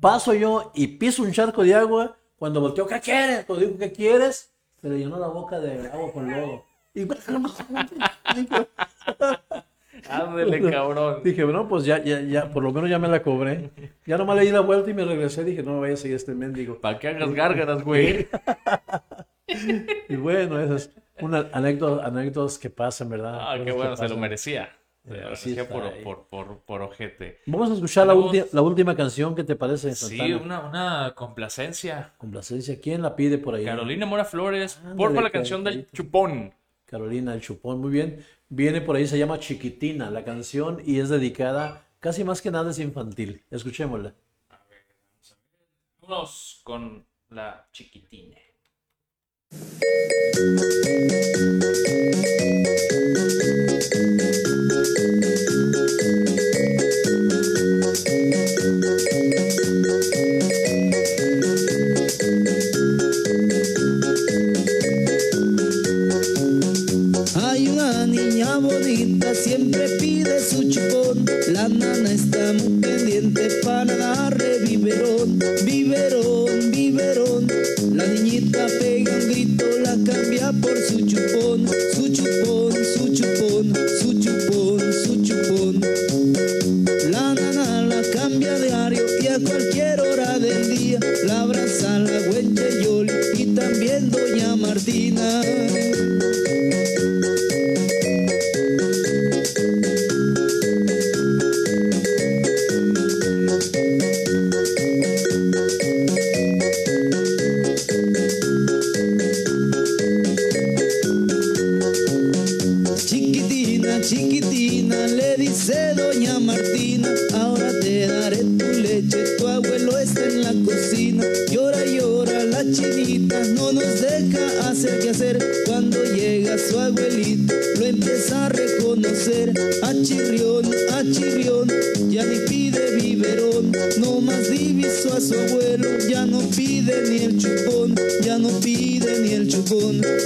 [0.00, 2.16] Paso yo y piso un charco de agua.
[2.36, 3.44] Cuando volteo, ¿qué quieres?
[3.46, 4.52] Cuando digo, ¿qué quieres?
[4.80, 6.64] Se le llenó la boca de agua con lodo.
[6.94, 7.02] Y
[10.08, 11.20] Ándele, cabrón.
[11.24, 13.70] dije, bueno, pues ya, ya, ya, por lo menos ya me la cobré.
[14.06, 15.42] Ya nomás le di la vuelta y me regresé.
[15.44, 16.80] Dije, no vaya a seguir este mendigo.
[16.80, 18.28] ¿Para qué hagas gárgaras, güey?
[20.10, 20.90] Y bueno, esas
[21.22, 23.38] una anécdotas, anécdotas que pasan, ¿verdad?
[23.40, 24.68] Ah, qué bueno, se lo merecía.
[25.10, 27.38] Eh, está por, por, por, por ojete.
[27.46, 30.36] Vamos a escuchar la, ulti- la última canción que te parece, Sí, Santana.
[30.38, 32.12] una, una complacencia.
[32.18, 32.80] Complacencia.
[32.80, 33.64] ¿Quién la pide por ahí?
[33.64, 36.52] Carolina Mora Flores, Ándale, porfa la canción del chupón.
[36.86, 38.24] Carolina el Chupón, muy bien.
[38.48, 42.70] Viene por ahí, se llama Chiquitina la canción y es dedicada, casi más que nada
[42.70, 43.42] es infantil.
[43.50, 44.14] Escuchémosla.
[46.00, 48.38] Vámonos con la chiquitina.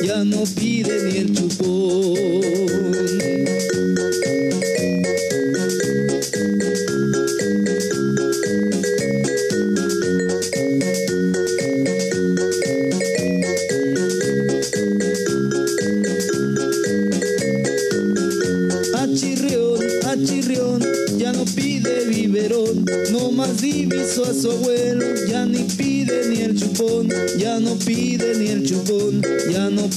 [0.04, 1.51] Ya no pide ni el chupón.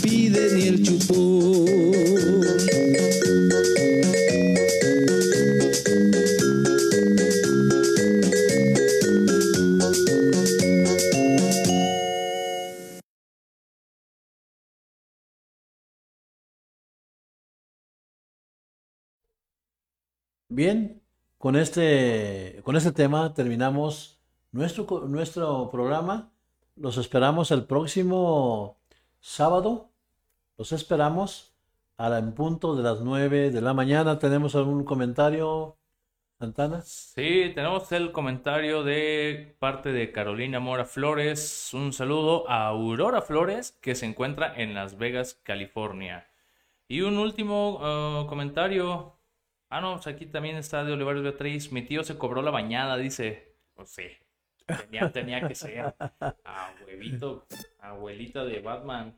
[0.01, 0.85] Pide ni el.
[20.55, 21.01] Bien,
[21.37, 24.21] con este, con este tema terminamos
[24.53, 26.31] nuestro, nuestro programa.
[26.77, 28.77] Los esperamos el próximo
[29.25, 29.89] sábado.
[30.57, 31.55] Los esperamos
[31.97, 34.19] a la- en punto de las 9 de la mañana.
[34.19, 35.77] ¿Tenemos algún comentario,
[36.39, 36.83] Santana?
[36.83, 41.73] Sí, tenemos el comentario de parte de Carolina Mora Flores.
[41.73, 46.27] Un saludo a Aurora Flores, que se encuentra en Las Vegas, California.
[46.87, 49.17] Y un último eh, comentario.
[49.69, 51.71] Ah, no, pues aquí también está de Olivares Beatriz.
[51.71, 53.55] Mi tío se cobró la bañada, dice.
[53.75, 54.03] Pues sí,
[54.65, 55.95] tenía, tenía que ser.
[56.43, 57.45] Abuelito,
[57.79, 59.17] abuelita de Batman.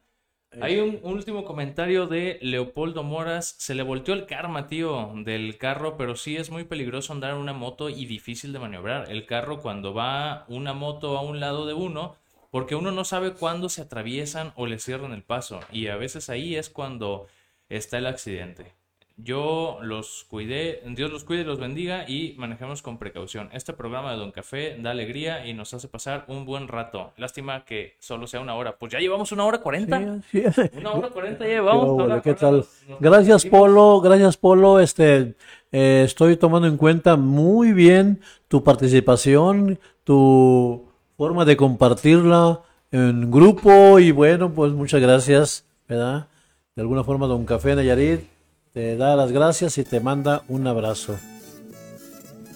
[0.61, 3.55] Hay un último comentario de Leopoldo Moras.
[3.59, 7.37] Se le volteó el karma, tío, del carro, pero sí es muy peligroso andar en
[7.37, 9.11] una moto y difícil de maniobrar.
[9.11, 12.15] El carro cuando va una moto a un lado de uno,
[12.49, 15.59] porque uno no sabe cuándo se atraviesan o le cierran el paso.
[15.71, 17.27] Y a veces ahí es cuando
[17.69, 18.76] está el accidente.
[19.19, 23.49] Yo los cuidé, Dios los cuide y los bendiga y manejemos con precaución.
[23.51, 27.13] Este programa de Don Café da alegría y nos hace pasar un buen rato.
[27.17, 28.77] Lástima que solo sea una hora.
[28.77, 30.19] Pues ya llevamos una hora cuarenta.
[30.31, 30.61] Sí, sí.
[30.77, 32.21] Una hora cuarenta ya llevamos.
[32.21, 32.57] ¿qué tal?
[32.57, 33.45] nos- Gracias.
[33.47, 34.01] Polo.
[34.01, 34.79] Gracias, Polo.
[34.79, 35.33] Este,
[35.71, 40.85] eh, estoy tomando en cuenta muy bien tu participación, tu
[41.17, 42.61] forma de compartirla
[42.91, 46.27] en grupo y bueno, pues muchas gracias, ¿verdad?
[46.75, 48.21] De alguna forma, Don Café Nayarit
[48.77, 51.17] te da las gracias y te manda un abrazo.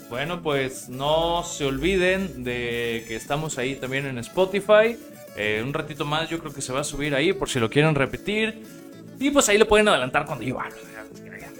[0.07, 4.99] Bueno, pues no se olviden de que estamos ahí también en Spotify.
[5.35, 7.71] Eh, un ratito más yo creo que se va a subir ahí por si lo
[7.71, 8.61] quieren repetir.
[9.19, 10.90] Y pues ahí le pueden adelantar cuando yo hablo.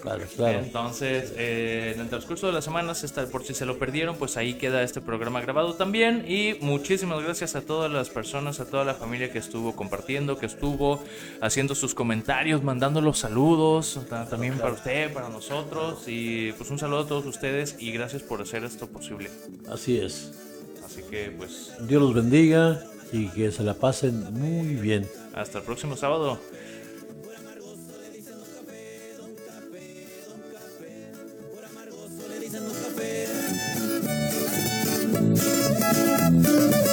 [0.02, 0.60] Claro, claro.
[0.60, 4.36] Entonces, eh, en el transcurso de las semanas, está, por si se lo perdieron, pues
[4.38, 6.26] ahí queda este programa grabado también.
[6.28, 10.48] Y muchísimas gracias a todas las personas, a toda la familia que estuvo compartiendo, que
[10.48, 11.04] estuvo
[11.42, 16.04] haciendo sus comentarios, mandando los saludos, ta- también para usted, para nosotros.
[16.08, 19.30] Y pues un saludo a todos ustedes y gracias por hacer esto posible.
[19.70, 20.32] Así es.
[20.86, 22.82] Así que pues Dios los bendiga
[23.14, 25.08] y que se la pasen muy bien.
[25.34, 26.40] hasta el próximo sábado.
[36.52, 36.91] Y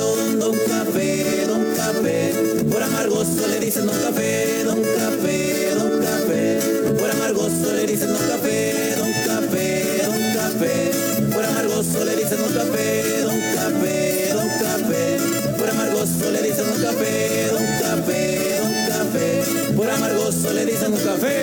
[0.00, 2.32] Don Café, Don Café.
[2.70, 6.58] Por amargoso le dicen Don Café, Don Café, Don Café.
[6.98, 10.90] Por amargoso le dicen Don Café, Don Café, Don Café.
[11.34, 15.18] Por amargoso le dicen Don Café, Don Café, Don Café.
[15.58, 19.74] Por amargoso le dicen Don Café, Don Café, Don Café.
[19.76, 21.39] Por amargoso le dicen Don Café.